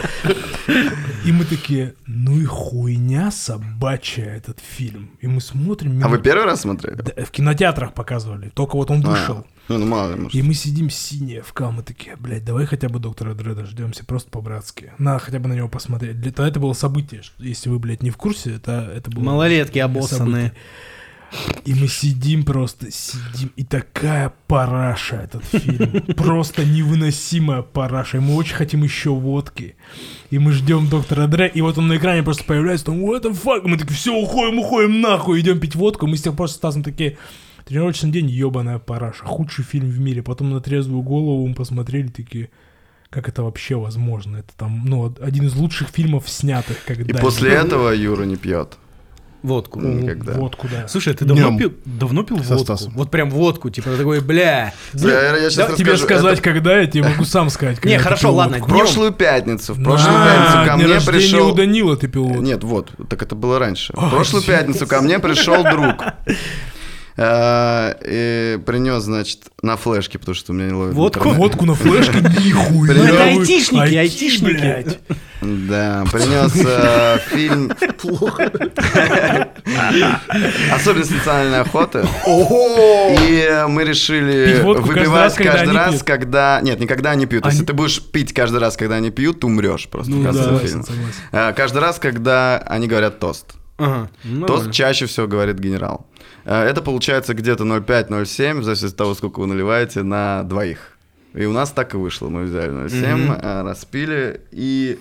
[1.25, 5.11] И мы такие, ну и хуйня собачья этот фильм.
[5.21, 6.01] И мы смотрим...
[6.03, 6.97] А вы минут- первый раз смотрели?
[6.97, 8.49] Да, В кинотеатрах показывали.
[8.55, 9.47] Только вот он А, вышел.
[9.69, 10.35] Ну, ну, мало ли, может.
[10.35, 14.05] И мы сидим синие в кал, мы такие, блядь, давай хотя бы доктора Дре дождемся,
[14.05, 14.93] просто по-братски.
[14.99, 16.21] На, хотя бы на него посмотреть.
[16.21, 17.23] Для тогда это было событие.
[17.39, 19.23] Если вы, блядь, не в курсе, это, это было...
[19.25, 20.53] Малолетки событие.
[21.65, 26.03] И мы сидим просто, сидим, и такая параша этот фильм.
[26.15, 28.17] Просто невыносимая параша.
[28.17, 29.77] И мы очень хотим еще водки.
[30.31, 33.33] И мы ждем доктора Дре, и вот он на экране просто появляется, там, what the
[33.33, 33.63] fuck?
[33.65, 36.07] Мы такие, все, уходим, уходим нахуй, идем пить водку.
[36.07, 37.19] Мы с тех пор с Стасом такие,
[37.65, 40.23] тренировочный день, ебаная параша, худший фильм в мире.
[40.23, 42.51] Потом на трезвую голову мы посмотрели, такие,
[43.11, 44.39] как это вообще возможно?
[44.39, 48.79] Это там, ну, один из лучших фильмов снятых И когда после этого Юра не пьет.
[49.43, 49.81] Водку.
[49.81, 50.33] Никогда.
[50.35, 50.87] Водку, да.
[50.89, 51.59] Слушай, а ты давно Днём.
[51.59, 52.65] пил, давно пил Со водку?
[52.77, 52.93] Стасом.
[52.95, 54.73] Вот прям водку, типа такой, бля.
[54.93, 56.21] Я, я сейчас Да, тебе расскажу.
[56.21, 57.83] сказать, Это когда, я тебе могу сам сказать.
[57.85, 59.75] Не, хорошо, ладно, в прошлую пятницу.
[59.75, 61.49] В прошлую А, пятницу ко мне пришел...
[61.49, 62.43] у Данила ты пил водку.
[62.43, 63.93] Нет, вот, так это было раньше.
[63.97, 66.05] В прошлую пятницу ко мне пришел друг.
[67.23, 71.29] А, И принес, значит, на флешке, потому что у меня не ловит Водку?
[71.29, 72.95] Водку на флешке, нихуя.
[72.95, 74.99] Это айтишники, айтишники.
[75.43, 77.71] Да, принес э, фильм
[80.73, 82.07] «Особенность национальной охоты».
[82.27, 86.61] И э, мы решили выпивать каждый раз, когда...
[86.63, 87.45] Нет, никогда не пьют.
[87.45, 90.59] Если ты будешь пить каждый раз, когда они пьют, ты умрешь просто в Ну конце
[90.67, 90.85] фильма.
[91.33, 93.55] Э, Каждый раз, когда они говорят тост.
[93.79, 96.07] Ну Тост чаще всего говорит генерал.
[96.45, 100.97] Э, Это получается где-то 0,5-0,7, в зависимости от того, сколько вы наливаете, на двоих.
[101.35, 102.29] И у нас так и вышло.
[102.29, 103.33] Мы взяли 0,7, Мгм.
[103.33, 104.99] э, распили и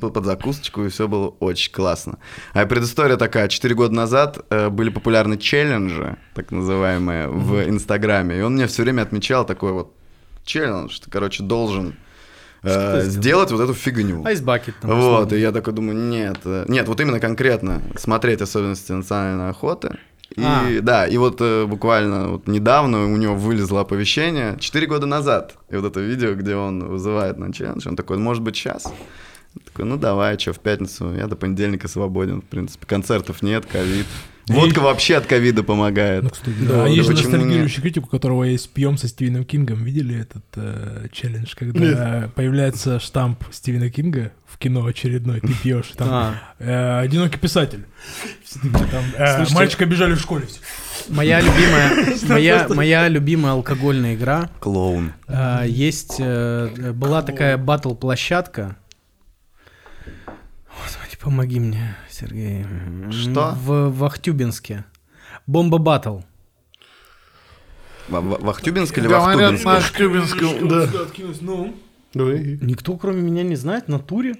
[0.00, 2.18] под закусочку, и все было очень классно.
[2.52, 3.48] А предыстория такая.
[3.48, 8.38] Четыре года назад э, были популярны челленджи, так называемые, в Инстаграме.
[8.38, 9.94] И он мне все время отмечал такой вот
[10.44, 11.00] челлендж.
[11.02, 11.96] Ты, короче, должен
[12.62, 12.68] э,
[13.00, 14.22] Что сделать вот эту фигню.
[14.26, 14.90] Айсбакет там.
[15.00, 19.96] Вот, и я такой думаю, нет, э, нет, вот именно конкретно смотреть особенности национальной охоты.
[20.36, 20.80] И А.
[20.82, 25.76] да, и вот э, буквально вот недавно у него вылезло оповещение, 4 года назад, и
[25.76, 28.92] вот это видео, где он вызывает на челлендж, он такой, может быть, сейчас?
[29.64, 34.06] Такой, ну давай, что, в пятницу, я до понедельника свободен, в принципе, концертов нет, ковид.
[34.48, 36.22] Водка вообще от ковида помогает.
[36.22, 36.80] Ну, кстати, Да, да.
[36.82, 39.82] А да есть же ностальгирующий критик, у которого есть «Пьем со Стивеном Кингом».
[39.84, 46.08] Видели этот э, челлендж, когда появляется штамп Стивена Кинга в кино очередной, ты пьешь, там
[46.10, 46.34] А.
[46.60, 47.84] э, «Одинокий писатель».
[48.62, 50.46] Там, э, Слушайте, Мальчика бежали в школе.
[50.46, 50.60] все.
[51.08, 51.90] Моя любимая,
[52.28, 54.48] моя, моя любимая алкогольная игра.
[54.60, 55.12] Клоун.
[55.28, 58.76] а, есть, э, была такая батл-площадка.
[61.26, 62.64] Помоги мне, Сергей.
[63.10, 63.52] Что?
[63.56, 64.84] В, в Ахтюбинске.
[65.48, 66.20] Бомба батл.
[68.06, 69.66] В, в, в Ахтюбинске или в Говорят, Ахтубинске?
[69.68, 70.88] на Ахтюбинском, да.
[71.40, 71.74] Ну,
[72.14, 72.58] Давай.
[72.62, 74.36] Никто, кроме меня, не знает на туре.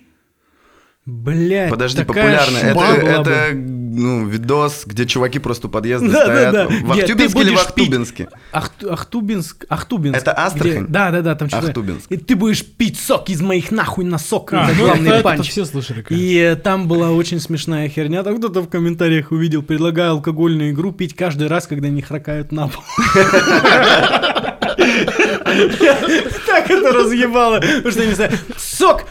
[1.07, 2.81] Блять, Подожди, такая популярно.
[3.07, 6.53] Это, это ну, видос, где чуваки просто у подъезда Да, стоят.
[6.53, 6.69] да, да.
[6.69, 7.61] В Ахтубинске ты или в будешь пить.
[7.69, 8.29] Ахтубинске?
[8.53, 10.19] Ахту- Ахтубинск, Ахтубинск.
[10.19, 10.83] Это Астрахань?
[10.83, 11.69] где- Да, да, да, там что-то.
[11.69, 12.11] Ахтубинск.
[12.11, 14.53] И ты будешь пить сок из моих нахуй носок.
[14.53, 15.49] А, это ну главный это, это панч.
[15.49, 16.03] все слышали.
[16.03, 16.27] конечно.
[16.29, 18.25] И там была очень смешная херня.
[18.25, 22.67] Там кто-то в комментариях увидел, предлагаю алкогольную игру пить каждый раз, когда они хракают на
[22.67, 22.83] пол.
[26.47, 27.61] Так это разъебало.
[27.61, 29.05] Потому что, не знаю, сок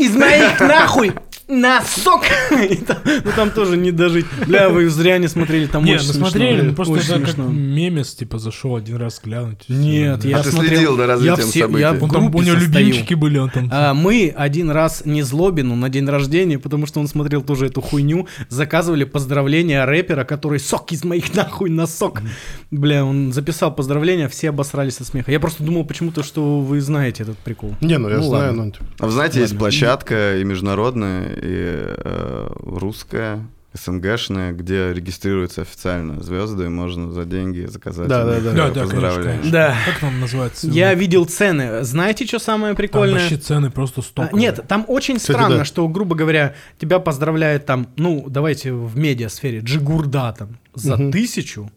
[0.00, 1.12] из моих нахуй
[1.50, 2.22] носок.
[2.86, 4.26] Там- Ну там тоже не дожить.
[4.46, 6.30] Бля, вы зря не смотрели, там Не, очень ну смешно.
[6.30, 9.64] смотрели, ну просто Очень это как мемес, типа, зашел один раз глянуть.
[9.68, 10.28] Нет, Да.
[10.28, 11.80] я А ты смотрел- следил за развитием я все- событий?
[11.80, 12.60] я в Он там, у него состою.
[12.86, 13.68] любимчики были, он там...
[13.72, 17.80] А, мы один раз не Злобину на день рождения, потому что он смотрел тоже эту
[17.80, 22.22] хуйню, заказывали поздравления рэпера, который сок из моих нахуй носок.
[22.70, 25.30] Бля, он записал поздравления, все обосрались от смеха.
[25.32, 27.74] Я просто думал почему-то, что вы знаете этот прикол.
[27.80, 28.64] Не, ну я Ну, знаю, ладно.
[28.66, 29.58] ну, типа, А вы знаете, есть Ладно.
[29.60, 37.66] площадка и международная, и э, русская, СНГшная, где регистрируются официально звезды, и можно за деньги
[37.66, 38.52] заказать Да, да, да.
[38.52, 39.50] Да, да, конечно.
[39.52, 39.76] Да.
[39.86, 40.66] Как там называется?
[40.66, 41.84] Я видел цены.
[41.84, 43.20] Знаете, что самое Там прикольное?
[43.20, 44.36] вообще цены просто А, столько.
[44.36, 45.64] Нет, там очень Кстати, странно, да.
[45.64, 51.12] что, грубо говоря, тебя поздравляет там, ну, давайте в медиасфере, Джигурда там за Мгм.
[51.12, 51.70] тысячу,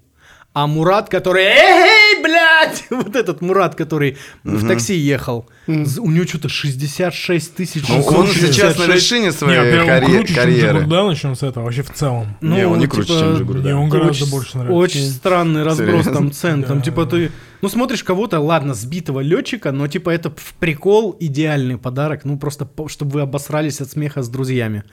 [0.54, 5.72] а Мурат, который, эй, блядь, вот этот Мурат, который в такси ехал, у
[6.12, 7.88] него что-то 66 тысяч.
[7.89, 8.88] Ну, он сейчас на 66.
[8.88, 10.80] вершине Не, своей прям карье- круче, чем карьеры.
[10.80, 12.38] Джигурда, начнем с этого, вообще в целом.
[12.41, 13.68] Не, он не типа, круче, чем Джигурда.
[13.68, 14.78] Не, он гораздо очень, больше нравится.
[14.78, 16.14] Очень странный разброс Серьезно?
[16.14, 16.64] там цен.
[16.64, 17.32] Там типа ты,
[17.62, 22.68] ну смотришь кого-то, ладно, сбитого летчика, но типа это в прикол идеальный подарок, ну просто
[22.88, 24.84] чтобы вы обосрались от смеха с друзьями.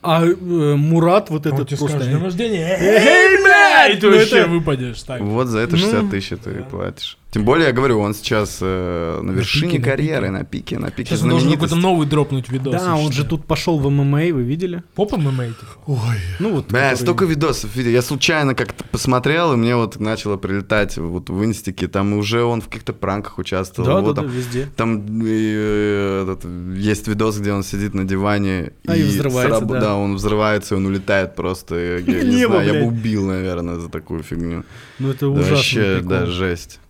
[0.00, 1.96] А э, Мурат вот Он этот тебе просто...
[1.96, 3.42] скажет, днем рождения, Эй,
[3.88, 5.04] и ты Ну, вообще выпадешь.
[5.20, 7.18] Вот за это Ну, 60 тысяч ты платишь.
[7.30, 10.30] Тем более, я говорю, он сейчас э, на вершине пике, на карьеры, пике.
[10.32, 12.80] на пике, на пике Сейчас он должен какой-то новый дропнуть видос.
[12.82, 14.82] Да, он же тут пошел в ММА, вы видели?
[14.94, 15.48] Поп ММА.
[15.86, 15.98] Ой,
[16.38, 16.68] Ну вот.
[16.68, 17.90] Бля, который- столько видосов видел.
[17.90, 21.86] Я случайно как-то посмотрел, и мне вот начало прилетать вот в инстике.
[21.86, 23.88] Там уже он в каких-то пранках участвовал.
[23.88, 24.68] Да, Вот да, там, да, везде.
[24.74, 26.46] Там э, этот,
[26.78, 29.80] есть видос, где он сидит на диване А, и взрывается, да.
[29.80, 31.74] да, он взрывается, и он улетает просто.
[31.74, 34.64] Я, я не Небо, знаю, я бы убил, наверное, за такую фигню.
[34.98, 35.54] Ну это ужасно.
[35.56, 36.80] вообще, да, жесть.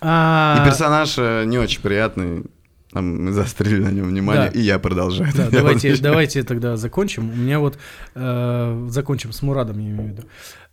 [0.00, 2.44] А, И персонаж э, не очень приятный.
[2.92, 4.58] Там мы застрелили на нем внимание, Да.
[4.58, 5.30] и я продолжаю.
[5.36, 7.30] Да, давайте, давайте тогда закончим.
[7.30, 7.78] У меня вот
[8.14, 10.22] э, закончим с Мурадом, я имею в виду.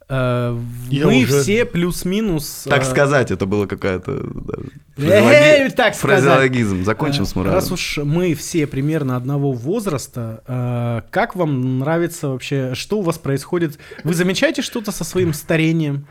[0.09, 0.57] Э,
[0.89, 2.65] Я мы уже- все плюс-минус.
[2.69, 4.21] Так э, сказать, это было какая-то
[4.97, 5.95] даже сказать.
[5.97, 6.83] фразеологизм.
[6.83, 7.55] Закончим Э, с Мурадом.
[7.55, 13.17] Раз уж мы все примерно одного возраста, э, как вам нравится вообще, что у вас
[13.17, 13.79] происходит?
[14.03, 16.07] Вы замечаете что-то со своим старением?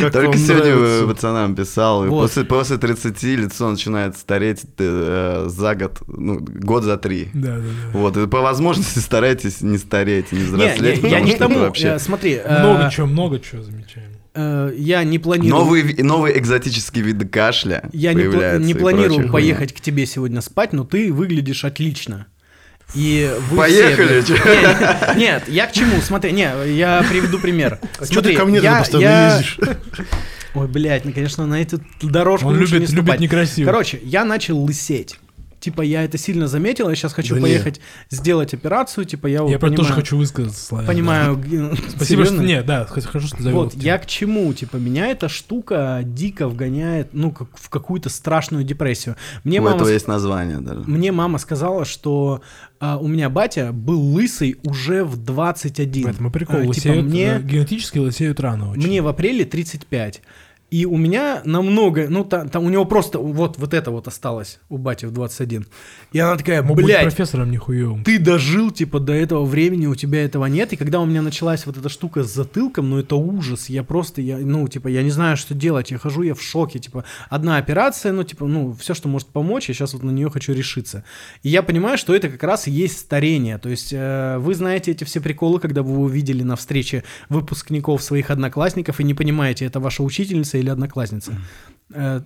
[0.00, 1.06] Как Только сегодня нравится?
[1.06, 2.22] пацанам писал, Вот.
[2.22, 7.28] после, после 30 лицо начинает стареть э, за год, ну, год за три.
[7.34, 7.98] Да, да, да.
[7.98, 11.38] Вот, и по возможности старайтесь не стареть, не Не, взрослеть, не, я потому не что
[11.38, 11.54] тому.
[11.56, 11.88] это вообще...
[11.88, 14.10] э, Смотри, э, Много чего, много чего замечаем.
[14.34, 15.50] э, я не планирую.
[15.64, 20.40] Новые, ви- новые экзотические виды кашля Я не, пла- не планирую поехать к тебе сегодня
[20.40, 22.26] спать, но ты выглядишь отлично.
[22.94, 25.14] И вы Поехали, все- чё?
[25.14, 26.00] Не, Нет, я к чему?
[26.00, 27.78] Смотри, не, я приведу пример.
[27.98, 29.58] А что Смотри, ты ко мне я- постоянно я- ездишь?
[30.54, 33.66] Ой, блядь, ну, конечно, на эту дорожку Он любит, не любит некрасиво.
[33.66, 35.18] Короче, я начал лысеть.
[35.66, 39.50] Типа, я это сильно заметил, я сейчас хочу Да поехать сделать операцию, типа, я, вот
[39.50, 40.86] я про это тоже понимаю- хочу высказаться, Славян.
[40.86, 41.36] Понимаю.
[41.36, 41.76] да.
[41.88, 42.04] Спасибо, что...
[42.04, 42.42] Серьезно?
[42.42, 43.64] Не, да, хорошо, что завел.
[43.64, 44.52] Вот, я к чему?
[44.54, 49.16] Типа, меня эта штука дико вгоняет, ну, как в какую-то страшную депрессию.
[49.42, 50.84] Мне У мама этого с- есть название даже.
[50.86, 52.42] Мне мама сказала, что
[52.78, 56.04] а, у меня батя был лысый уже в 21.
[56.04, 58.86] Поэтому прикол, А, типа, лысеют, мне, э, генетически лысеют рано очень.
[58.86, 60.22] мне в апреле 35.
[60.68, 64.58] И у меня намного, ну, та- там у него просто вот, вот это вот осталось
[64.68, 65.64] у бати в 21.
[66.12, 68.02] И она такая, блядь, профессором нихуевым.
[68.02, 70.72] ты дожил, типа, до этого времени, у тебя этого нет.
[70.72, 73.68] И когда у меня началась вот эта штука с затылком, ну, это ужас.
[73.68, 75.92] Я просто, я, ну, типа, я не знаю, что делать.
[75.92, 76.80] Я хожу, я в шоке.
[76.80, 80.30] Типа, одна операция, ну, типа, ну, все, что может помочь, я сейчас вот на нее
[80.30, 81.04] хочу решиться.
[81.44, 83.58] И я понимаю, что это как раз и есть старение.
[83.58, 88.30] То есть, э, вы знаете эти все приколы, когда вы увидели на встрече выпускников своих
[88.30, 91.32] одноклассников и не понимаете, это ваша учительница или одноклассница.
[91.92, 92.20] Э,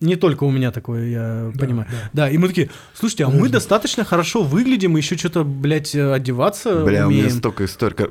[0.00, 1.86] не только у меня такое, я Да, понимаю.
[1.90, 2.10] да.
[2.12, 7.06] Да, и мы такие, слушайте, а мы достаточно хорошо выглядим, еще что-то, блядь, одеваться Бля,
[7.06, 7.30] у меня умеем.
[7.30, 8.08] столько историй.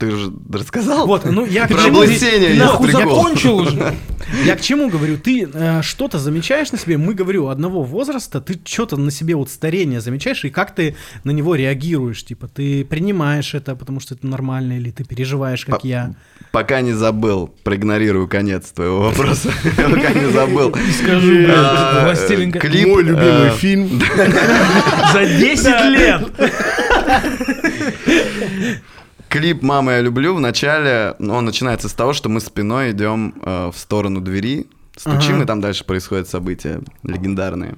[0.00, 1.06] Ты же рассказал?
[1.06, 3.16] Вот, ну я к Про чему облысение ты есть нахуй прикол.
[3.16, 3.94] закончил уже.
[4.44, 5.18] Я к чему говорю?
[5.18, 6.96] Ты э, что-то замечаешь на себе?
[6.96, 10.94] Мы, говорю, одного возраста, ты что-то на себе вот старение замечаешь, и как ты
[11.24, 12.24] на него реагируешь?
[12.24, 16.14] Типа, ты принимаешь это, потому что это нормально, или ты переживаешь, как А, я?
[16.52, 19.50] Пока не забыл, проигнорирую конец твоего вопроса.
[19.76, 20.74] Пока не забыл.
[21.02, 24.00] Скажу, А, блядь, «Властелин клип, Мой любимый э, фильм.
[25.12, 26.50] За 10 лет!
[29.30, 33.34] Клип «Мама, я люблю» в начале, ну, он начинается с того, что мы спиной идем
[33.42, 34.66] э, в сторону двери,
[34.96, 35.44] стучим, Ага.
[35.44, 37.76] и там дальше происходят события легендарные.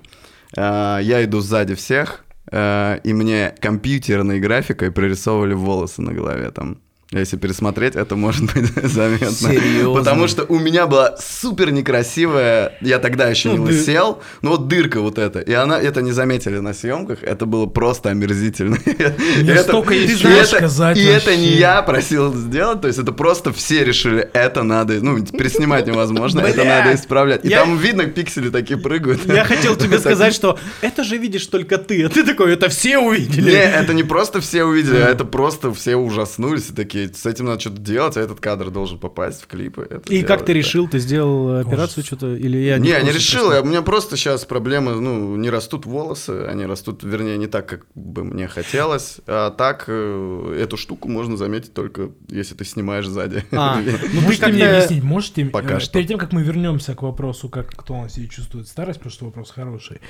[0.57, 6.79] Э, я иду сзади всех, э, и мне компьютерной графикой прорисовывали волосы на голове там.
[7.13, 9.31] Если пересмотреть, это может быть заметно.
[9.31, 9.95] Серьезно?
[9.95, 14.67] Потому что у меня была супер некрасивая, я тогда еще не Ну, лысел, но вот
[14.69, 15.41] дырка вот эта.
[15.41, 18.79] И она это не заметили на съемках, это было просто омерзительно.
[18.85, 22.99] Мне это- столько есть и это- сказать И это не я просил сделать, то есть
[22.99, 27.45] это просто все решили, это надо, ну, переснимать невозможно, это надо исправлять.
[27.45, 29.25] И я- там видно, пиксели такие прыгают.
[29.27, 32.99] Я хотел тебе сказать, что это же видишь только ты, а ты такой, это все
[32.99, 33.51] увидели.
[33.51, 37.47] Не, это не просто все увидели, а это просто все ужаснулись и такие, с этим
[37.47, 39.83] надо что-то делать, а этот кадр должен попасть в клипы.
[39.89, 40.59] это И как делать, ты да.
[40.59, 40.89] решил?
[40.89, 42.35] Ты сделал операцию что-то?
[42.35, 43.53] Или я Не, не курсе решил.
[43.53, 47.67] я- У меня просто сейчас проблемы, ну, не растут волосы, они растут, вернее, не так,
[47.67, 49.19] как бы мне хотелось.
[49.27, 53.45] А так э, эту штуку можно заметить только, если ты снимаешь сзади.
[53.53, 55.93] А, ну ты Можете мне объяснить, можете, Пока э, что.
[55.93, 59.25] перед тем, как мы вернемся к вопросу, как кто он себе чувствует старость, потому что
[59.27, 60.01] вопрос хороший,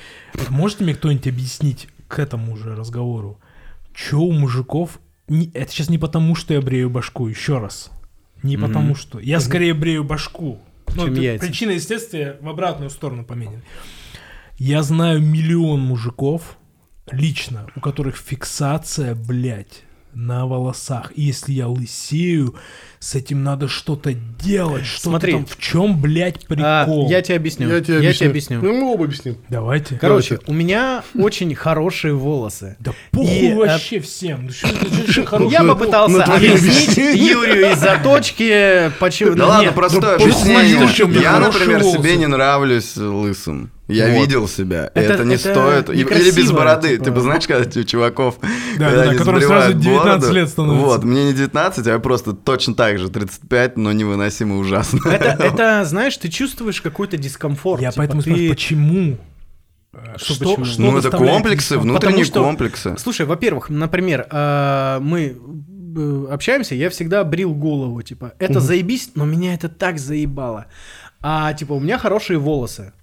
[0.49, 3.39] можете мне кто-нибудь объяснить к этому же разговору,
[3.93, 7.91] что у мужиков, не- это сейчас не потому, что я брею башку, еще раз,
[8.43, 8.67] не Мгм.
[8.67, 10.59] потому что, я скорее брею башку,
[10.95, 13.61] ну, причина и следствие в обратную сторону поменены.
[14.57, 16.57] Я знаю миллион мужиков,
[17.11, 21.11] лично, у которых фиксация, блядь, на волосах.
[21.15, 22.55] И если я лысею,
[22.99, 24.85] с этим надо что-то делать.
[24.85, 25.33] Что Смотри.
[25.33, 27.09] там, в чем, блядь, А, прикол?
[27.09, 27.69] я тебе объясню.
[27.69, 28.21] Я тебе объясню.
[28.23, 28.61] Ну, объясню.
[28.61, 29.37] мы оба объясним.
[29.49, 29.95] Давайте.
[29.95, 32.77] Короче, у меня очень хорошие волосы.
[32.79, 34.49] да похуй и, э, вообще всем.
[35.33, 35.49] Ну?
[35.49, 36.97] Я попытался твои объяснить.
[36.97, 39.35] Юрию из заточки, почему...
[39.35, 41.21] Да ладно, простое ну, просто объяснение.
[41.21, 43.71] Я, например, себе не нравлюсь лысым.
[43.89, 44.21] Я Вот.
[44.21, 44.91] видел себя.
[44.95, 45.89] Это- Это, не это стоит.
[45.89, 46.91] Или без бороды.
[46.93, 47.03] типа.
[47.05, 50.33] Ты бы знаешь, когда у чуваков Да, когда да, они которым сразу 19 бороду.
[50.33, 50.85] лет становится.
[50.85, 54.99] Вот, мне не 19, а просто точно так же 35, но невыносимо ужасно.
[55.09, 57.81] Это, это, знаешь, ты чувствуешь какой-то дискомфорт.
[57.81, 59.17] Я типа, поэтому ты- спрашиваю, почему?
[60.15, 60.65] Что Что, почему?
[60.65, 62.95] что Ну, это комплексы, внутренние что- комплексы.
[62.97, 65.35] Слушай, во-первых, например, э, мы
[65.95, 70.65] э, общаемся, я всегда брил голову, типа, это заебись, но меня это так заебало.
[71.21, 72.93] А, типа, у меня хорошие волосы.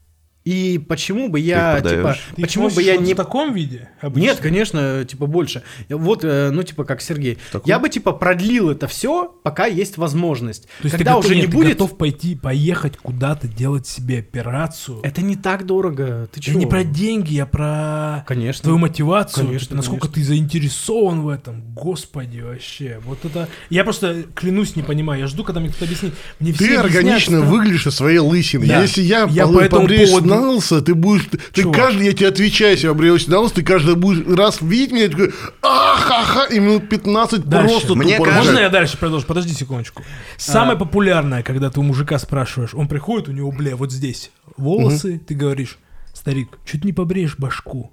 [0.45, 2.17] И почему бы я, типа?
[2.35, 3.13] Ты почему бы я не...
[3.13, 3.91] в таком виде?
[4.01, 4.27] обычно?
[4.27, 5.63] Нет, конечно, типа больше.
[5.91, 7.37] Вот, э, ну, типа, как Сергей.
[7.67, 10.63] Я бы, типа, продлил это все, пока есть возможность.
[10.81, 11.69] То есть Когда ты, уже готов- не нет, ты будет...
[11.75, 15.01] готов пойти, поехать куда-то, делать себе операцию?
[15.03, 16.27] Это не так дорого.
[16.33, 16.59] Ты Я чего?
[16.59, 18.63] не про деньги, я про Конечно.
[18.63, 20.23] твою мотивацию, Конечно, типа, насколько конечно.
[20.23, 21.63] ты заинтересован в этом.
[21.75, 22.99] Господи, вообще.
[23.05, 23.47] Вот это...
[23.69, 25.21] Я просто, клянусь, не понимаю.
[25.21, 26.15] Я жду, когда мне кто-то объяснит.
[26.39, 28.67] Мне Ты все органично что- выглядишь своей лысиной.
[28.69, 28.81] Да.
[28.81, 31.27] Если я, Я по этому поводу- на лысо, ты будешь...
[31.53, 31.77] Ты Чувак.
[31.77, 35.33] каждый, я тебе отвечаю, если на лысо, ты каждый будешь раз видеть меня, такой,
[35.63, 37.69] ах-ха-ха, и минут 15 Дальше.
[37.69, 39.27] просто Мне тупо кажется- Можно я дальше продолжу?
[39.27, 40.03] Подожди секундочку.
[40.37, 45.21] Самое популярное, когда ты у мужика спрашиваешь, он приходит, у него, бля, вот здесь волосы,
[45.27, 45.79] ты говоришь,
[46.15, 47.91] старик, чуть не побреешь башку.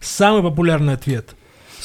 [0.00, 1.30] Самый популярный ответ.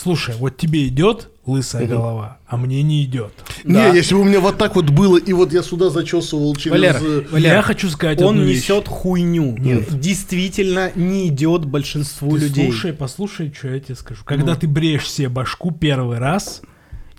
[0.03, 3.31] Слушай, вот тебе идет лысая голова, а мне не идет.
[3.63, 6.71] Не, если бы у меня вот так вот было, и вот я сюда зачесывал через...
[6.71, 8.63] Валера, э, Валера, я хочу сказать Он одну вещь.
[8.63, 9.57] несет хуйню.
[9.91, 12.65] Действительно не идет большинству Ты людей.
[12.65, 14.23] Слушай, послушай, что я тебе скажу.
[14.25, 16.61] Когда ты бреешь себе башку первый раз,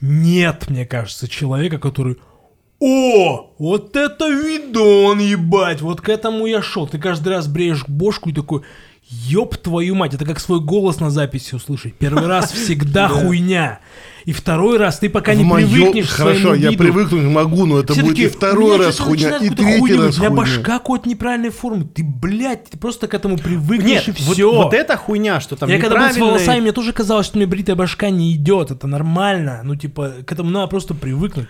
[0.03, 2.19] нет, мне кажется, человека, который
[2.81, 6.87] о, вот это видон, ебать, вот к этому я шел.
[6.87, 8.61] Ты каждый раз бреешь бошку и такой,
[9.11, 11.95] ёб твою мать, это как свой голос на записи услышать.
[11.95, 13.81] Первый раз всегда хуйня.
[14.25, 18.19] И второй раз ты пока не привыкнешь к Хорошо, я привыкнуть могу, но это будет
[18.19, 20.31] и второй «У меня раз хуйня, и третий раз У тебя хуйня.
[20.31, 21.85] башка какой-то неправильной формы.
[21.85, 24.51] Ты, блядь, ты просто к этому привыкнешь Нет, и вот, все.
[24.55, 27.47] вот эта хуйня, что там Я когда был с волосами, мне тоже казалось, что мне
[27.47, 28.71] бритая башка не идет.
[28.71, 29.61] Это нормально.
[29.63, 31.47] Ну, типа, к этому надо просто привыкнуть.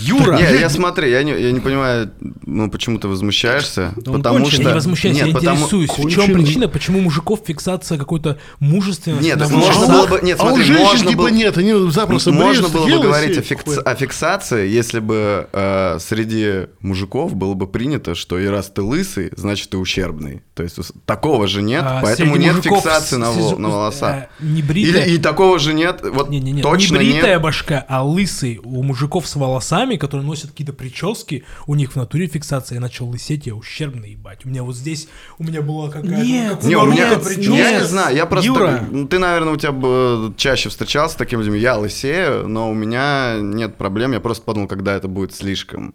[0.00, 0.36] Юра!
[0.36, 2.10] Не, я смотри, я не, я не понимаю,
[2.46, 4.52] ну почему ты возмущаешься, он потому конченый.
[4.54, 4.62] что...
[4.62, 5.90] Я не возмущаюсь, Нет, я потому- интересуюсь.
[5.90, 9.24] В чем причина, почему мужиков фиксация какой-то мужественности?
[9.24, 10.20] Нет, на так можно было бы...
[10.22, 11.28] Нет, а у смотри, женщин можно типа было...
[11.28, 15.98] нет, они запросто Можно было бы говорить себе о, фикс- о фиксации, если бы э,
[16.00, 20.42] среди мужиков было бы принято, что и раз ты лысый, значит ты ущербный.
[20.54, 20.76] То есть
[21.06, 24.24] такого же нет, А поэтому нет фиксации с- на, с- вол- на э, волосах.
[24.40, 25.04] Не бритая.
[25.04, 27.42] Или и такого же нет, вот Не, не, не, точно не бритая нет.
[27.42, 28.60] башка, а лысый.
[28.64, 29.67] У мужиков с волосами,
[29.98, 32.76] которые носят какие-то прически, у них в натуре фиксация.
[32.76, 34.44] Я начал лысеть, я ущербный, ебать.
[34.46, 35.08] У меня вот здесь,
[35.38, 36.22] у меня была какая-то...
[36.22, 37.56] Нет, как Не, у меня, Наруто Нет, прическа.
[37.56, 37.86] я не нет.
[37.86, 38.46] знаю, я просто...
[38.46, 38.66] Юра.
[38.78, 41.58] так- ну, ты, наверное, у тебя бы чаще встречался с такими людьми.
[41.58, 44.12] Я лысею, но у меня нет проблем.
[44.12, 45.94] Я просто подумал, когда это будет слишком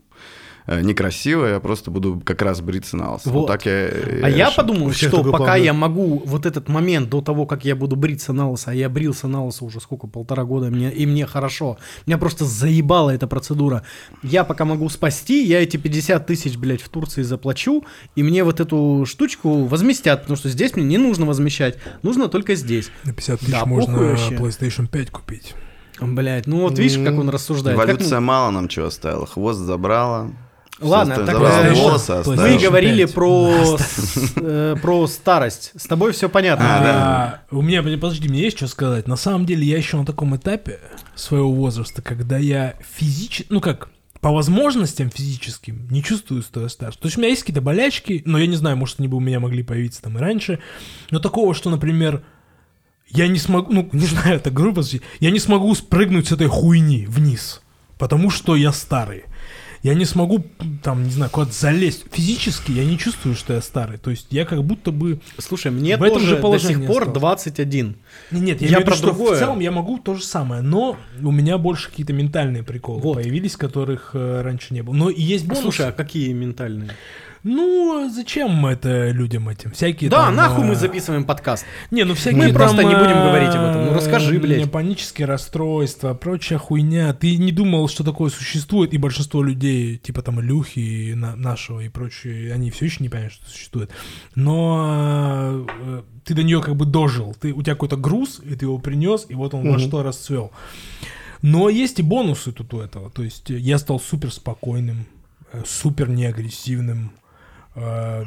[0.67, 3.29] некрасиво, я просто буду как раз бриться на лысо.
[3.29, 3.41] Вот.
[3.41, 3.71] Вот так я...
[4.23, 4.55] А я решил.
[4.55, 7.95] подумал, всех что пока план, я могу вот этот момент до того, как я буду
[7.95, 11.25] бриться на лысо, а я брился на лысо уже сколько, полтора года, мне, и мне
[11.25, 11.77] хорошо.
[12.05, 13.83] Меня просто заебала эта процедура.
[14.21, 17.83] Я пока могу спасти, я эти 50 тысяч, блядь, в Турции заплачу,
[18.15, 22.55] и мне вот эту штучку возместят, потому что здесь мне не нужно возмещать, нужно только
[22.55, 22.89] здесь.
[23.03, 23.95] На 50 тысяч Да, можно.
[23.95, 25.55] PlayStation 5 купить.
[26.01, 27.77] Блядь, ну вот видишь, как он рассуждает.
[27.77, 29.25] как Эволюция мы- мало нам чего оставила.
[29.25, 30.31] Хвост забрала.
[30.79, 32.23] Ладно, так, волосы.
[32.25, 33.13] Мы говорили 5.
[33.13, 35.71] про, с- э, про старость.
[35.75, 36.65] С тобой все понятно.
[36.77, 37.41] А, да.
[37.51, 39.07] А, у меня, подожди, мне есть что сказать.
[39.07, 40.79] На самом деле, я еще на таком этапе
[41.15, 43.89] своего возраста, когда я физически, ну как,
[44.19, 46.97] по возможностям физическим не чувствую, что я старше.
[46.97, 49.19] То есть у меня есть какие-то болячки, но я не знаю, может, они бы у
[49.19, 50.59] меня могли появиться там и раньше.
[51.11, 52.23] Но такого, что, например,
[53.09, 56.47] я не смогу, ну, не знаю, это грубо звучит, я не смогу спрыгнуть с этой
[56.47, 57.61] хуйни вниз,
[57.99, 59.25] потому что я старый.
[59.83, 60.45] Я не смогу,
[60.81, 62.05] там, не знаю, куда-то залезть.
[62.11, 63.97] Физически я не чувствую, что я старый.
[63.97, 67.03] То есть я как будто бы Слушай, мне В этом тоже же до сих пор
[67.03, 67.19] осталось.
[67.19, 67.95] 21.
[68.31, 69.35] не, Нет, я, Я виду, про что другое.
[69.35, 73.15] в целом я могу то же самое, но у меня больше какие-то ментальные приколы Вот.
[73.15, 74.93] появились, которых э, раньше не было.
[74.93, 75.63] Но есть бонусы.
[75.63, 76.91] Слушай, а какие ментальные?
[77.43, 79.71] Ну, зачем это людям этим?
[79.71, 81.65] Всякие Да, там, нахуй э, мы записываем подкаст.
[81.91, 83.85] Не, ну всякие Мы просто там, не будем э, говорить об этом.
[83.87, 84.71] Ну, расскажи, блядь.
[84.71, 87.13] Панические расстройства, прочая хуйня.
[87.13, 91.81] Ты не думал, что такое существует, и большинство людей, типа там Илюхи и на- нашего
[91.81, 93.91] и прочие, они все еще не понимают, что существует.
[94.35, 97.35] Но э, ты до нее как бы дожил.
[97.39, 100.51] Ты, у тебя какой-то груз, и ты его принес, и вот он во что расцвел.
[101.41, 103.09] Но есть и бонусы тут у этого.
[103.11, 105.07] То есть э, я стал супер спокойным,
[105.51, 107.11] э, супер неагрессивным.
[107.75, 108.23] Э,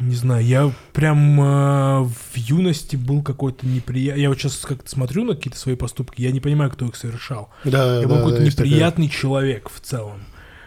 [0.00, 4.22] Не знаю, я прям э, в юности был какой-то неприятный.
[4.22, 7.50] Я вот сейчас как-то смотрю на какие-то свои поступки, я не понимаю, кто их совершал.
[7.64, 8.70] Да, Я да, был какой-то да, есть такое.
[8.70, 10.20] неприятный человек в целом.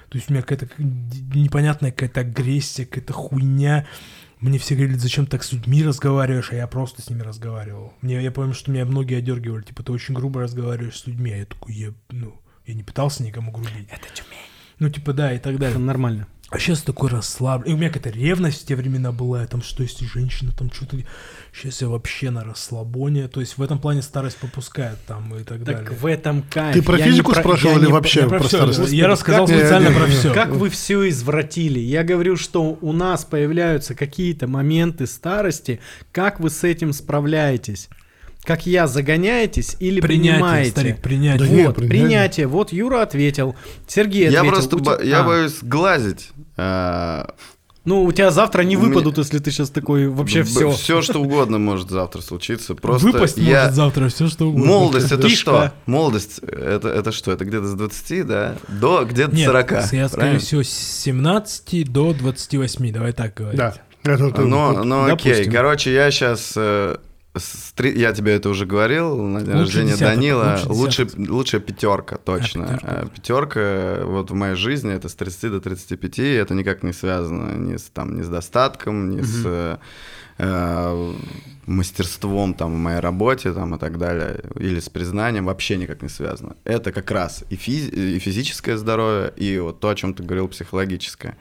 [0.10, 3.86] То есть у меня какая-то непонятная какая-то агрессия, какая-то хуйня.
[4.40, 7.94] Мне все говорили, зачем так с людьми разговариваешь, а я просто с ними разговаривал.
[8.02, 11.38] Мне, я помню, что меня многие одергивали, типа, ты очень грубо разговариваешь с людьми, а
[11.38, 13.88] я такой, я, ну, я не пытался никому грубить.
[13.90, 14.06] Это
[14.80, 15.78] Ну, типа, да, и так Это далее.
[15.80, 16.28] нормально.
[16.52, 17.72] А сейчас такой расслабленный.
[17.72, 20.98] И у меня какая-то ревность в те времена была, там, что если женщина там что-то...
[21.54, 23.28] Сейчас я вообще на расслабоне.
[23.28, 25.84] То есть в этом плане старость попускает там и так, далее.
[25.84, 26.74] Так в этом кайф.
[26.74, 28.92] Ты про Я физику про- спрашивал или не вообще про про старость?
[28.92, 30.16] Я рассказал как- специально Не, не, про не.
[30.16, 30.34] все.
[30.34, 31.80] Как вы все извратили?
[31.80, 35.80] Я говорю, что у нас появляются какие-то моменты старости.
[36.12, 37.90] Как вы с этим справляетесь?
[38.50, 40.72] Как я загоняетесь или Принятие, принимаете?
[40.72, 41.48] старик, принятие.
[41.48, 42.02] Да нет, вот, принятие.
[42.08, 42.48] принятие.
[42.48, 43.56] Вот Юра ответил.
[43.86, 44.50] Сергей Я ответил.
[44.56, 46.30] просто У бо- те- я А, боюсь глазить.
[46.58, 47.30] А,
[47.86, 50.72] Ну, у тебя завтра не У меня- выпадут, если ты сейчас такой вообще все.
[50.72, 52.74] Все, что угодно может завтра случиться.
[52.74, 53.60] Просто Выпасть я...
[53.62, 54.66] может завтра все что угодно.
[54.68, 55.38] Молодость это Фишка.
[55.38, 55.74] что?
[55.86, 57.32] Молодость это, это что?
[57.32, 58.56] Это где-то с 20, да?
[58.68, 59.72] До где-то Нет, 40.
[59.72, 60.40] я, скорее правильно?
[60.40, 63.60] всего, с 17 до 28, давай так говорить.
[63.60, 63.76] Да.
[64.04, 65.46] Это ты- Ну, ну окей.
[65.52, 66.54] Короче, я сейчас...
[67.80, 70.60] Я тебе это уже говорил на день Лучше рождения десяток, Данила.
[70.68, 72.66] лучше Лучше, лучшая пятерка, точно.
[72.66, 73.02] А, пятерка.
[73.02, 76.20] А, Пятерка вот в моей жизни это с 30 до 35.
[76.20, 79.78] и Это никак не связано ни с, там, ни с достатком, ни с э,
[80.38, 81.14] э,
[81.66, 86.10] мастерством там, в моей работе там, и так далее, или с признанием, вообще никак не
[86.10, 86.56] связано.
[86.64, 90.48] Это как раз и, физи- и физическое здоровье, и вот то, о чем ты говорил,
[90.48, 91.38] психологическое.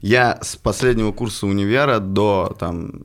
[0.00, 3.02] Я с последнего курса универа до там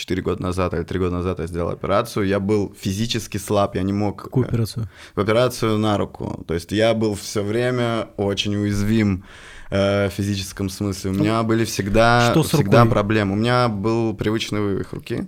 [0.00, 3.82] 4 года назад или 3 года назад я сделал операцию, я был физически слаб, я
[3.82, 4.22] не мог...
[4.24, 4.88] Какую э, операцию?
[5.14, 6.44] в операцию на руку.
[6.46, 9.24] То есть я был все время очень уязвим
[9.70, 11.10] э, в физическом смысле.
[11.10, 12.92] У меня были всегда, Что всегда рукой?
[12.92, 13.32] проблемы.
[13.34, 15.26] У меня был привычный вывих руки.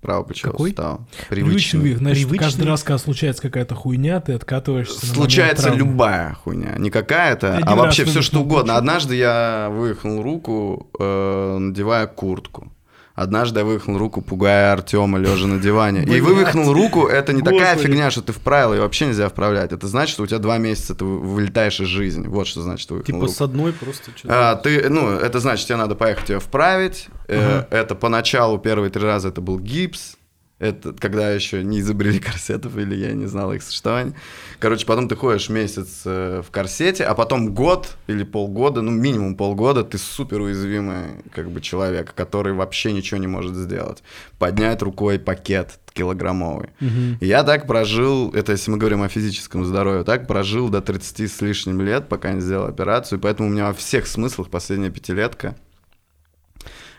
[0.00, 0.70] Правый плечо Какой?
[0.70, 1.06] сустава.
[1.28, 1.98] Привычный вид.
[1.98, 2.38] Значит, Привычный?
[2.44, 5.78] каждый раз, когда случается какая-то хуйня, ты откатываешься на Случается травмы.
[5.78, 8.76] любая хуйня, не какая-то, Один а вообще все что угодно.
[8.76, 12.72] Однажды я вывихнул руку, э, надевая куртку.
[13.22, 16.02] Однажды я вывихнул руку, пугая Артема, лежа на диване.
[16.04, 19.72] И вывихнул руку, это не такая фигня, что ты вправил, ее вообще нельзя вправлять.
[19.72, 22.26] Это значит, что у тебя два месяца ты вы- вылетаешь из жизни.
[22.26, 23.32] Вот что значит вывихнул Типа руку.
[23.32, 24.10] с одной просто.
[24.26, 27.06] А, ты, ну, это значит, тебе надо поехать ее вправить.
[27.28, 30.16] Э, Это поначалу первые три раза это был гипс.
[30.62, 34.14] Это когда еще не изобрели корсетов, или я не знал их существования.
[34.60, 39.34] Короче, потом ты ходишь месяц э, в корсете, а потом год или полгода, ну, минимум
[39.34, 44.04] полгода, ты супер уязвимый, как бы, человек, который вообще ничего не может сделать.
[44.38, 46.70] Поднять рукой пакет килограммовый.
[47.20, 51.28] И я так прожил, это если мы говорим о физическом здоровье, так прожил до 30
[51.28, 55.56] с лишним лет, пока не сделал операцию, поэтому у меня во всех смыслах последняя пятилетка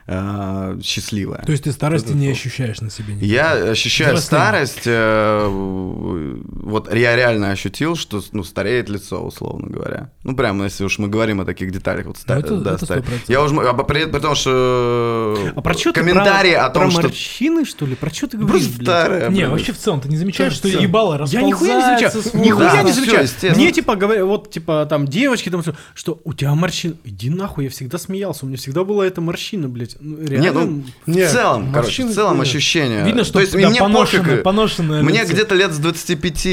[0.08, 1.44] э, счастливая.
[1.46, 3.14] То есть ты старости Это не ощущаешь на себе?
[3.16, 3.28] никак?
[3.28, 4.44] Я ощущаю Взросление.
[4.46, 10.12] старость, э, вот я реально ощутил, что ну, стареет лицо, условно говоря.
[10.24, 12.06] Ну, прямо, если уж мы говорим о таких деталях.
[12.08, 13.04] Вот, ста- Ну, это- да, это 100%.
[13.28, 16.00] Я уже, а при, при том, что А про что ты?
[16.00, 17.02] комментарии про, о том, про что...
[17.04, 17.96] морщины, что ли?
[17.96, 21.14] Про что ты говоришь, Просто старое, Не, вообще в целом, ты не замечаешь, что ебало
[21.14, 21.48] Я расползается?
[21.48, 22.46] нихуя не замечаю.
[22.46, 23.28] Нихуя Да, не замечаю.
[23.56, 25.64] Мне типа говорят, вот типа там девочки там
[25.94, 26.96] что у тебя морщина.
[27.04, 28.46] Иди нахуй, я всегда смеялся.
[28.46, 29.93] У меня всегда была эта морщина, блядь.
[30.00, 30.52] Ну, Не, реально.
[30.66, 32.48] ну, в Не, целом, короче, в целом нет.
[32.48, 33.04] ощущение.
[33.06, 35.34] Видно, что То есть да, мне поношенное, пофиг, поношенное Мне лицо.
[35.34, 36.48] где-то лет с 25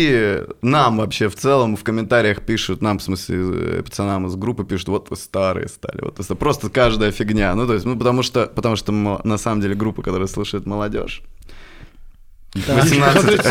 [0.62, 4.88] нам вообще в целом в комментариях пишут, нам, в смысле, э, пацанам из группы пишут,
[4.88, 6.34] вот вы старые стали, вот вы ста-».
[6.34, 7.54] просто каждая фигня.
[7.54, 11.22] Ну, то есть, ну, потому что, потому что на самом деле группа, которая слушает молодежь.
[12.54, 13.44] 18,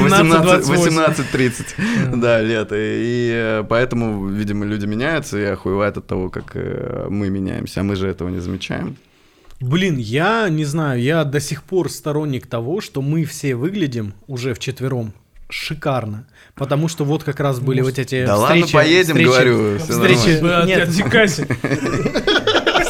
[0.00, 2.72] 18, 18-30, да, лет.
[2.72, 7.80] И, и, э, поэтому, видимо, люди меняются и охуевают от того, как э, мы меняемся,
[7.80, 8.96] а мы же этого не замечаем.
[9.60, 14.52] Блин, я не знаю, я до сих пор сторонник того, что мы все выглядим уже
[14.54, 15.12] вчетвером
[15.48, 16.26] шикарно.
[16.54, 18.62] Потому что вот как раз были вот эти Да встречи...
[18.64, 19.78] ладно, поедем, встречи- говорю.
[19.78, 20.66] всё встречи- нормально.
[20.66, 20.88] Нет.
[20.88, 21.42] отзекайся.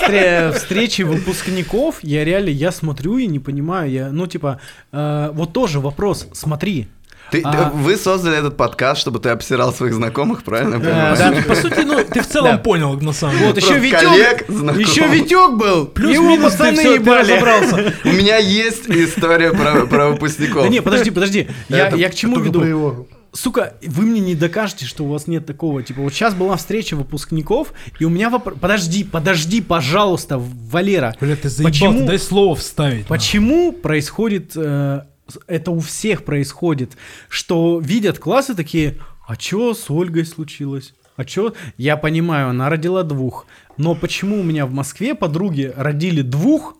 [0.07, 4.61] встре- встречи выпускников, я реально, я смотрю и не понимаю, я, ну, типа,
[4.93, 6.89] э, вот тоже вопрос, смотри,
[7.31, 10.75] Ты, А- вы создали этот подкаст, чтобы ты обсирал своих знакомых, правильно?
[10.75, 11.17] я понимаю?
[11.17, 11.31] да.
[11.31, 12.59] Да, по сути, ну, ты в целом Да.
[12.59, 13.49] понял, на самом деле.
[13.49, 16.71] вот еще Витек, коллег, еще Витек был, его Плюс-минус ты
[17.01, 17.95] разобрался.
[18.05, 20.63] У меня есть история про, про выпускников.
[20.63, 23.07] Да не, подожди, подожди, я, я к чему веду?
[23.33, 25.83] Сука, вы мне не докажете, что у вас нет такого.
[25.83, 28.57] Типа, вот сейчас была встреча выпускников, и у меня вопрос...
[28.59, 31.15] Подожди, подожди, пожалуйста, Валера.
[31.21, 33.07] Бля, ты заебал, Почему- ты дай слово вставить.
[33.07, 34.53] Почему происходит...
[34.57, 35.03] э,
[35.47, 36.97] это у всех происходит,
[37.29, 38.99] что видят классы такие...
[39.27, 40.95] А чё с Ольгой случилось?
[41.17, 41.53] А чё?
[41.77, 43.47] Я понимаю, она родила двух.
[43.77, 46.77] Но почему у меня в Москве подруги родили двух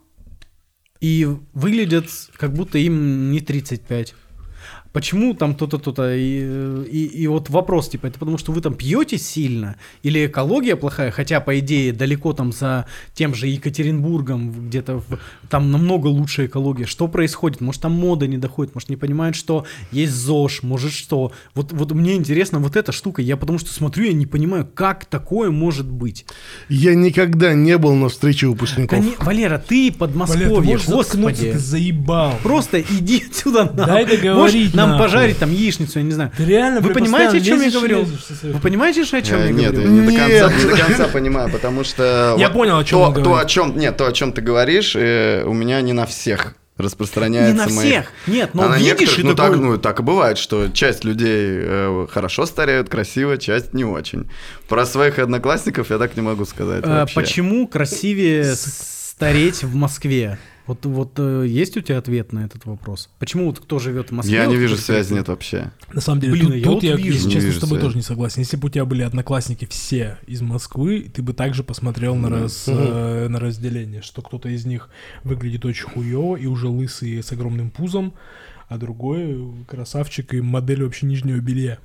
[1.01, 2.07] и выглядят,
[2.37, 4.15] как будто им не 35?
[4.93, 6.15] Почему там то-то, то-то?
[6.15, 9.77] И, и, и вот вопрос, типа, это потому что вы там пьете сильно?
[10.03, 11.11] Или экология плохая?
[11.11, 15.19] Хотя, по идее, далеко там за тем же Екатеринбургом, где-то в-
[15.49, 16.87] там намного лучше экология.
[16.87, 17.61] Что происходит?
[17.61, 18.75] Может, там мода не доходит?
[18.75, 20.63] Может, не понимают, что есть ЗОЖ?
[20.63, 21.33] Может, что?
[21.55, 23.23] Вот, вот мне интересно вот эта штука.
[23.23, 26.25] Я потому что смотрю, я не понимаю, как такое может быть.
[26.69, 28.99] Я никогда не был на встрече выпускников.
[28.99, 31.53] Коне- Валера, ты Валер, Подмосковье, ты можешь заткнуться, господи.
[31.53, 32.35] ты заебал.
[32.43, 33.65] Просто иди отсюда.
[33.67, 35.07] Дай договорить, Можешь нам нахуй.
[35.07, 36.31] пожарить там яичницу, я не знаю.
[36.37, 38.07] Ты реально, Вы понимаете, о чем я говорю?
[38.43, 39.89] Вы понимаете, что о чем Э, я Нет, я говорю?
[39.91, 40.65] не до, конца, Нет.
[40.65, 42.37] не до конца понимаю, потому что...
[42.39, 45.45] Я понял, о чем то, то, о чем, нет, то, о чем ты говоришь, э,
[45.45, 47.67] у меня не на всех Не распространяется.
[47.69, 48.07] на мои- всех.
[48.27, 49.65] Нет, но а на видишь некоторых, и ну, так, такой...
[49.67, 54.29] ну, так и бывает, что часть людей э, хорошо стареют, красиво, часть не очень.
[54.69, 57.15] Про своих одноклассников я так не могу сказать Э, вообще.
[57.15, 60.39] Почему красивее стареть в Москве?
[60.67, 63.09] Вот, вот э, есть у тебя ответ на этот вопрос?
[63.21, 64.35] Почему вот кто живет в Москве?
[64.37, 65.71] Я вот не вижу связи, нет вообще.
[65.93, 67.13] На самом деле, Блин, тут, я тут вот я, вижу.
[67.13, 67.85] если честно, вижу с тобой связи.
[67.87, 68.41] тоже не согласен.
[68.41, 72.65] Если бы у тебя были одноклассники все из Москвы, ты бы также посмотрел на, раз,
[72.67, 74.89] э, на разделение, что кто-то из них
[75.23, 78.13] выглядит очень хуево и уже лысый с огромным пузом,
[78.69, 79.39] а другой
[79.69, 81.79] красавчик и модель вообще нижнего белья.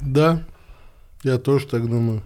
[0.00, 0.42] Да,
[1.22, 2.22] я тоже так думаю.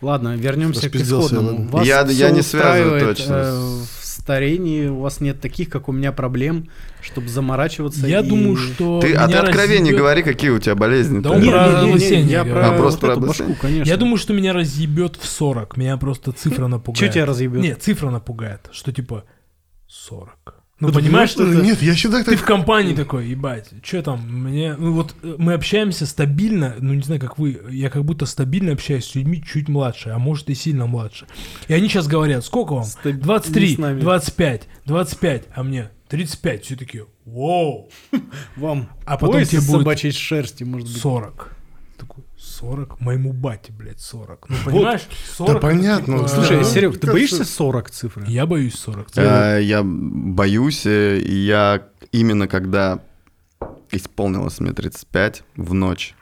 [0.00, 1.68] Ладно, вернемся к исходному.
[1.68, 6.12] Вас Я- я не связываю точно э, старении у вас нет таких, как у меня,
[6.12, 6.68] проблем,
[7.00, 8.06] чтобы заморачиваться.
[8.06, 11.20] Я и- думаю, что Ты, а ты меня откровение разъебет- говори, какие у тебя болезни.
[11.20, 13.88] Да он Не, про не, не, не, я про А, просто вот про башку, конечно.
[13.88, 15.76] Я думаю, что меня разъебет в 40.
[15.76, 16.96] Меня просто цифра напугает.
[16.98, 17.62] Что тебя разъебет?
[17.62, 19.24] Нет, цифра напугает, что типа
[19.86, 20.59] 40.
[20.80, 21.62] Ну, Вот понимаешь, что это...
[21.62, 22.40] Нет, я всегда Ты так...
[22.40, 27.02] в компании такой, ебать, что там, мне, ну вот э, мы общаемся стабильно, ну не
[27.02, 30.54] знаю, как вы, я как будто стабильно общаюсь с людьми чуть младше, а может и
[30.54, 31.26] сильно младше.
[31.68, 32.84] И они сейчас говорят, сколько вам?
[32.84, 34.00] Стаб- не 23, с нами.
[34.00, 37.90] 25, 25, а мне 35, все такие, вау,
[38.56, 40.96] Вам А потом тебе будет собачьей шерсти, может быть.
[40.96, 41.56] 40.
[42.60, 43.00] Такой, 40?
[43.00, 44.48] Моему бате, блядь, 40.
[44.48, 45.02] Ну понимаешь,
[45.36, 46.16] 40 это понятно.
[46.18, 46.64] типа, Слушай, Да.
[46.64, 48.24] Серег, ты боишься 40 цифры?
[48.28, 49.08] Я боюсь 40.
[49.16, 53.00] Э, Я боюсь, э, и я именно когда
[53.90, 56.14] исполнилось мне 35 в ночь,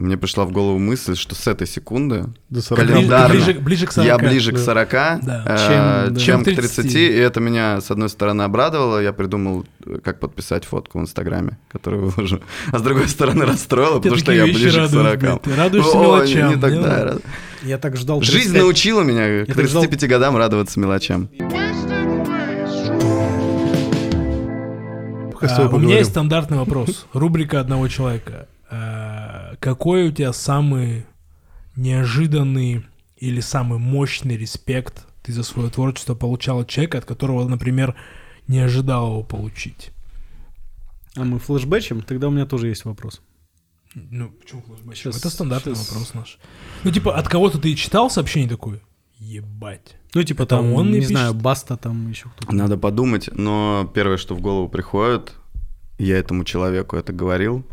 [0.00, 2.84] мне пришла в голову мысль, что с этой секунды До 40.
[2.84, 4.06] Ближе, календарно ближе, ближе к 40.
[4.06, 4.60] я ближе к да.
[4.64, 5.44] 40, Да.
[5.46, 6.20] э, Чем, да.
[6.20, 6.94] чем, Чем к 30, 30.
[6.94, 11.58] и это меня, с одной стороны, обрадовало, я придумал, э, как подписать фотку в Инстаграме,
[11.70, 12.40] которую выложу,
[12.72, 15.18] а с другой стороны расстроило, потому что я ближе к радуют, 40.
[15.20, 15.42] блядь.
[15.42, 16.80] Ты радуешься О, мелочам, Не не тогда.
[16.80, 16.96] надо.
[16.98, 17.22] я рад.
[17.62, 18.62] Я так ждал Жизнь 35.
[18.62, 21.28] научила меня к Я так ждал- 35 годам радоваться мелочам.
[25.42, 27.06] А, у меня есть стандартный вопрос.
[27.12, 28.46] Рубрика одного человека.
[29.60, 31.04] Какой у тебя самый
[31.76, 32.84] неожиданный
[33.16, 37.94] или самый мощный респект ты за свое творчество получал от человека, от которого, например,
[38.48, 39.90] не ожидал его получить?
[41.16, 42.02] А мы флешбэчем?
[42.02, 43.20] Тогда у меня тоже есть вопрос.
[43.94, 44.96] Ну, почему флешбэк?
[44.96, 45.88] Щас- Это стандартный щас.
[45.90, 46.38] вопрос наш.
[46.84, 48.80] Ну, типа, от кого-то ты читал сообщение такое?
[49.18, 49.96] Ебать.
[50.14, 51.34] Ну, типа Это там, он мне не знаю?
[51.34, 52.54] Баста там еще кто-то.
[52.54, 55.32] Надо подумать, но первое, что в голову приходит,
[55.98, 57.64] я этому человеку это говорил,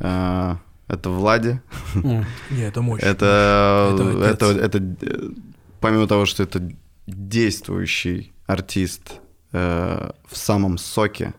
[0.00, 1.60] а, это Влади.
[1.94, 2.24] Не,
[2.68, 3.06] это мощно.
[3.06, 5.32] Это, Это это, это,
[5.80, 6.60] помимо того, что это
[7.06, 9.20] действующий артист
[9.52, 11.34] э, в самом соке,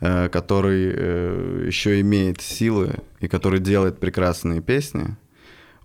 [0.00, 5.16] э, который э, еще имеет силы и который делает прекрасные песни,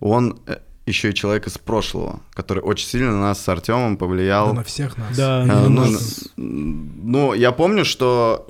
[0.00, 0.56] он э,
[0.86, 4.54] еще и человек из прошлого, который очень сильно на нас с Артемом Да повлиял.
[4.54, 5.16] на всех нас.
[5.16, 8.48] Да, А, ну, ну, нас- ну, я помню, что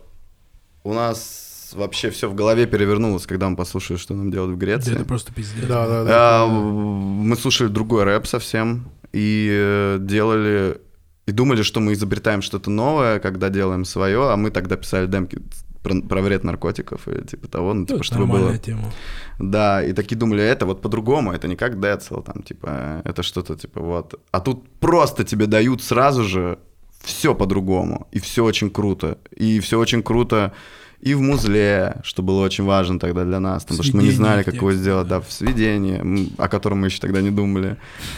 [0.84, 4.66] у нас вообще все в голове перевернулось, когда мы послушали, что нам делают в Да
[4.66, 4.94] Греции.
[4.94, 5.66] это просто пиздец.
[5.66, 6.42] Да, да, да.
[6.42, 10.80] А, Мы слушали другой рэп совсем и э, делали
[11.26, 15.38] и думали, что мы изобретаем что-то новое, когда делаем свое, а мы тогда писали демки
[15.82, 18.32] про, про вред наркотиков или типа того, ну, Ну, типа, это чтобы было...
[18.36, 18.92] нормальная тема.
[19.38, 23.56] Да, и такие думали, это вот по-другому, это не как Децл, там, типа, это что-то,
[23.56, 24.14] типа, вот.
[24.30, 26.58] А тут просто тебе дают сразу же
[27.02, 30.52] все по-другому, и все очень круто, и все очень круто
[31.00, 34.42] и в музле, что было очень важно тогда для нас, потому что мы не знали,
[34.42, 35.20] как его сделать, да.
[35.20, 37.76] в сведении, о котором мы еще тогда не думали,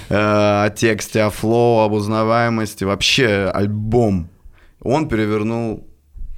[0.09, 4.29] Э, о тексте, о флоу, об узнаваемости, вообще альбом.
[4.83, 5.87] Он перевернул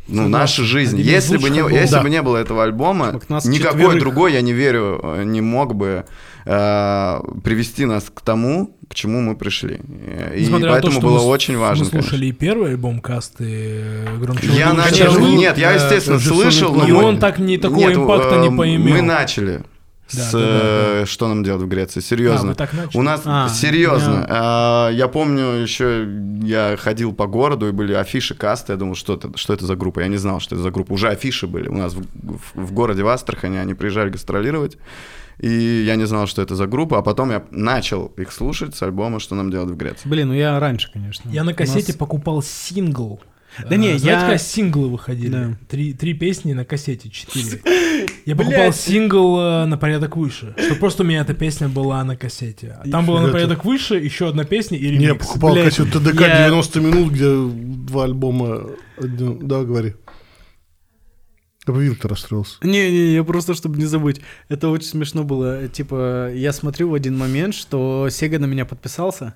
[0.08, 0.98] ну, Ну, нашу жизнь.
[1.00, 2.02] Если бы, не, если Да.
[2.02, 4.00] бы не было этого альбома, никакой четверых.
[4.00, 6.04] другой, я не верю, э, не мог бы
[6.44, 9.80] э, привести нас к тому, к чему мы пришли.
[10.06, 11.84] Э, И то, поэтому что было мы очень важно.
[11.84, 14.48] Мы слушали и первый альбом касты э, громче.
[14.48, 15.14] Я начал...
[15.14, 18.36] Конечно, Нет, я, да, естественно, слышал, но И мы- он так не такого Нет, импакта
[18.36, 18.94] э, не поимел.
[18.94, 19.62] Мы начали
[20.12, 20.46] Да, с да, да,
[21.02, 22.00] э, что нам делать в Греции.
[22.00, 22.48] Серьезно.
[22.48, 22.98] А, вы так начали?
[22.98, 24.26] У нас А, серьезно.
[24.28, 26.06] а, я помню, еще
[26.42, 28.72] я ходил по городу и были афиши касты.
[28.72, 30.00] Я думал, что это, что это за группа.
[30.00, 30.92] Я не знал, что это за группа.
[30.92, 31.68] Уже афиши были.
[31.68, 34.76] У нас в, в- в городе в Астрахани они приезжали гастролировать.
[35.42, 38.82] И я не знал, что это за группа, а потом я начал их слушать с
[38.82, 40.08] альбома «Что нам делать в Греции».
[40.08, 41.28] Блин, ну я раньше, конечно.
[41.30, 43.20] Я на кассете нас- покупал сингл.
[43.68, 45.28] Да не, А, Знаете, я- когда синглы выходили?
[45.30, 45.58] Да.
[45.68, 47.60] Три, три песни на кассете, четыре.
[48.24, 48.76] Я покупал Блядь.
[48.76, 50.54] сингл э, на порядок выше.
[50.56, 52.78] Что просто у меня эта песня была на кассете.
[52.82, 55.26] А Там была на порядок выше, еще одна песня и Не, ремикс.
[55.26, 58.68] покупал Блядь, кассету ТДК я- 90 минут, где два альбома.
[58.98, 59.96] Да, говори.
[61.66, 62.56] Бы Виктор расстроился.
[62.62, 64.20] Не-не, я просто, чтобы не забыть.
[64.48, 65.68] Это очень смешно было.
[65.68, 69.34] Типа, я смотрю в один момент, что Сега на меня подписался.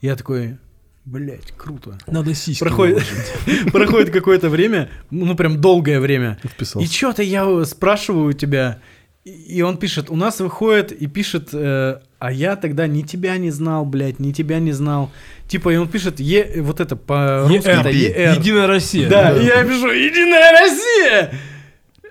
[0.00, 0.58] Я такой,
[1.04, 1.98] блядь, круто.
[2.06, 3.02] Надо сиськи Проходит,
[3.72, 6.38] проходит какое-то время, ну прям долгое время.
[6.44, 6.92] И Вписался.
[6.92, 8.78] что-то я спрашиваю у тебя,
[9.24, 13.36] и- и он пишет, у нас выходит и пишет, э, а я тогда ни тебя
[13.38, 15.10] не знал, блядь, ни тебя не знал.
[15.48, 18.38] Типа, и он пишет, е, вот это по-русски, это ER.
[18.38, 19.08] Единая Россия.
[19.08, 21.32] Да, и я пишу, Единая Россия!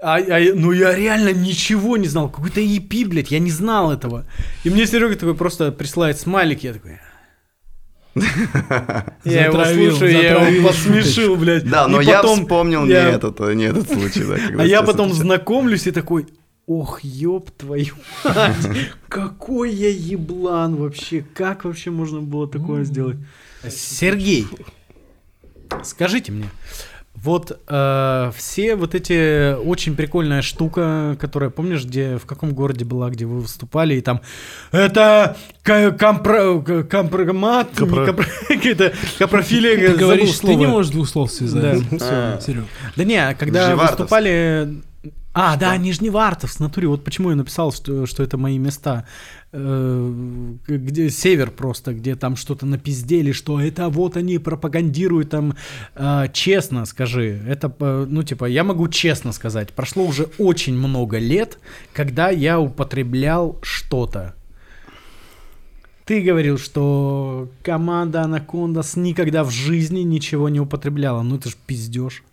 [0.05, 2.29] А, а я- ну я реально ничего не знал.
[2.29, 4.23] Какой-то EP, блядь, я не знал этого.
[4.63, 6.99] И мне Серега такой просто присылает смайлик, я такой...
[9.25, 11.67] Я его Затравил, слушаю, я его посмешил, блядь.
[11.67, 14.23] Да, но я потом вспомнил не, этот, не этот случай.
[14.59, 16.27] А я потом знакомлюсь и такой,
[16.67, 18.69] ох, ёб твою мать,
[19.09, 23.17] какой я еблан вообще, как вообще можно было такое сделать?
[23.67, 24.47] Сергей,
[25.83, 26.49] скажите мне,
[27.15, 33.09] вот э, все вот эти очень прикольная штука, которая, помнишь, где в каком городе была,
[33.09, 34.21] где вы выступали, и там
[34.71, 36.67] это компромат,
[37.79, 38.27] не Капро- капро-
[38.71, 41.81] это капрофилия, Ты говоришь, ты не можешь двух слов связать.
[41.91, 42.37] А.
[42.39, 42.63] Все, Серег.
[42.95, 43.99] Да не, когда Нижневартовск.
[43.99, 44.81] выступали...
[45.37, 46.87] А, да, Нижневартовск, в натуре.
[46.87, 49.05] Вот почему я написал, что, что это мои места.
[49.51, 50.13] Э,
[50.65, 55.57] Где север просто, где там что-то напиздели, что это вот они пропагандируют там.
[55.95, 61.17] Э, Честно скажи, это, э, ну, типа, я могу честно сказать, прошло уже очень много
[61.17, 61.59] лет,
[61.91, 64.35] когда я употреблял что-то.
[66.05, 71.23] Ты говорил, что команда Анакондас никогда в жизни ничего не употребляла.
[71.23, 72.23] Ну это ж пиздеж.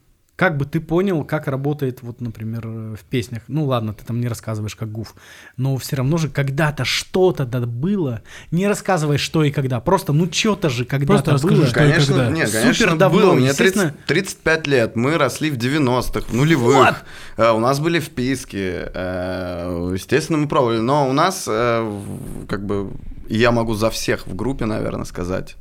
[0.42, 3.42] Как бы ты понял, как работает, вот, например, э, в песнях.
[3.46, 5.14] Ну ладно, ты там не рассказываешь, как гуф.
[5.56, 8.22] Но все равно же когда-то что-то да было.
[8.50, 9.78] Не рассказывай, что и когда.
[9.78, 11.66] Просто, ну что-то же когда-то Просто расскажи, было.
[11.68, 12.30] что и Конечно, когда.
[12.32, 13.32] нет, Супер конечно, давно, было.
[13.34, 13.94] Мне естественно.
[14.08, 17.04] 30 35 лет, мы росли в 90-х, в нулевых.
[17.36, 20.80] Э, У нас были вписки, э, естественно, мы пробовали.
[20.80, 22.00] Но у нас, э,
[22.48, 22.90] как бы,
[23.28, 25.54] я могу за всех в группе, наверное, сказать,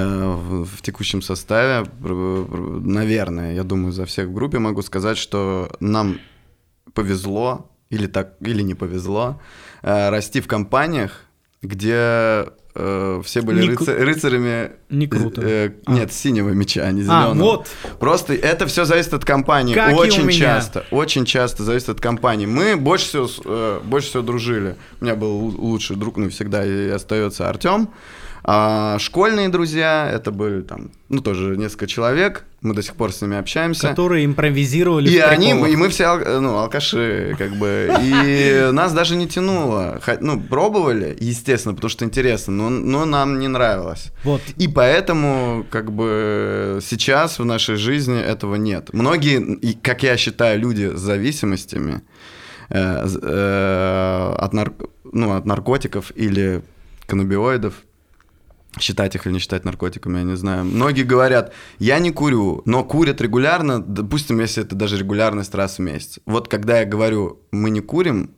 [0.00, 6.18] в в текущем составе, наверное, я думаю, за всех в группе могу сказать, что нам
[6.94, 9.40] повезло, или так, или не повезло,
[9.82, 11.20] э, расти в компаниях,
[11.62, 14.70] где э, все были Не рыца- рыцарями.
[14.88, 15.42] Не круто.
[15.44, 15.92] э, А.
[15.92, 17.34] Нет, синего меча, а не А, зеленого.
[17.34, 17.68] вот.
[18.00, 19.74] Просто это все зависит от компании.
[19.74, 20.84] Как очень часто.
[20.90, 22.46] Очень часто зависит от компании.
[22.46, 24.76] Мы больше всего, э, больше всего дружили.
[25.00, 27.88] У меня был лу- лучший друг, ну, всегда и остается Артем.
[28.44, 32.44] А школьные друзья, это были там, ну, тоже несколько человек.
[32.60, 33.88] Мы до сих пор с ними общаемся.
[33.88, 39.28] Которые импровизировали И они, и мы все, ну, алкаши, как бы, и нас даже не
[39.28, 40.00] тянуло.
[40.20, 44.10] Ну, пробовали, естественно, потому что интересно, но, но нам не нравилось.
[44.24, 44.42] Вот.
[44.56, 48.92] И поэтому, как бы, сейчас в нашей жизни этого нет.
[48.92, 52.02] Многие, как я считаю, люди с зависимостями
[52.70, 54.72] э, э, от, нар-
[55.04, 56.62] ну, от наркотиков или
[57.06, 57.74] каннабиоидов,
[58.80, 60.64] считать их или не считать наркотиками, я не знаю.
[60.64, 65.80] Многие говорят, я не курю, но курят регулярно, допустим, если это даже регулярность раз в
[65.80, 66.18] месяц.
[66.26, 68.30] Вот когда я говорю, мы не курим,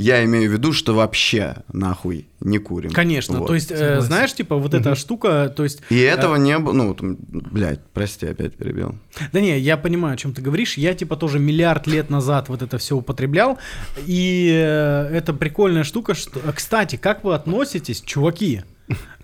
[0.00, 2.92] я имею в виду, что вообще нахуй не курим.
[2.92, 3.48] Конечно, Вот.
[3.48, 5.82] то есть, э, знаешь, типа, вот эта штука, то есть...
[5.90, 8.94] И этого не было, ну, вот, м, блядь, прости, опять перебил.
[9.32, 10.78] Да не, я понимаю, о чем ты говоришь.
[10.78, 13.58] Я типа тоже миллиард лет назад вот это все употреблял.
[14.06, 16.14] И э, это прикольная штука.
[16.14, 16.40] Что...
[16.46, 18.62] а, Кстати, как вы относитесь, чуваки,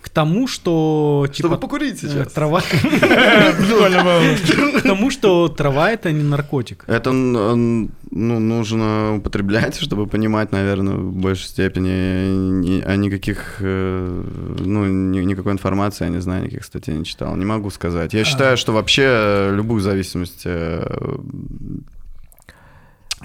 [0.04, 2.30] к тому, что типа Чтобы покурить э, сейчас.
[2.30, 2.60] трава,
[4.78, 6.84] к тому, что трава это не наркотик.
[6.86, 12.28] Это ну, нужно употреблять, чтобы понимать, наверное, в большей степени.
[12.60, 14.24] Ни- А никаких, э,
[14.58, 17.34] ну, ни- никакой информации я не знаю, никаких статей не читал.
[17.36, 18.12] Не могу сказать.
[18.12, 20.46] Я считаю, что вообще э, любую зависимость,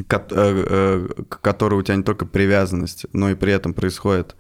[0.07, 4.35] к которой у тебя не только привязанность, но и при этом происходит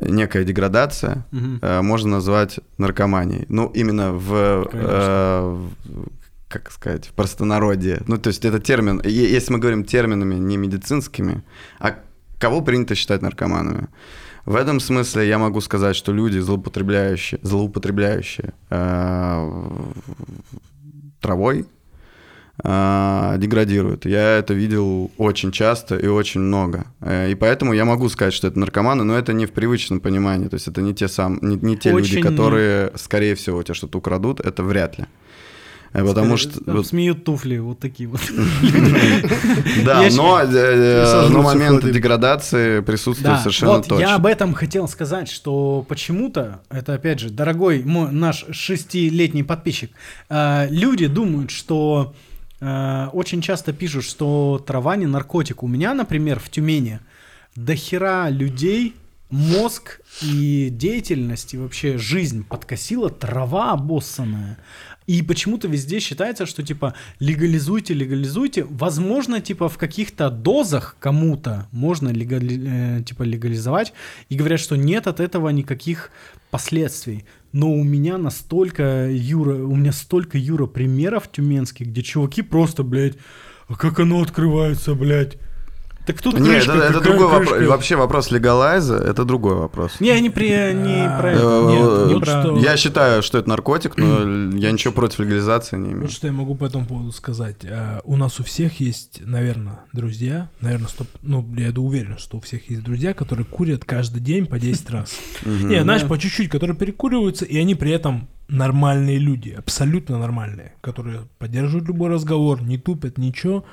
[0.00, 1.24] некая деградация,
[1.62, 3.46] э, можно назвать наркоманией.
[3.48, 4.32] Ну, именно в,
[4.72, 5.40] э,
[5.86, 6.08] в-
[6.48, 8.02] как сказать, в простонародье.
[8.06, 11.42] Ну, то есть это термин, если мы говорим терминами не медицинскими,
[11.80, 11.94] а
[12.38, 13.88] кого принято считать наркоманами?
[14.46, 19.50] В этом смысле я могу сказать, что люди, злоупотребляющие, злоупотребляющие э,
[21.20, 21.66] травой,
[22.62, 24.06] э, деградируют.
[24.06, 26.86] Я это видел очень часто и очень много.
[27.00, 30.48] Э, и поэтому я могу сказать, что это наркоманы, но это не в привычном понимании.
[30.48, 33.74] То есть это не те, сам, не, не те Очень, люди, которые, скорее всего, тебя
[33.74, 35.06] что-то украдут, это вряд ли.
[35.92, 36.62] Э, Потому что...
[36.64, 38.20] Там Смеют туфли, вот такие вот.
[39.84, 44.00] Да, но, э, момент деградации присутствует совершенно точно.
[44.00, 49.90] я об этом хотел сказать, что почему-то, это опять же, дорогой наш шестилетний подписчик,
[50.28, 52.14] люди думают, что
[52.60, 55.62] э, очень часто пишут, что трава не наркотик.
[55.62, 57.00] У меня, например, в Тюмени
[57.56, 58.94] до хера людей
[59.30, 64.58] мозг и деятельность, и вообще жизнь подкосила трава обоссанная.
[65.06, 68.64] И почему-то везде считается, что типа легализуйте, легализуйте.
[68.68, 73.94] Возможно, типа в каких-то дозах кому-то можно легали- э, типа легализовать.
[74.28, 76.10] И говорят, что нет от этого никаких
[76.50, 77.24] последствий.
[77.52, 83.16] Но у меня настолько, Юра, у меня столько, Юра, примеров тюменских, где чуваки просто, блядь,
[83.68, 85.38] а как оно открывается, блядь?
[86.08, 87.52] Так тут Нет, крышка, это, это другой крышка?
[87.52, 87.68] вопрос.
[87.68, 90.00] Вообще вопрос легалайза– это другой вопрос.
[90.00, 91.66] Не, не, при, не А, про Э, это.
[91.68, 94.22] Нет, вот что- Я считаю, что это наркотик, но
[94.56, 96.02] я ничего против легализации не имею.
[96.04, 97.56] Вот что я могу по этому поводу сказать.
[97.66, 102.40] А, У нас у всех есть, наверное, друзья, наверное, стоп, ну, я уверен, что у
[102.40, 105.14] всех есть друзья, которые курят каждый день по 10 раз.
[105.44, 111.28] Не, знаешь, по чуть-чуть, которые перекуриваются, и они при этом нормальные люди, абсолютно нормальные, которые
[111.38, 113.66] поддерживают любой разговор, не тупят, ничего.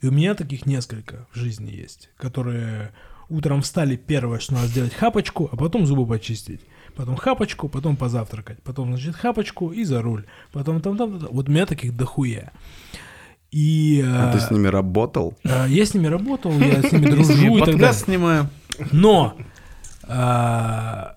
[0.00, 2.92] И у меня таких несколько в жизни есть, которые
[3.28, 6.60] утром встали, первое, что надо сделать, хапочку, а потом зубы почистить.
[6.96, 8.62] Потом хапочку, потом позавтракать.
[8.62, 10.26] Потом, значит, хапочку и за руль.
[10.52, 11.28] Потом там, там, там.
[11.30, 12.52] Вот у меня таких дохуя.
[13.50, 15.34] И А ты э, с ними работал?
[15.44, 17.92] э, я с ними работал, я с ними дружу и так далее.
[17.92, 18.50] снимаю.
[18.92, 19.36] Но
[20.02, 21.16] а,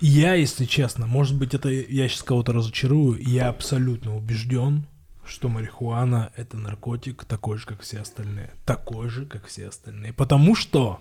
[0.00, 4.86] я, если честно, может быть, это я сейчас кого-то разочарую, я абсолютно убежден,
[5.32, 8.50] что марихуана это наркотик такой же, как все остальные.
[8.66, 10.12] Такой же, как все остальные.
[10.12, 11.00] Потому что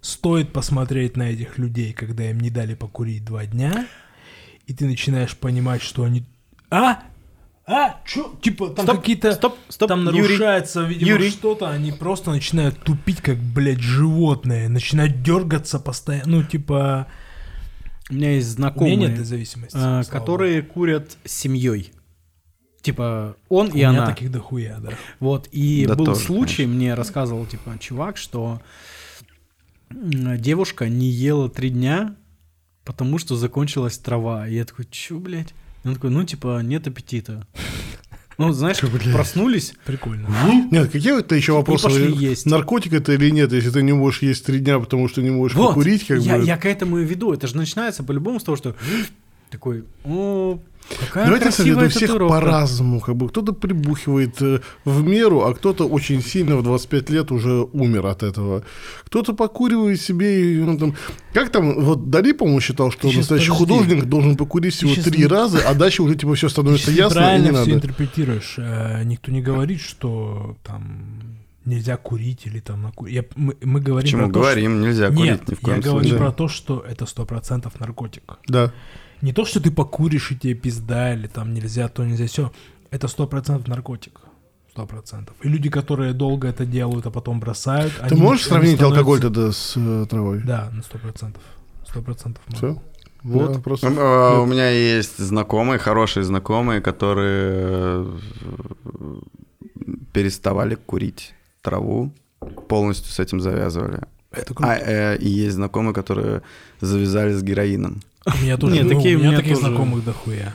[0.00, 3.86] стоит посмотреть на этих людей, когда им не дали покурить два дня,
[4.66, 6.24] и ты начинаешь понимать, что они...
[6.70, 7.02] А?
[7.66, 8.00] А?
[8.04, 8.34] Чё?
[8.42, 9.32] Типа там Стоп, какие-то...
[9.32, 10.20] стоп, стоп, Там Юрий.
[10.22, 11.30] нарушается, видимо, Юрий.
[11.30, 17.06] что-то, они просто начинают тупить, как, блядь, животные, начинают дергаться постоянно, ну, типа...
[18.10, 19.76] У меня есть У знакомые, меня нет этой зависимости.
[19.80, 21.92] а, которые курят с семьей.
[22.82, 23.78] Типа он богу.
[23.78, 24.06] и У меня она.
[24.06, 24.90] таких дохуя, да.
[25.20, 28.60] Вот, и Да был тоже, случай, мне рассказывал, типа, чувак, что
[29.90, 32.14] девушка не ела три дня,
[32.84, 34.48] потому что закончилась трава.
[34.48, 35.54] И я такой, чё, блядь?
[35.84, 37.46] И Он такой, ну, типа, нет аппетита.
[38.38, 38.80] Ну, знаешь,
[39.12, 40.28] проснулись, Прикольно.
[40.70, 41.84] Нет, какие это еще вопросы?
[41.84, 42.46] пошли есть.
[42.46, 45.56] Наркотик это или нет, если ты не можешь есть три дня, потому что не можешь
[45.56, 46.44] Вот, покурить, как я, бы.
[46.44, 47.32] я к этому и веду.
[47.32, 48.74] Это же начинается по-любому с того, что
[49.50, 50.58] такой, о,
[51.00, 52.34] какая Давайте, красивая у всех татуировка».
[52.40, 53.00] по-разному.
[53.00, 57.66] Как бы кто-то прибухивает э, в меру, а кто-то очень сильно в 25 лет уже
[57.72, 58.62] умер от этого.
[59.04, 60.94] Кто-то покуривает себе и ну, там.
[61.32, 63.72] Как там, вот Дали, по-моему, считал, что Ты настоящий подожди.
[63.74, 66.98] художник должен покурить всего три не- раза, а дальше уже типа все Ты становится сейчас
[67.14, 67.72] ясно и неправильно не все надо.
[67.72, 68.54] интерпретируешь.
[68.58, 73.14] Э, Никто не говорит, что там нельзя курить или там накурить.
[73.14, 75.16] Я- Мы, мы говорим Почему про то, говорим, нельзя что...
[75.16, 76.18] курить Нет, ни в я коем говорю случае.
[76.18, 78.22] про то, что это сто процентов наркотик.
[78.48, 78.72] Да.
[79.22, 82.52] Не то, что ты покуришь и тебе пизда, или там нельзя, то нельзя, все.
[82.90, 84.20] Это сто процентов наркотик.
[84.72, 85.34] Сто процентов.
[85.42, 87.92] И люди, которые долго это делают, а потом бросают...
[87.96, 90.42] Ты они- можешь они сравнить становятся- алкоголь тогда с э, травой?
[90.44, 91.42] Да, на сто процентов.
[91.88, 92.42] Сто процентов.
[92.48, 92.82] Все?
[93.22, 93.62] Вот.
[93.62, 93.86] просто...
[93.88, 99.20] Э, У меня есть знакомые, хорошие знакомые, которые э,
[100.12, 102.12] переставали курить траву,
[102.68, 104.00] полностью с этим завязывали.
[104.32, 104.72] Это А, круто.
[104.90, 106.42] э, и есть знакомые, которые
[106.80, 108.00] завязали с героином.
[108.26, 110.54] У меня тоже, Нет, ну, такие у меня меня таких знакомых дохуя.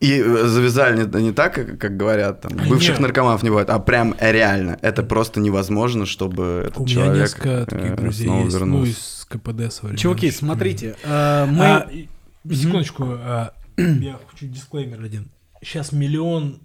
[0.00, 3.00] И э, завязали не, не так, как, как говорят, там, бывших нет.
[3.00, 4.78] наркоманов не бывает, а прям реально.
[4.82, 8.58] Это просто невозможно, чтобы этот У меня человек несколько э, таких друзей снова есть, ну,
[8.58, 8.90] вернулся.
[8.90, 10.00] из КПД современных.
[10.00, 11.64] Чуваки, смотрите, э, мы...
[11.64, 11.90] А,
[12.52, 15.30] секундочку, а, я хочу дисклеймер один.
[15.62, 16.60] Сейчас миллион...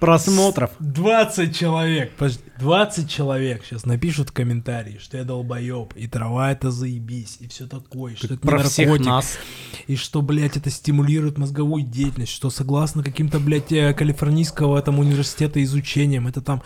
[0.00, 0.70] просмотров.
[0.80, 7.38] 20 человек, подожди, 20 человек сейчас напишут комментарии, что я долбоеб, и трава это заебись,
[7.40, 9.38] и все такое, что это не Про всех наркотик, нас.
[9.86, 15.62] и что, блядь, это стимулирует мозговую деятельность, что согласно каким-то, блядь, э, калифорнийского там университета
[15.62, 16.62] изучением, это там...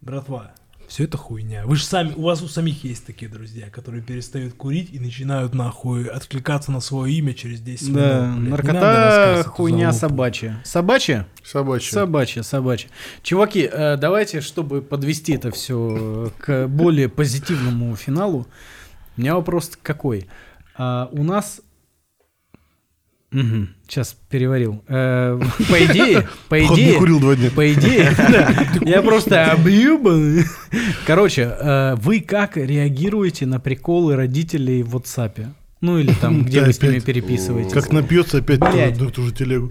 [0.00, 0.54] Братва,
[0.90, 1.62] все это хуйня.
[1.66, 5.54] Вы же сами, у вас у самих есть такие друзья, которые перестают курить и начинают
[5.54, 8.40] нахуй откликаться на свое имя через 10 Да, минут.
[8.40, 10.60] надо наркота хуйня собачья.
[10.64, 11.28] Собачья?
[11.44, 11.92] Собачья.
[11.92, 12.90] Собачья, собачья.
[13.22, 18.48] Чуваки, э, давайте, чтобы подвести это все к более позитивному финалу,
[19.16, 20.26] у меня вопрос какой.
[20.76, 21.60] А, у нас...
[23.32, 24.82] сейчас переварил.
[24.88, 27.50] Э, по идее, по идее, курил два дня.
[27.50, 30.44] по идее, да, я просто объебан.
[31.06, 35.46] Короче, э, вы как реагируете на приколы родителей в WhatsApp?
[35.80, 37.72] Ну или там, где Да, вы с ними переписываетесь?
[37.72, 39.70] Как напьется опять на ту же телегу.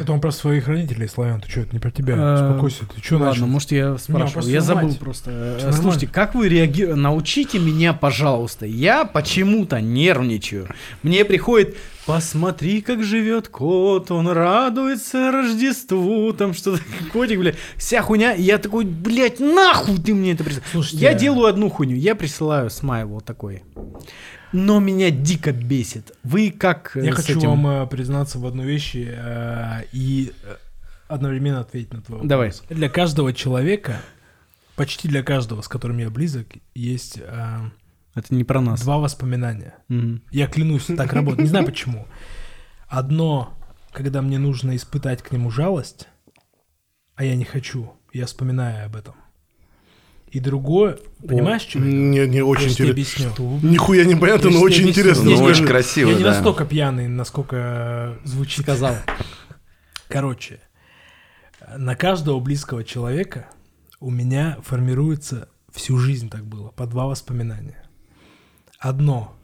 [0.00, 2.14] Это он про своих родителей, Славян, ты что, это не про тебя.
[2.16, 3.46] Э, Успокойся, ты что Ладно, начал?
[3.46, 4.46] может я спрашивал.
[4.46, 5.30] я забыл просто.
[5.62, 7.00] Э, Слушайте, как вы реагируете?
[7.00, 8.66] Научите меня, пожалуйста.
[8.66, 10.68] Я почему-то нервничаю.
[11.02, 11.76] Мне приходит,
[12.06, 16.80] посмотри, как живет кот, он радуется Рождеству, там что-то,
[17.12, 18.32] котик, блядь, вся хуйня.
[18.34, 20.68] И я такой, блядь, нахуй ты мне это присылаешь?
[20.72, 23.62] Слушайте, Я делаю одну хуйню, я присылаю смайл вот такой.
[24.52, 26.12] Но меня дико бесит.
[26.24, 27.50] Вы как э, Я с хочу этим?
[27.50, 30.32] вам э, признаться в одной вещи э, и
[31.08, 32.28] одновременно ответить на твой вопрос.
[32.28, 32.52] Давай.
[32.68, 34.00] Для каждого человека,
[34.76, 37.58] почти для каждого, с которым я близок, есть э,
[38.14, 38.80] Это не про нас.
[38.82, 39.74] два воспоминания.
[39.88, 40.22] Мгм.
[40.30, 41.42] Я клянусь, так работает.
[41.44, 42.06] Не знаю почему.
[42.88, 43.56] Одно,
[43.92, 46.08] когда мне нужно испытать к нему жалость,
[47.14, 49.14] а я не хочу, я вспоминаю об этом.
[50.30, 53.30] И другое, понимаешь, что я Не, не очень интересно.
[53.32, 53.68] объясню.
[53.68, 54.90] Нихуя непонятно, Я но очень объясню.
[55.02, 55.30] интересно.
[55.30, 56.30] Ну, очень красиво, Я не да.
[56.30, 58.62] настолько пьяный, насколько э, звучит.
[58.64, 58.94] Сказал.
[60.08, 60.60] Короче,
[61.76, 63.46] на каждого близкого человека
[63.98, 67.82] у меня формируется всю жизнь так было, по два воспоминания.
[68.78, 69.36] Одно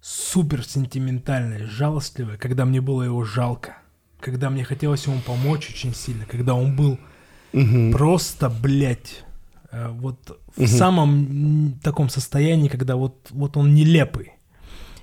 [0.00, 3.78] супер сентиментальное, жалостливое, когда мне было его жалко,
[4.20, 6.98] когда мне хотелось ему помочь очень сильно, когда он был
[7.52, 7.90] Мгм.
[7.92, 9.24] просто, блядь,
[9.90, 10.68] вот в Мгм.
[10.68, 14.32] самом таком состоянии, когда вот, вот он нелепый.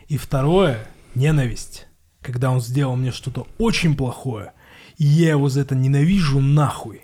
[0.08, 1.88] И второе, ненависть,
[2.22, 4.52] когда он сделал мне что-то очень плохое,
[4.98, 7.02] и я его за это ненавижу нахуй.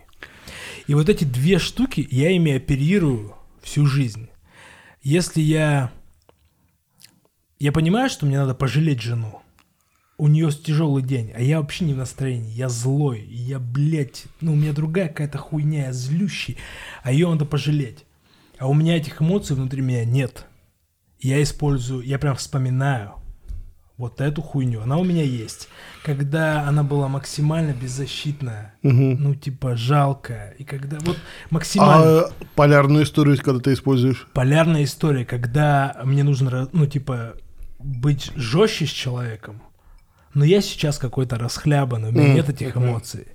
[0.88, 4.30] И вот эти две штуки я ими оперирую всю жизнь.
[5.02, 5.92] Если я...
[7.60, 9.42] Я понимаю, что мне надо пожалеть жену.
[10.20, 12.52] У нее тяжелый день, а я вообще не в настроении.
[12.52, 16.58] Я злой, я, блядь, ну у меня другая какая-то хуйня, я злющий,
[17.04, 18.04] а ее надо пожалеть.
[18.58, 20.46] А у меня этих эмоций внутри меня нет.
[21.22, 23.14] Я использую, я прям вспоминаю
[23.96, 24.82] вот эту хуйню.
[24.82, 25.70] Она у меня есть.
[26.04, 29.24] Когда она была максимально беззащитная, Мгм.
[29.24, 31.18] ну типа жалкая, и когда вот
[31.50, 32.22] максимально...
[32.26, 34.28] А полярную историю, когда ты используешь?
[34.34, 37.36] полярная история, когда мне нужно, ну, типа,
[37.80, 39.62] быть жестче с человеком,
[40.34, 43.28] но я сейчас какой-то расхлябанный, у меня Мгм, нет этих эмоций.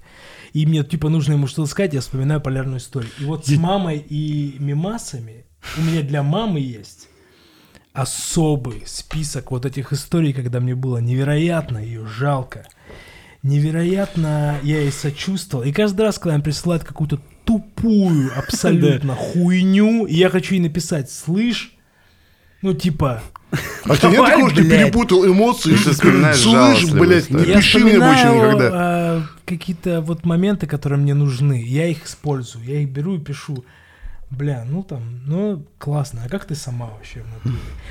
[0.53, 3.11] И мне, типа, нужно ему что-то сказать, я вспоминаю полярную историю.
[3.19, 5.47] И вот с мамой и мимасами
[5.77, 7.09] у меня для мамы есть
[7.93, 12.67] особый список вот этих историй, когда мне было невероятно ее жалко.
[13.43, 15.65] Невероятно я ей сочувствовал.
[15.65, 21.74] И каждый раз, когда она присылает какую-то тупую абсолютно хуйню, я хочу ей написать, слышь,
[22.65, 23.23] ну типа,
[23.85, 25.73] А ты нет такого, что ты перепутал эмоции?
[25.73, 28.71] Ты что вспоминаешь Слышь, блядь, не я пиши мне больше вспоминаю, никогда.
[28.73, 31.63] а, какие-то вот моменты, которые мне нужны.
[31.63, 33.65] Я их использую, я их беру и пишу.
[34.37, 36.23] Бля, ну там, ну классно.
[36.25, 37.23] А как ты сама вообще?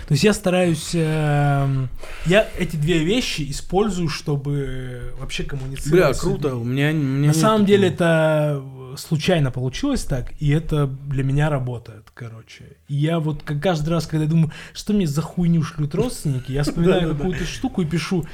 [0.07, 1.89] То есть я стараюсь, эм,
[2.25, 5.91] я эти две вещи использую, чтобы вообще коммуницировать.
[5.91, 6.55] Бля, круто.
[6.55, 8.61] У меня, у меня На самом деле это
[8.93, 12.77] э, случайно получилось так, и это для меня работает, короче.
[12.87, 16.63] И я вот как каждый раз, когда думаю, что мне за хуйню шлют родственники, я
[16.63, 18.25] вспоминаю какую-то штуку и пишу,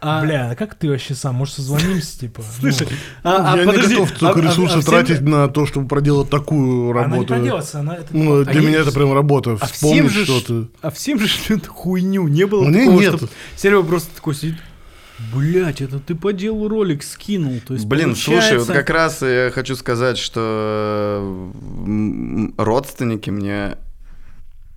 [0.00, 2.42] А- бля, а как ты вообще сам, может созвонимся, типа?
[2.60, 2.86] Слушай,
[3.24, 5.48] Ну, а, а Я подожди, не готов а- столько а- а ресурсов всем- тратить на
[5.48, 7.26] то, чтобы проделать такую она не работу.
[7.34, 9.52] проделается, она это Ну, а для я- меня это прям работа.
[9.60, 10.68] А всем Вспомнить что-то.
[10.82, 12.28] а всем же шлют хуйню.
[12.28, 13.16] Не было Мне такого, нет.
[13.16, 14.56] что Серега просто такой сидит.
[15.34, 17.58] Блять, это ты по делу ролик скинул.
[17.66, 21.50] То есть, Блин, слушай, вот получается- как раз я хочу сказать, что
[22.58, 23.76] родственники мне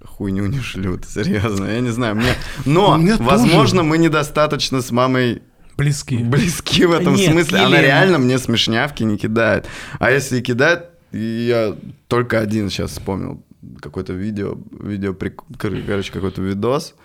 [0.03, 2.33] хуйню не шлют, серьезно, я не знаю, мне...
[2.65, 3.29] Но, У меня тоже.
[3.29, 5.41] возможно, мы недостаточно с мамой
[5.77, 6.17] близки.
[6.17, 7.59] близки в этом Нет, смысле.
[7.59, 7.81] Она Елена.
[7.81, 9.67] реально мне смешнявки не кидает.
[9.99, 11.75] А если и кидает, я
[12.07, 13.43] только один сейчас вспомнил
[13.81, 15.15] какое-то видео, видео,
[15.57, 16.95] короче, какой-то видос,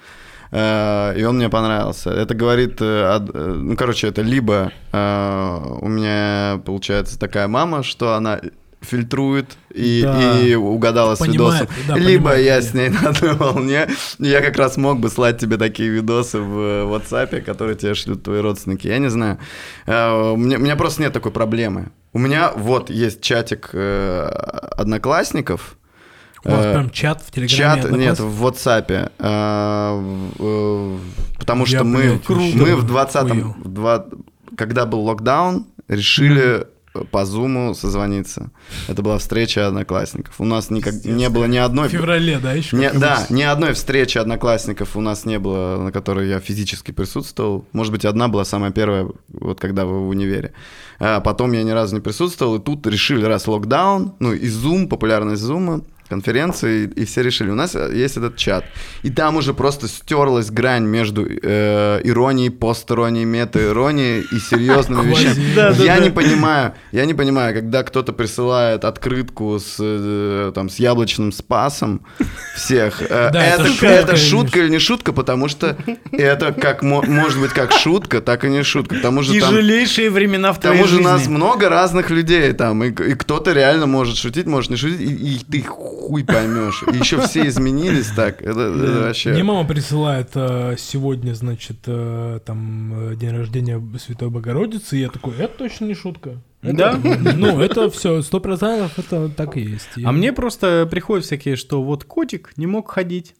[0.50, 2.10] э, и он мне понравился.
[2.10, 8.40] Это говорит, э, э, ну, короче, это либо у меня получается такая мама, что она
[8.84, 10.38] фильтрует и, Да.
[10.40, 11.84] и угадала с Понимает, видосом.
[11.88, 13.88] да, Либо понимает, я с ней на одной волне,
[14.18, 18.22] я как раз мог бы слать тебе такие видосы в э, WhatsApp, которые тебе шлют
[18.22, 18.86] твои родственники.
[18.86, 19.38] Я не знаю.
[19.86, 21.90] Э, У меня, у меня просто нет такой проблемы.
[22.12, 24.26] У меня вот есть чатик э,
[24.76, 25.76] одноклассников.
[26.44, 27.82] У вас Э, прям чат в Телеграме?
[27.82, 29.10] Чат, нет, в WhatsApp.
[31.38, 33.54] Потому что мы, мы в 20 охуел.
[33.58, 34.06] в два-
[34.56, 36.66] когда был локдаун, решили
[37.10, 38.50] по зуму созвониться.
[38.88, 40.34] Это была встреча одноклассников.
[40.38, 41.88] У нас никак, не было ни одной...
[41.88, 42.76] В феврале, да, еще?
[42.76, 47.66] Не- да, ни одной встречи одноклассников у нас не было, на которой я физически присутствовал.
[47.72, 50.52] Может быть, одна была самая первая, вот когда вы в универе.
[51.00, 54.86] А потом я ни разу не присутствовал, и тут решили, раз локдаун, ну и Zoom,
[54.86, 55.84] популярность Zoom,
[56.14, 58.64] конференции, и все решили, у нас есть этот чат.
[59.02, 65.82] И там уже просто стерлась грань между э, иронией, пост-иронией, мета-иронией и серьезными вещами.
[65.84, 71.32] Я не понимаю, я не понимаю, когда кто-то присылает открытку с, э, там, с яблочным
[71.32, 72.00] спасом
[72.56, 73.02] всех.
[73.02, 75.76] э, это это, шутка или не шутка, потому что
[76.12, 78.96] это как мо- может быть как шутка, так и не шутка.
[78.96, 81.04] К тому же там Тяжелейшие времена в к твоей тому же жизни.
[81.04, 85.64] нас много разных людей там, и, кто-то реально может шутить, может не шутить, и ты
[86.08, 86.82] хуй поймешь.
[86.92, 88.42] И еще все изменились так.
[88.42, 89.30] Это, это вообще.
[89.32, 95.08] Мне мама присылает э, сегодня, значит, э, там э, день рождения Святой Богородицы, и я
[95.08, 96.40] такой, это точно не шутка.
[96.62, 97.00] Это- Да?
[97.36, 99.88] Ну, это все, сто процентов это так и есть.
[99.96, 103.34] И- А мне просто приходят всякие, что вот котик не мог ходить.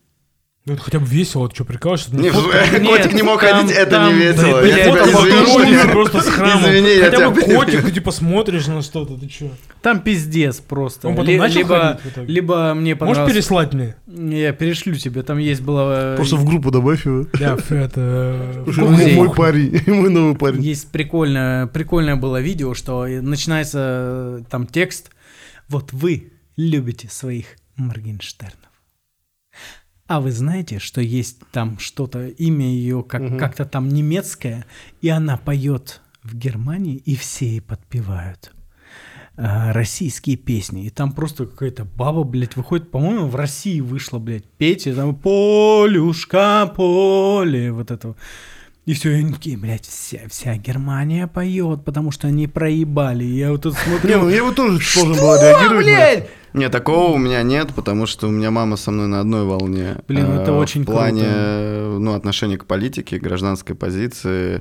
[0.66, 2.16] Ну, это хотя бы весело, ты что, прикалываешься?
[2.16, 2.31] Не,
[2.86, 4.62] котик не мог там- ходить, это там- не весело.
[4.62, 6.65] Да, Я тебя- просто с храмом.
[6.70, 9.51] Извини, я Хотя бы котик, ты типа смотришь на что-то, ты что?
[9.82, 11.09] Там пиздец просто.
[11.09, 13.32] Он потом Ли- начал либо, либо мне Можешь понравилось...
[13.35, 13.95] переслать мне?
[14.07, 16.15] Я перешлю тебе, там есть было...
[16.16, 17.27] Просто в группу добавь его.
[17.39, 18.65] Да, это...
[18.66, 19.16] Музей.
[19.16, 20.62] Мой парень, мой новый парень.
[20.62, 25.11] Есть прикольное, прикольное было видео, что начинается э, там текст.
[25.69, 27.45] Вот вы любите своих
[27.77, 28.64] Моргенштернов.
[30.06, 33.39] А вы знаете, что есть там что-то, имя ее как, Мгм.
[33.39, 34.66] как-то там немецкое,
[35.01, 38.52] и она поет в Германии, и все ей подпевают
[39.36, 40.85] а, российские песни.
[40.86, 45.14] И там просто какая-то баба, блядь, выходит, по-моему, в России вышла, блядь, петь, и там
[45.16, 48.14] «Полюшка, поле», вот это.
[48.86, 53.24] И все, и они такие, блядь, вся, вся Германия поет, потому что они проебали.
[53.24, 55.86] И я вот тут смотрю, Не, ну я вот тоже должен был реагировать.
[55.86, 56.28] это.
[56.52, 59.97] Не, такого у меня нет, потому что у меня мама со мной на одной волне.
[60.06, 61.97] Блин, это Э, очень В плане круто.
[61.98, 64.61] ну, отношения к политике, гражданской позиции.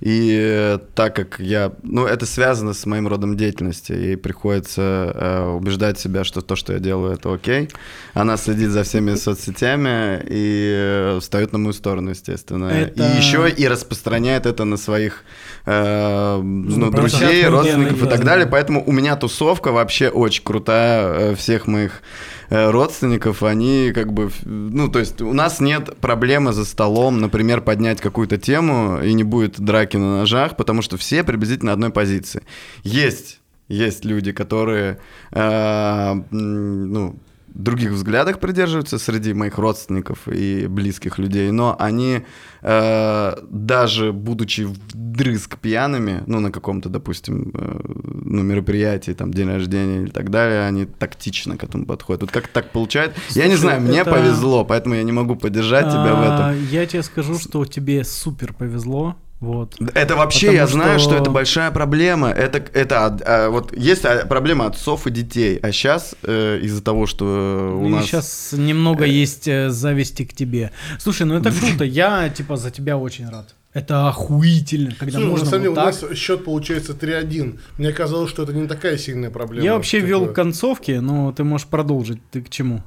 [0.00, 1.72] И э, так как я...
[1.82, 4.82] Ну, это связано с моим родом деятельности, ей приходится
[5.14, 7.70] э, убеждать себя, что то, что я делаю, это окей.
[8.12, 12.66] Она следит за всеми соцсетями и э, встает на мою сторону, естественно.
[12.66, 15.24] Это- И еще и распространяет это на своих
[15.64, 18.24] э, ну, друзей, родственников и так да.
[18.24, 18.46] далее.
[18.46, 22.02] Поэтому у меня тусовка вообще очень крутая э, всех моих
[22.48, 23.42] родственников.
[23.42, 28.38] Они как бы, ну, то есть у нас нет проблемы за столом, например, поднять какую-то
[28.38, 32.42] тему, и не будет драки на ножах, потому что все приблизительно одной позиции.
[32.82, 34.98] Есть, есть люди, которые,
[35.32, 37.16] э, ну,
[37.62, 42.22] других взглядах придерживаются среди моих родственников и близких людей, но они
[42.62, 47.80] э, даже будучи вдрызг пьяными, ну на каком-то, допустим, э,
[48.24, 52.22] ну мероприятии, там день рождения или так далее, они тактично к этому подходят.
[52.22, 53.18] Вот как так получается?
[53.30, 56.52] я не Слушай, знаю, мне это- повезло, поэтому я не могу поддержать тебя в а,
[56.52, 56.66] этом.
[56.70, 59.16] я тебе скажу, что тебе супер повезло.
[59.40, 59.76] Вот.
[59.94, 61.10] Это вообще, Потому я знаю, что...
[61.10, 62.30] что это большая проблема.
[62.30, 67.78] Это, это а, вот есть а, проблема отцов и детей, а сейчас из-за того, что
[67.80, 70.72] у И нас сейчас немного есть э, зависти к тебе.
[70.98, 71.84] Слушай, ну это круто.
[71.84, 73.54] Я типа за тебя очень рад.
[73.76, 76.10] Это охуительно, когда Слушай, можно на самом деле, вот у так.
[76.10, 77.60] нас счет получается 3-1.
[77.76, 79.66] Мне казалось, что это не такая сильная проблема.
[79.66, 82.18] Я вообще Типа, вел концовки, но ты можешь продолжить.
[82.30, 82.82] Ты к чему?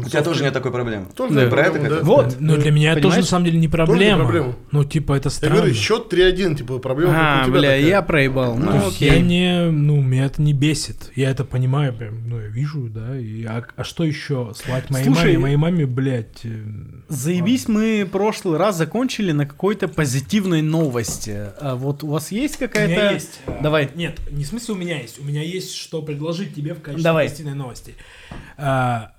[0.00, 1.06] У тебя тоже нет такой проблемы.
[1.14, 1.40] Тоже Да.
[1.42, 2.04] нет Про это проблемы, хотел?
[2.04, 2.22] да.
[2.22, 2.36] Вот.
[2.40, 3.28] Ну, для меня это тоже, на Понимаешь?
[3.28, 4.18] самом деле, не Тоже не проблема.
[4.24, 4.56] проблема.
[4.72, 5.56] Ну, типа, это Я странно.
[5.56, 7.80] говорю, счет 3-1, типа, проблема как А, у тебя бля, такая.
[7.86, 8.54] я проебал.
[8.54, 11.10] То Ну, есть я не, ну, меня это не бесит.
[11.14, 13.18] Я это понимаю, прям, ну, я вижу, да.
[13.18, 15.38] И, а, а что еще слать моей Слушай, маме?
[15.38, 16.40] Моей маме, блядь.
[16.44, 16.62] э,
[17.08, 21.36] Заебись, мы прошлый раз закончили на какой-то позитивной новости.
[21.60, 23.14] А вот у вас есть У меня какая-то...
[23.14, 23.40] есть.
[23.62, 23.90] Давай.
[23.94, 25.20] Нет, не в смысле у меня есть.
[25.20, 27.26] У меня есть что предложить тебе в качестве Давай.
[27.28, 27.94] позитивной новости.
[28.56, 29.12] А,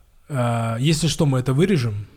[0.80, 2.08] если что, мы это вырежем.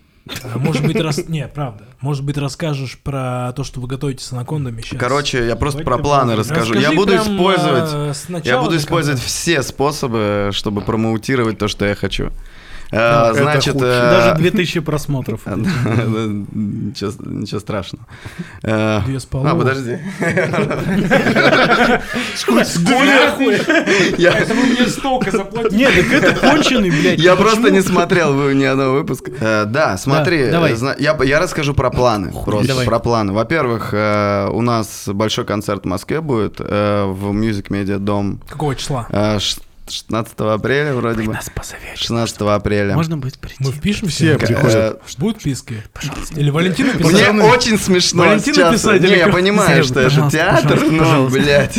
[0.44, 1.18] А, Может быть, рас...
[1.28, 1.84] Не, правда.
[2.00, 5.00] Может быть, расскажешь про то, что вы готовите с анакондами сейчас.
[5.00, 6.72] Короче, я просто Давайте про планы расскажу.
[6.74, 8.14] Расскажи я буду прям, использовать...
[8.28, 12.30] э, Я буду использовать все способы, чтобы промоутировать то, что я хочу.
[12.90, 13.92] Э, Это Значит, худшее.
[13.92, 15.40] э, Даже 2000 просмотров.
[15.46, 18.06] Ничего ничего страшного.
[18.62, 19.58] Э, Две с А, половиной.
[19.58, 19.98] подожди.
[22.66, 23.52] Сколько?
[24.18, 25.76] Я- Это вы мне столько заплатили.
[25.78, 27.18] Нет, так это конченый, блядь.
[27.20, 29.30] Я просто не смотрел вы- ни одного выпуска.
[29.66, 32.32] Да, смотри, я расскажу про планы.
[32.44, 33.32] Просто про планы.
[33.32, 36.64] Во-первых, у нас большой концерт в Москве будет в
[37.32, 39.06] Music Media Дом Какого числа?
[39.88, 41.32] Э, ш- 16 апреля вроде бы.
[41.32, 41.98] Нас позовешь.
[41.98, 42.94] 16 апреля.
[42.94, 43.56] Можно будет прийти?
[43.64, 44.74] Мы впишем Все приходят.
[44.74, 45.82] Э, Будут списки?
[45.92, 46.38] Пожалуйста.
[46.40, 47.34] Или Валентина Мне писать?
[47.42, 48.74] очень смешно Валентина сейчас.
[48.74, 51.78] писать Не, я понимаю, что это пожалуйста, театр, но, блядь,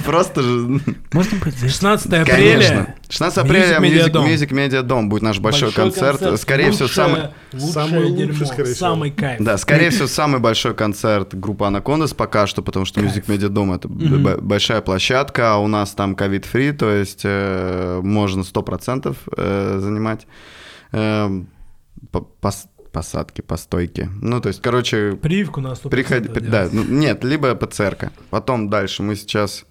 [0.04, 0.80] просто же...
[1.12, 1.72] Можно будет здесь?
[1.72, 2.22] 16 Конечно.
[2.34, 2.96] апреля.
[3.08, 6.40] 16 апреля Music Media Dome будет наш большой, концерт.
[6.40, 7.22] Скорее всего, самый...
[7.58, 8.76] Самый лучший, дерьмо, скорее всего.
[8.90, 9.40] Самый кайф.
[9.40, 13.76] Да, скорее всего, самый большой концерт группы Анакондас пока что, потому что Music Media Dome
[13.76, 13.88] это
[14.40, 20.26] большая площадка, а у нас там ковид-фри, то есть э, можно 100% э, занимать
[20.92, 21.42] э,
[22.10, 24.08] по- пос- посадки, постойки.
[24.22, 28.10] Ну, то есть, короче, Прививку на 100% Приходи, при- да, ну, нет, либо ПЦРка.
[28.30, 29.64] Потом дальше мы сейчас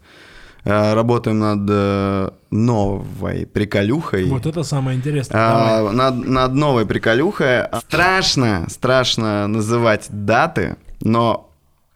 [0.66, 4.26] э, работаем над э, новой приколюхой.
[4.26, 5.38] Вот это самое интересное.
[5.40, 7.64] А, над, над новой приколюхой.
[7.80, 11.50] Страшно, страшно называть даты, но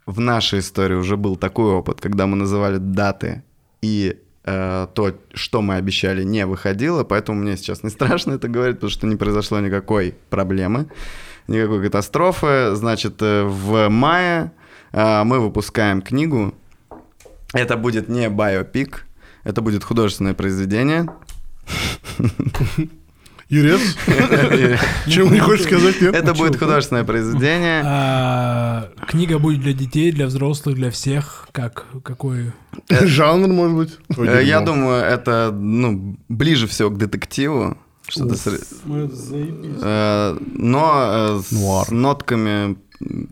[0.05, 3.43] в нашей истории уже был такой опыт, когда мы называли даты
[3.81, 8.91] и то, что мы обещали, не выходило, поэтому мне сейчас не страшно это говорить, потому
[8.91, 10.87] что не произошло никакой проблемы,
[11.47, 12.75] никакой катастрофы.
[12.75, 14.51] Значит, э, в мае
[14.91, 16.53] э, мы выпускаем книгу.
[17.53, 19.05] Это будет не биопик,
[19.43, 21.07] это будет художественное произведение.
[23.53, 23.81] Юрец,
[25.07, 26.01] чем не хочешь сказать?
[26.01, 27.81] Это будет художественное произведение.
[27.85, 31.47] А, книга будет для детей, для взрослых, для всех.
[31.51, 31.85] Как?
[32.03, 32.51] Какой?
[32.89, 33.97] Жанр, может быть?
[34.17, 37.77] Э, Я думаю, это ну, ближе всего к детективу.
[38.07, 38.61] Что-то сре-
[39.81, 41.91] э, но э, с Нуар.
[41.91, 43.29] нотками м,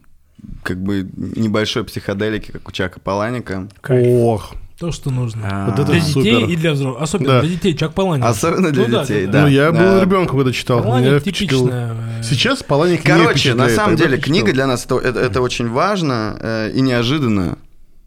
[0.63, 3.67] как бы небольшой психоделики, как у Чака Паланика.
[3.89, 5.47] Ох, То, что нужно.
[5.47, 6.49] А, Вот это Для детей супер.
[6.49, 7.03] и для взрослых.
[7.03, 7.41] Особенно Да.
[7.41, 7.75] для детей.
[7.77, 8.25] Чак Паланик.
[8.25, 9.41] Особенно для Ну детей, да, да.
[9.43, 10.81] ну я был ребенком, когда читал.
[10.81, 11.93] Паланик типичная.
[12.19, 15.41] э, Сейчас Паланик не Короче, на самом тогда деле, книга для нас это, это, это
[15.41, 17.59] очень важно э, и неожиданно.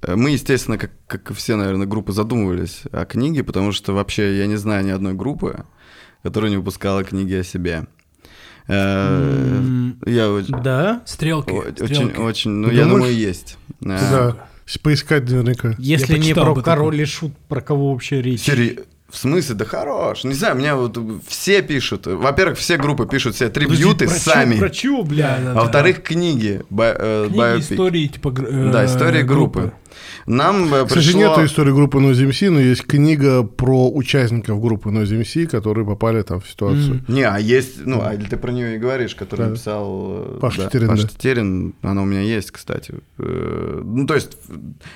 [0.02, 4.36] Э, Мы, естественно, как, как и все, наверное, группы задумывались о книге, потому что вообще
[4.36, 5.64] я не знаю ни одной группы,
[6.24, 7.86] которая не выпускала книги о себе.
[8.66, 11.02] Я Да?
[11.06, 11.50] Стрелки.
[11.52, 12.18] очень, стрелки.
[12.18, 13.58] очень, ну, я думаю, есть.
[13.80, 14.36] Да,
[14.82, 15.74] поискать наверняка.
[15.78, 18.42] Если не про король и шут, про кого вообще речь?
[18.42, 20.24] Сери- В смысле, да хорош.
[20.24, 20.98] Не знаю, меня вот
[21.28, 22.06] все пишут.
[22.06, 24.58] Во-первых, все группы пишут все трибьюты Подожди, про чё- сами.
[24.58, 25.38] Про чё, бля?
[25.40, 25.60] Да, да.
[25.60, 26.62] во-вторых, книги.
[26.70, 27.70] Ба- э, Книги, биопик.
[27.72, 28.34] истории, типа...
[28.36, 29.72] э, Да, история группы.
[30.26, 31.42] Нам э, К сожалению, пришло...
[31.42, 36.22] нету истории группы Noise MC, но есть книга про участников группы Noise MC, которые попали
[36.22, 37.04] там в ситуацию.
[37.06, 39.48] Не, а есть, ну, а ты про нее и говоришь, который Да.
[39.50, 41.08] написал э, Паша да, Тетерин, Паша да.
[41.10, 42.94] Тетерин, она у меня есть, кстати.
[43.18, 44.32] Э, Ну, то есть,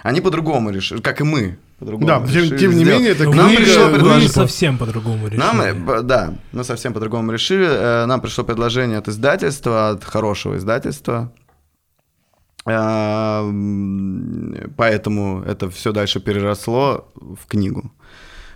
[0.03, 1.59] они по-другому решили, как и мы.
[1.79, 4.29] По-другому Да, тем- решили тем не менее, это Нам книга пришло вы предложение.
[4.29, 5.41] совсем по-другому решили.
[5.41, 7.67] Нам, э, да, мы совсем по-другому решили.
[7.69, 11.33] Э, Нам пришло предложение от издательства, от хорошего издательства.
[12.67, 13.43] Э,
[14.77, 17.93] Поэтому это все дальше переросло в книгу.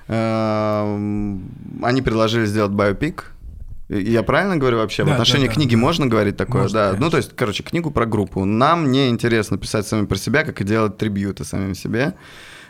[0.09, 3.33] Они предложили сделать биопик.
[3.89, 5.03] Я правильно говорю вообще?
[5.05, 6.63] в Да, отношении да, да, книги можно говорить такое?
[6.63, 6.85] Можно, да.
[6.87, 7.11] Ну, конечно.
[7.11, 8.45] то есть, короче, книгу про группу.
[8.45, 12.15] Нам не интересно писать самим про себя, как и делать трибьюты самим себе.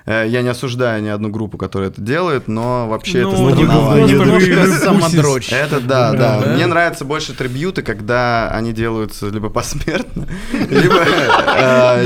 [0.06, 4.00] Я не осуждаю ни одну группу, которая это делает, но вообще это Ну, странновато.
[4.00, 5.52] Немного самодрочь.
[5.52, 6.40] Это да, Да.
[6.54, 12.02] Мне нравятся больше трибьюты, когда они делаются либо посмертно, либо э,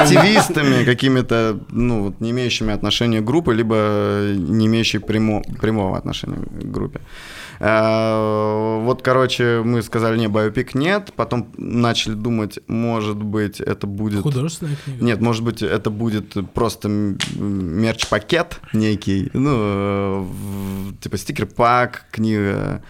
[0.00, 6.36] активистами какими-то, ну вот не имеющими отношения к группе, либо не имеющие прямо- прямого отношения
[6.36, 7.00] к группе.
[7.62, 14.22] Э, Вот, короче, мы сказали, не, биопик нет, потом начали думать, может быть, это будет...
[14.22, 15.04] Художественная книга.
[15.04, 20.24] Нет, может быть, это будет просто мерч-пакет некий, ну, э,
[21.00, 22.82] типа стикер-пак, книга.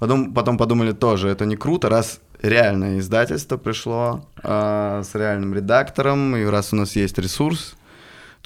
[0.00, 6.34] Потом, потом подумали тоже, это не круто, раз реальное издательство пришло э, с реальным редактором,
[6.34, 7.76] и раз у нас есть ресурс,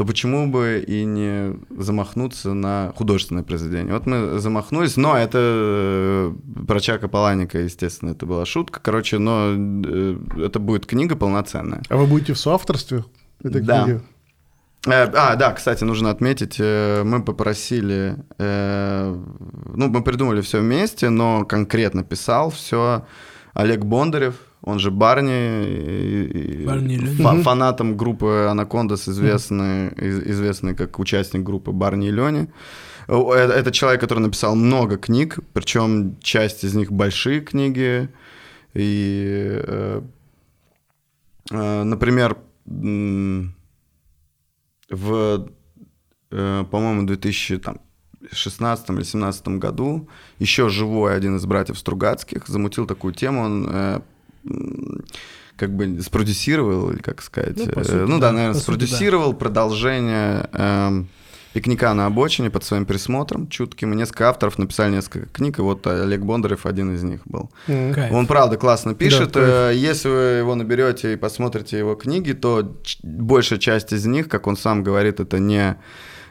[0.01, 3.93] то почему бы и не замахнуться на художественное произведение?
[3.93, 6.33] Вот мы замахнулись, но это э,
[6.67, 8.81] про Чака Паланика, естественно, это была шутка.
[8.83, 11.83] Короче, но э, это будет книга полноценная.
[11.91, 13.05] А вы будете в соавторстве
[13.45, 13.85] этой Да.
[13.85, 14.01] книги?
[14.87, 22.05] Э, А, да, кстати, нужно отметить, мы попросили, ну, мы придумали все вместе, но конкретно
[22.05, 23.05] писал все
[23.53, 30.99] Олег Бондарев, он же Барни, Барни и фа- фанатом группы Анакондас, известный, из- известный как
[30.99, 32.49] участник группы Барни и Лёни.
[33.09, 38.09] О, Это, человек, который написал много книг, причем часть из них большие книги.
[38.75, 40.03] И, э,
[41.51, 42.37] э, например,
[44.91, 45.49] в,
[46.31, 50.09] э, по-моему, 2016 или 2017 году
[50.39, 53.43] еще живой один из братьев Стругацких замутил такую тему.
[53.43, 54.01] Он э,
[55.57, 58.73] как бы спродюсировал, или как сказать, Ну, э, сути, ну да, да, наверное, сути, да.
[58.87, 61.09] спродюсировал продолжение эм,
[61.53, 63.93] пикника на обочине под своим присмотром чутким.
[63.93, 67.51] И несколько авторов написали несколько книг, и вот Олег Бондарев один из них был.
[67.67, 68.13] Кайф.
[68.13, 69.33] Он правда классно пишет.
[69.33, 69.47] кайф.
[69.47, 74.47] Э, Если вы его наберете и посмотрите его книги, то большая часть из них, как
[74.47, 75.77] он сам говорит, это не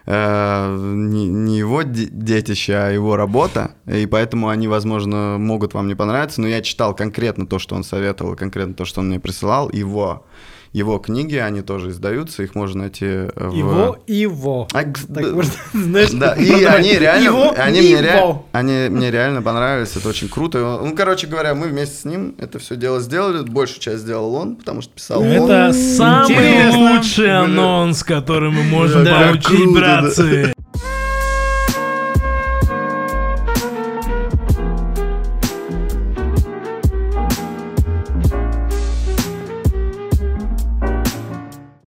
[0.05, 5.88] э, не, не его де- детище, а его работа, и поэтому они, возможно, могут вам
[5.88, 9.19] не понравиться, но я читал конкретно то, что он советовал, конкретно то, что он мне
[9.19, 10.26] присылал, его,
[10.71, 13.53] его книги, они тоже издаются, их можно найти э, в...
[13.55, 14.67] Его, его.
[14.71, 19.09] А, Так, да, можно, знаешь, да, и они реально, Его, они, мне ре- они мне
[19.11, 20.79] реально понравились, это очень круто.
[20.83, 24.57] Ну, короче говоря, мы вместе с ним это все дело сделали, большую часть сделал он,
[24.57, 25.27] потому что писал он.
[25.27, 26.79] Это самый Интересно.
[26.79, 30.01] лучший анонс, который мы можем Да, получить, круто, да.
[30.01, 30.53] братцы.